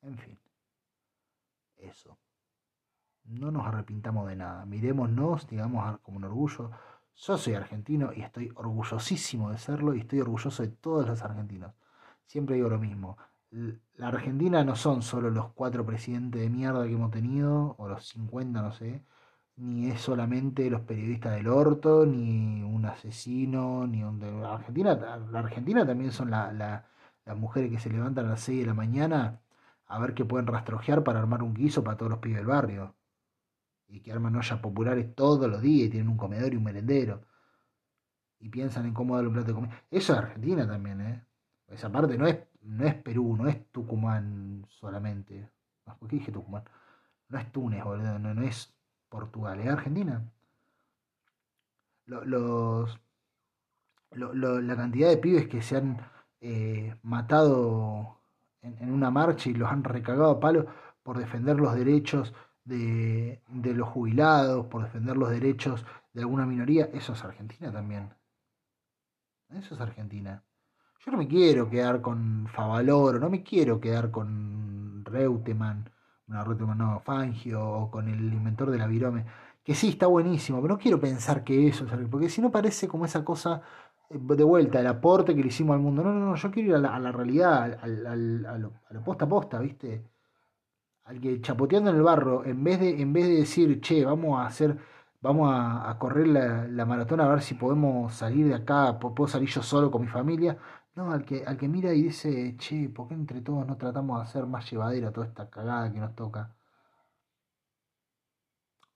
En 0.00 0.16
fin, 0.16 0.38
eso. 1.78 2.16
No 3.24 3.50
nos 3.50 3.66
arrepintamos 3.66 4.28
de 4.28 4.36
nada, 4.36 4.64
miremosnos, 4.64 5.48
digamos, 5.48 5.98
como 6.02 6.18
un 6.18 6.24
orgullo. 6.26 6.70
Yo 7.16 7.36
soy 7.36 7.54
argentino 7.54 8.12
y 8.12 8.22
estoy 8.22 8.52
orgullosísimo 8.54 9.50
de 9.50 9.58
serlo 9.58 9.92
y 9.92 10.00
estoy 10.02 10.20
orgulloso 10.20 10.62
de 10.62 10.68
todos 10.68 11.08
los 11.08 11.20
argentinos. 11.22 11.74
Siempre 12.26 12.54
digo 12.54 12.68
lo 12.68 12.78
mismo. 12.78 13.18
La 13.50 14.06
Argentina 14.06 14.62
no 14.62 14.76
son 14.76 15.02
solo 15.02 15.30
los 15.30 15.52
cuatro 15.54 15.84
presidentes 15.84 16.42
de 16.42 16.48
mierda 16.48 16.86
que 16.86 16.92
hemos 16.92 17.10
tenido, 17.10 17.74
o 17.78 17.88
los 17.88 18.06
50, 18.06 18.62
no 18.62 18.70
sé, 18.70 19.02
ni 19.58 19.90
es 19.90 20.00
solamente 20.00 20.70
los 20.70 20.82
periodistas 20.82 21.34
del 21.34 21.48
orto, 21.48 22.06
ni 22.06 22.62
un 22.62 22.86
asesino, 22.86 23.86
ni 23.86 24.04
un... 24.04 24.20
La 24.40 24.54
Argentina, 24.54 24.94
la 24.94 25.38
Argentina 25.40 25.84
también 25.86 26.12
son 26.12 26.30
la, 26.30 26.52
las 27.24 27.36
mujeres 27.36 27.70
que 27.70 27.80
se 27.80 27.90
levantan 27.90 28.26
a 28.26 28.30
las 28.30 28.40
6 28.40 28.60
de 28.60 28.66
la 28.66 28.74
mañana 28.74 29.40
a 29.86 29.98
ver 29.98 30.14
qué 30.14 30.24
pueden 30.24 30.46
rastrojear 30.46 31.02
para 31.02 31.18
armar 31.18 31.42
un 31.42 31.54
guiso 31.54 31.82
para 31.82 31.96
todos 31.96 32.10
los 32.10 32.20
pibes 32.20 32.38
del 32.38 32.46
barrio. 32.46 32.94
Y 33.88 34.00
que 34.00 34.12
arman 34.12 34.36
ollas 34.36 34.60
populares 34.60 35.14
todos 35.14 35.50
los 35.50 35.60
días 35.60 35.88
y 35.88 35.90
tienen 35.90 36.08
un 36.08 36.16
comedor 36.16 36.52
y 36.52 36.56
un 36.56 36.64
merendero. 36.64 37.22
Y 38.38 38.48
piensan 38.50 38.86
en 38.86 38.94
cómo 38.94 39.16
darle 39.16 39.28
un 39.28 39.34
plato 39.34 39.48
de 39.48 39.54
comida. 39.54 39.82
Eso 39.90 40.12
es 40.12 40.18
Argentina 40.20 40.66
también, 40.68 41.00
¿eh? 41.00 41.24
Esa 41.66 41.90
parte 41.90 42.16
no 42.16 42.26
es, 42.26 42.38
no 42.62 42.86
es 42.86 42.94
Perú, 42.94 43.36
no 43.36 43.48
es 43.48 43.70
Tucumán 43.72 44.64
solamente. 44.68 45.50
¿Por 45.98 46.08
qué 46.08 46.16
dije 46.16 46.32
Tucumán? 46.32 46.64
No 47.28 47.38
es 47.38 47.50
Túnez, 47.50 47.82
boludo, 47.82 48.18
no, 48.18 48.34
no 48.34 48.42
es 48.42 48.77
Portugal, 49.08 49.60
¿es 49.60 49.68
Argentina? 49.68 50.22
Los, 52.06 52.98
la 54.12 54.76
cantidad 54.76 55.10
de 55.10 55.18
pibes 55.18 55.48
que 55.48 55.60
se 55.62 55.76
han 55.76 55.98
eh, 56.40 56.96
matado 57.02 58.18
en, 58.62 58.92
una 58.92 59.10
marcha 59.10 59.50
y 59.50 59.54
los 59.54 59.70
han 59.70 59.84
recagado 59.84 60.30
a 60.30 60.40
palo 60.40 60.66
por 61.02 61.18
defender 61.18 61.56
los 61.56 61.74
derechos 61.74 62.34
de, 62.64 63.42
de, 63.48 63.74
los 63.74 63.88
jubilados, 63.88 64.66
por 64.66 64.82
defender 64.82 65.16
los 65.16 65.30
derechos 65.30 65.84
de 66.12 66.22
alguna 66.22 66.46
minoría, 66.46 66.86
eso 66.92 67.12
es 67.12 67.24
Argentina 67.24 67.72
también. 67.72 68.14
Eso 69.50 69.74
es 69.74 69.80
Argentina. 69.80 70.42
Yo 71.00 71.12
no 71.12 71.18
me 71.18 71.28
quiero 71.28 71.70
quedar 71.70 72.00
con 72.02 72.46
Favaloro, 72.48 73.18
no 73.18 73.30
me 73.30 73.42
quiero 73.42 73.80
quedar 73.80 74.10
con 74.10 75.04
Reutemann, 75.04 75.90
una 76.28 76.44
no, 76.74 77.00
Fangio 77.00 77.66
o 77.66 77.90
con 77.90 78.08
el 78.08 78.32
inventor 78.32 78.70
de 78.70 78.78
la 78.78 78.86
virome, 78.86 79.24
que 79.64 79.74
sí 79.74 79.90
está 79.90 80.06
buenísimo, 80.06 80.60
pero 80.60 80.74
no 80.74 80.80
quiero 80.80 81.00
pensar 81.00 81.44
que 81.44 81.68
eso 81.68 81.84
es 81.84 82.08
porque 82.08 82.28
si 82.28 82.40
no 82.40 82.50
parece 82.50 82.88
como 82.88 83.04
esa 83.04 83.24
cosa 83.24 83.62
eh, 84.10 84.18
de 84.18 84.44
vuelta, 84.44 84.80
el 84.80 84.86
aporte 84.86 85.34
que 85.34 85.42
le 85.42 85.48
hicimos 85.48 85.74
al 85.74 85.80
mundo. 85.80 86.02
No, 86.02 86.12
no, 86.12 86.20
no, 86.20 86.34
yo 86.36 86.50
quiero 86.50 86.70
ir 86.70 86.86
a 86.86 86.98
la, 86.98 87.12
realidad, 87.12 87.78
al, 87.82 88.06
al, 88.06 88.46
a, 88.46 88.58
lo, 88.58 88.72
posta 89.04 89.24
a 89.26 89.28
posta, 89.28 89.58
¿viste? 89.60 90.04
Al 91.04 91.20
que 91.20 91.40
chapoteando 91.40 91.90
en 91.90 91.96
el 91.96 92.02
barro, 92.02 92.44
en 92.44 92.62
vez 92.62 92.80
de, 92.80 93.00
en 93.00 93.12
vez 93.12 93.26
de 93.26 93.34
decir, 93.36 93.80
che, 93.80 94.04
vamos 94.04 94.38
a 94.38 94.46
hacer, 94.46 94.76
vamos 95.20 95.50
a, 95.52 95.96
correr 95.98 96.28
la, 96.28 96.66
la, 96.68 96.84
maratón 96.86 97.20
a 97.20 97.28
ver 97.28 97.42
si 97.42 97.54
podemos 97.54 98.12
salir 98.14 98.46
de 98.48 98.54
acá, 98.54 98.98
puedo 98.98 99.26
salir 99.26 99.48
yo 99.48 99.62
solo 99.62 99.90
con 99.90 100.02
mi 100.02 100.08
familia. 100.08 100.58
No, 100.94 101.12
al 101.12 101.24
que, 101.24 101.44
al 101.46 101.56
que 101.56 101.68
mira 101.68 101.92
y 101.94 102.02
dice, 102.04 102.56
che, 102.58 102.88
¿por 102.88 103.08
qué 103.08 103.14
entre 103.14 103.40
todos 103.40 103.66
no 103.66 103.76
tratamos 103.76 104.18
de 104.18 104.24
hacer 104.24 104.46
más 104.46 104.70
llevadera 104.70 105.12
toda 105.12 105.26
esta 105.26 105.48
cagada 105.48 105.92
que 105.92 106.00
nos 106.00 106.14
toca? 106.14 106.54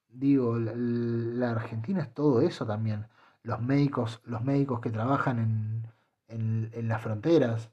Digo, 0.09 0.59
la, 0.59 1.51
Argentina 1.53 2.03
es 2.03 2.13
todo 2.13 2.41
eso 2.43 2.67
también. 2.67 3.07
Los 3.43 3.61
médicos, 3.61 4.21
los 4.25 4.43
médicos 4.43 4.81
que 4.81 4.91
trabajan 4.91 5.39
en, 5.39 5.87
en, 6.29 6.71
en 6.75 6.89
las 6.89 7.01
fronteras, 7.03 7.71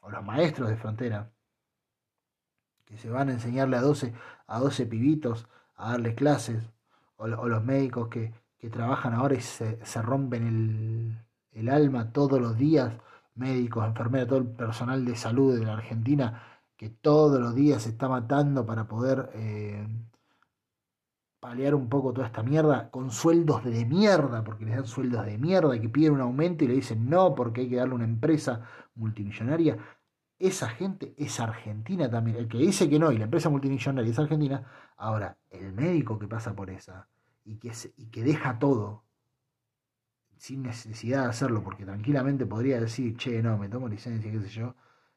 o 0.00 0.10
los 0.10 0.24
maestros 0.24 0.68
de 0.68 0.76
frontera, 0.76 1.30
que 2.84 2.98
se 2.98 3.10
van 3.10 3.28
a 3.28 3.32
enseñarle 3.32 3.76
a 3.76 3.80
12, 3.80 4.14
a 4.46 4.58
12 4.58 4.86
pibitos 4.86 5.46
a 5.76 5.92
darles 5.92 6.14
clases, 6.14 6.70
o, 7.16 7.26
los 7.26 7.64
médicos 7.64 8.08
que, 8.08 8.32
que 8.58 8.70
trabajan 8.70 9.14
ahora 9.14 9.34
y 9.34 9.40
se, 9.40 9.84
se 9.84 10.02
rompen 10.02 10.46
el, 10.46 11.18
el 11.52 11.68
alma 11.68 12.12
todos 12.12 12.40
los 12.40 12.56
días, 12.56 12.94
médicos, 13.34 13.86
enfermeras, 13.86 14.28
todo 14.28 14.38
el 14.38 14.48
personal 14.48 15.04
de 15.04 15.16
salud 15.16 15.58
de 15.58 15.64
la 15.64 15.74
Argentina, 15.74 16.42
que 16.76 16.90
todos 16.90 17.40
los 17.40 17.54
días 17.54 17.82
se 17.82 17.90
está 17.90 18.08
matando 18.08 18.66
para 18.66 18.88
poder 18.88 19.30
eh, 19.34 19.86
paliar 21.40 21.74
un 21.74 21.88
poco 21.88 22.12
toda 22.12 22.26
esta 22.26 22.42
mierda, 22.42 22.90
con 22.90 23.10
sueldos 23.10 23.64
de 23.64 23.84
mierda, 23.84 24.44
porque 24.44 24.64
les 24.64 24.76
dan 24.76 24.86
sueldos 24.86 25.24
de 25.26 25.38
mierda, 25.38 25.80
que 25.80 25.88
piden 25.88 26.12
un 26.12 26.20
aumento 26.20 26.64
y 26.64 26.68
le 26.68 26.74
dicen 26.74 27.08
no, 27.08 27.34
porque 27.34 27.62
hay 27.62 27.68
que 27.68 27.76
darle 27.76 27.94
una 27.94 28.04
empresa 28.04 28.62
multimillonaria. 28.94 29.76
Esa 30.38 30.68
gente 30.68 31.14
es 31.16 31.40
argentina 31.40 32.10
también. 32.10 32.36
El 32.36 32.48
que 32.48 32.58
dice 32.58 32.88
que 32.88 32.98
no 32.98 33.12
y 33.12 33.18
la 33.18 33.24
empresa 33.24 33.48
multimillonaria 33.48 34.10
es 34.10 34.18
argentina, 34.18 34.64
ahora 34.96 35.36
el 35.50 35.72
médico 35.72 36.18
que 36.18 36.28
pasa 36.28 36.54
por 36.54 36.70
esa 36.70 37.08
y 37.44 37.56
que, 37.56 37.72
y 37.96 38.06
que 38.06 38.22
deja 38.22 38.58
todo 38.58 39.04
sin 40.42 40.64
necesidad 40.64 41.22
de 41.22 41.28
hacerlo, 41.28 41.62
porque 41.62 41.84
tranquilamente 41.84 42.46
podría 42.46 42.80
decir, 42.80 43.16
che, 43.16 43.40
no, 43.40 43.56
me 43.58 43.68
tomo 43.68 43.86
licencia, 43.88 44.28
qué 44.28 44.40
sé 44.40 44.48
yo. 44.48 44.74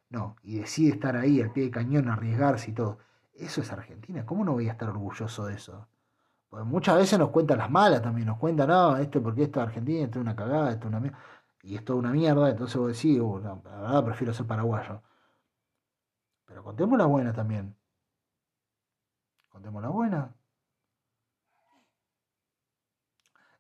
No, 0.10 0.36
y 0.44 0.60
decide 0.60 0.92
estar 0.94 1.18
ahí 1.18 1.42
al 1.42 1.52
pie 1.52 1.64
de 1.64 1.72
cañón, 1.72 2.10
arriesgarse 2.10 2.70
y 2.70 2.74
todo. 2.76 3.00
Eso 3.34 3.62
es 3.62 3.72
Argentina. 3.72 4.24
¿Cómo 4.24 4.46
no 4.46 4.54
voy 4.54 4.70
a 4.70 4.74
estar 4.74 4.88
orgulloso 4.88 5.48
de 5.48 5.56
eso? 5.56 5.88
Porque 6.48 6.66
muchas 6.66 6.98
veces 6.98 7.18
nos 7.18 7.32
cuentan 7.32 7.58
las 7.58 7.72
malas 7.72 8.04
también, 8.04 8.28
nos 8.28 8.38
cuentan, 8.38 8.68
no, 8.68 8.98
esto 8.98 9.24
porque 9.24 9.44
esto 9.44 9.62
es 9.62 9.68
Argentina, 9.68 10.06
esto 10.06 10.20
es 10.20 10.22
una 10.22 10.36
cagada, 10.36 10.72
esto 10.72 10.86
es 10.86 10.90
una 10.90 11.00
mierda. 11.00 11.18
Y 11.64 11.76
esto 11.76 11.94
es 11.94 12.00
una 12.00 12.12
mierda, 12.12 12.50
entonces 12.52 12.78
vos 12.78 12.94
decís, 12.94 13.20
uh, 13.20 13.40
la 13.40 13.56
verdad 13.56 14.06
prefiero 14.06 14.32
ser 14.32 14.46
paraguayo. 14.46 15.02
Pero 16.46 16.64
contemos 16.64 17.00
la 17.00 17.06
buena 17.08 17.34
también. 17.34 17.76
Contemos 19.50 19.82
la 19.82 19.90
buena. 19.90 20.35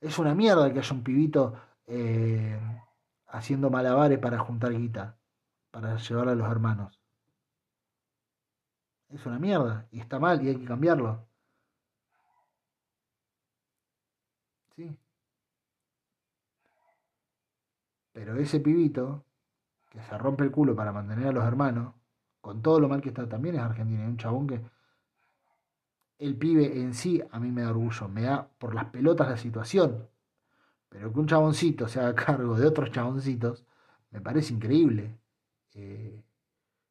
Es 0.05 0.19
una 0.19 0.35
mierda 0.35 0.71
que 0.71 0.77
haya 0.79 0.93
un 0.93 1.03
pibito 1.03 1.55
eh, 1.87 2.59
haciendo 3.25 3.71
malabares 3.71 4.19
para 4.19 4.37
juntar 4.37 4.71
guita, 4.71 5.17
para 5.71 5.97
llevar 5.97 6.29
a 6.29 6.35
los 6.35 6.47
hermanos. 6.47 7.01
Es 9.09 9.25
una 9.25 9.39
mierda 9.39 9.87
y 9.89 9.99
está 9.99 10.19
mal 10.19 10.43
y 10.43 10.49
hay 10.49 10.57
que 10.57 10.65
cambiarlo. 10.65 11.27
Sí. 14.75 14.95
Pero 18.13 18.35
ese 18.37 18.59
pibito 18.59 19.25
que 19.89 20.03
se 20.03 20.17
rompe 20.19 20.43
el 20.43 20.51
culo 20.51 20.75
para 20.75 20.91
mantener 20.91 21.29
a 21.29 21.31
los 21.31 21.45
hermanos, 21.45 21.95
con 22.41 22.61
todo 22.61 22.79
lo 22.79 22.87
mal 22.89 23.01
que 23.01 23.09
está, 23.09 23.27
también 23.27 23.55
es 23.55 23.61
argentino. 23.61 24.03
Es 24.03 24.09
un 24.09 24.17
chabón 24.17 24.45
que 24.45 24.61
el 26.18 26.36
pibe 26.38 26.80
en 26.80 26.93
sí 26.93 27.22
a 27.32 27.39
mí 27.39 27.51
me 27.51 27.61
da 27.61 27.72
orgullo, 27.72 28.07
me 28.07 28.24
da 28.24 28.47
por 28.57 28.74
las 28.76 28.86
pelotas 28.86 29.30
la 29.30 29.38
situación. 29.38 30.07
Pero 30.89 31.11
que 31.11 31.20
un 31.20 31.28
chaboncito 31.28 31.88
se 31.88 31.99
haga 31.99 32.16
cargo 32.26 32.55
de 32.57 32.68
otros 32.68 32.91
chaboncitos, 32.91 33.66
me 34.11 34.22
parece 34.22 34.53
increíble. 34.53 35.18
Eh, 35.74 36.24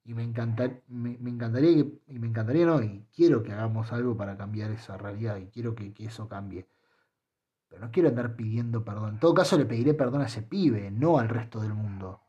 y 0.05 0.13
me, 0.13 0.27
me, 0.27 1.31
encantaría 1.31 1.75
que, 1.75 2.01
y 2.09 2.19
me 2.19 2.29
encantaría 2.29 2.67
no, 2.67 2.83
y 2.83 3.07
quiero 3.15 3.43
que 3.43 3.53
hagamos 3.53 3.91
algo 3.93 4.17
para 4.17 4.37
cambiar 4.37 4.71
esa 4.71 4.99
realidad, 4.99 5.39
y 5.39 5.47
quiero 5.47 5.75
que, 5.75 5.95
eso 6.01 6.29
cambie. 6.29 6.69
Pero 7.69 7.87
no 7.87 7.91
quiero 7.91 8.11
andar 8.11 8.37
pidiendo 8.37 8.85
perdón. 8.85 9.15
En 9.15 9.21
todo 9.21 9.35
caso 9.35 9.59
le 9.59 9.65
pediré 9.67 9.95
perdón 9.95 10.23
a 10.23 10.27
ese 10.27 10.43
pibe, 10.43 10.91
no 10.91 11.19
al 11.19 11.29
resto 11.29 11.61
del 11.61 11.75
mundo. 11.75 12.21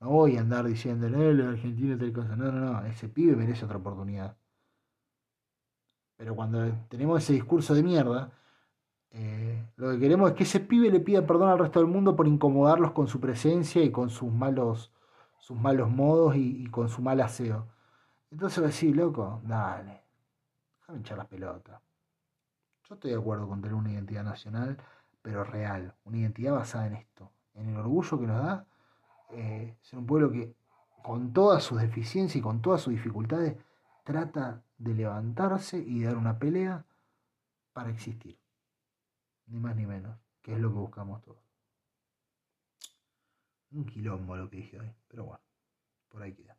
No 0.00 0.10
voy 0.10 0.36
a 0.36 0.40
andar 0.40 0.66
diciendo, 0.66 1.08
no, 1.08 1.32
los 1.32 1.48
argentinos 1.48 1.98
tal 1.98 2.12
cosa. 2.12 2.36
No, 2.36 2.52
no, 2.52 2.60
no, 2.60 2.86
ese 2.86 3.08
pibe 3.08 3.34
merece 3.36 3.64
otra 3.64 3.78
oportunidad. 3.78 4.36
Pero 6.16 6.34
cuando 6.34 6.70
tenemos 6.88 7.22
ese 7.22 7.32
discurso 7.32 7.74
de 7.74 7.82
mierda, 7.82 8.32
eh, 9.16 9.64
lo 9.76 9.92
que 9.92 10.00
queremos 10.00 10.30
es 10.30 10.36
que 10.36 10.42
ese 10.42 10.58
pibe 10.58 10.90
le 10.90 10.98
pida 10.98 11.24
perdón 11.24 11.48
al 11.48 11.58
resto 11.58 11.78
del 11.78 11.88
mundo 11.88 12.16
por 12.16 12.26
incomodarlos 12.26 12.90
con 12.90 13.06
su 13.06 13.20
presencia 13.20 13.82
y 13.82 13.92
con 13.92 14.10
sus 14.10 14.32
malos, 14.32 14.92
sus 15.38 15.56
malos 15.56 15.88
modos 15.88 16.34
y, 16.36 16.66
con 16.66 16.88
su 16.88 17.00
mal 17.00 17.20
aseo. 17.20 17.66
Entonces 18.32 18.64
va 18.64 18.68
a 18.68 18.94
loco, 18.94 19.40
dale, 19.44 20.02
déjame 20.80 20.98
echar 20.98 21.18
las 21.18 21.28
pelotas. 21.28 21.80
Yo 22.88 22.96
estoy 22.96 23.12
de 23.12 23.16
acuerdo 23.16 23.48
con 23.48 23.62
tener 23.62 23.74
una 23.74 23.92
identidad 23.92 24.24
nacional, 24.24 24.76
pero 25.22 25.44
real, 25.44 25.94
una 26.04 26.18
identidad 26.18 26.54
basada 26.54 26.88
en 26.88 26.94
esto, 26.94 27.30
en 27.54 27.68
el 27.68 27.76
orgullo 27.76 28.18
que 28.18 28.26
nos 28.26 28.42
da 28.42 28.66
eh, 29.30 29.76
ser 29.80 30.00
un 30.00 30.06
pueblo 30.06 30.32
que 30.32 30.54
con 31.04 31.32
todas 31.32 31.62
sus 31.62 31.80
deficiencias 31.80 32.36
y 32.36 32.40
con 32.40 32.60
todas 32.60 32.80
sus 32.80 32.92
dificultades 32.92 33.56
trata 34.02 34.63
de 34.78 34.94
levantarse 34.94 35.78
y 35.78 36.02
dar 36.02 36.16
una 36.16 36.38
pelea 36.38 36.84
para 37.72 37.90
existir. 37.90 38.38
Ni 39.46 39.60
más 39.60 39.76
ni 39.76 39.86
menos, 39.86 40.18
que 40.42 40.54
es 40.54 40.60
lo 40.60 40.70
que 40.70 40.78
buscamos 40.78 41.22
todos. 41.22 41.42
Un 43.72 43.84
quilombo 43.84 44.36
lo 44.36 44.48
que 44.48 44.58
dije 44.58 44.78
hoy, 44.78 44.90
pero 45.08 45.24
bueno, 45.24 45.42
por 46.08 46.22
ahí 46.22 46.32
queda. 46.32 46.56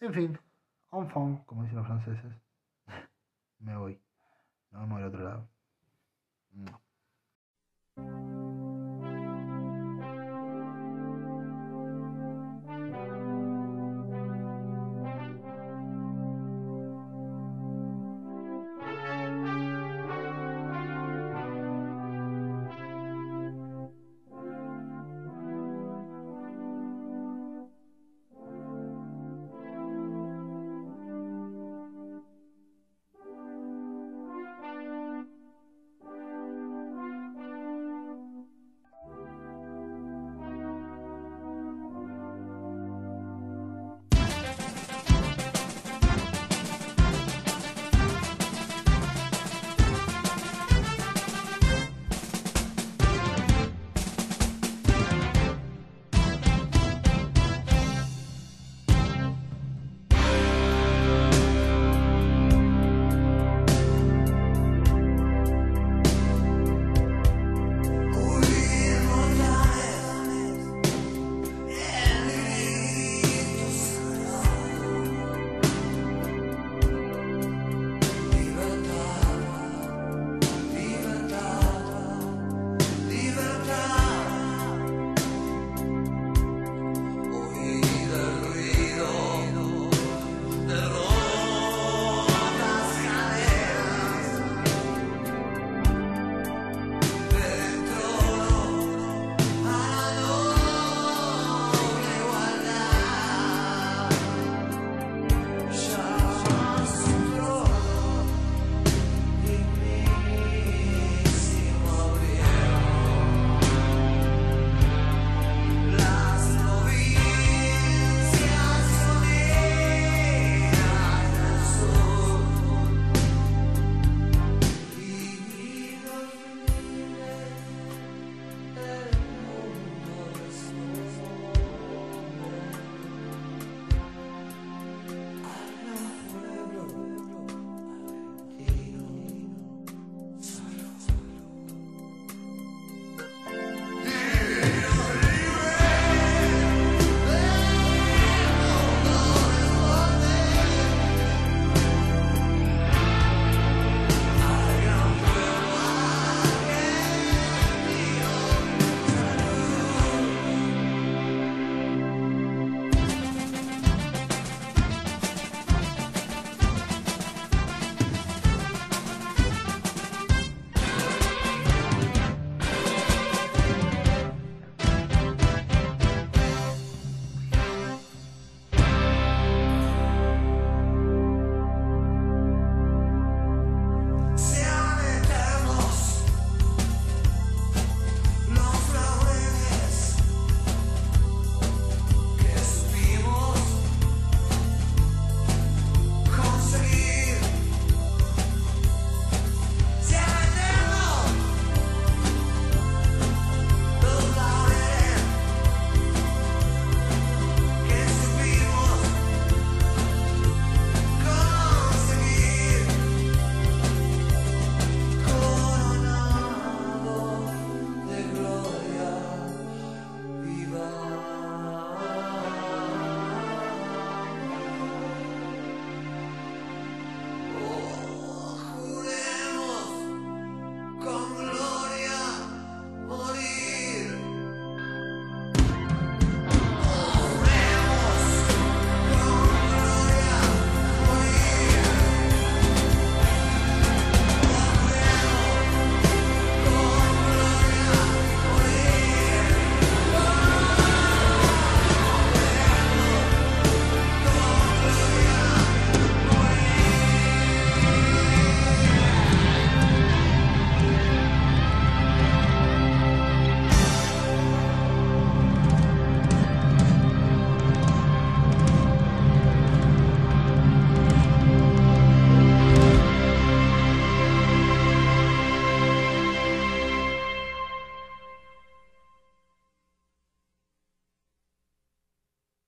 En 0.00 0.14
fin, 0.14 0.38
fond, 0.90 1.44
como 1.44 1.62
dicen 1.62 1.78
los 1.78 1.86
franceses, 1.86 2.32
me 3.58 3.76
voy. 3.76 4.00
Nos 4.70 4.82
vemos 4.82 4.98
del 4.98 5.08
otro 5.08 5.24
lado. 5.24 5.48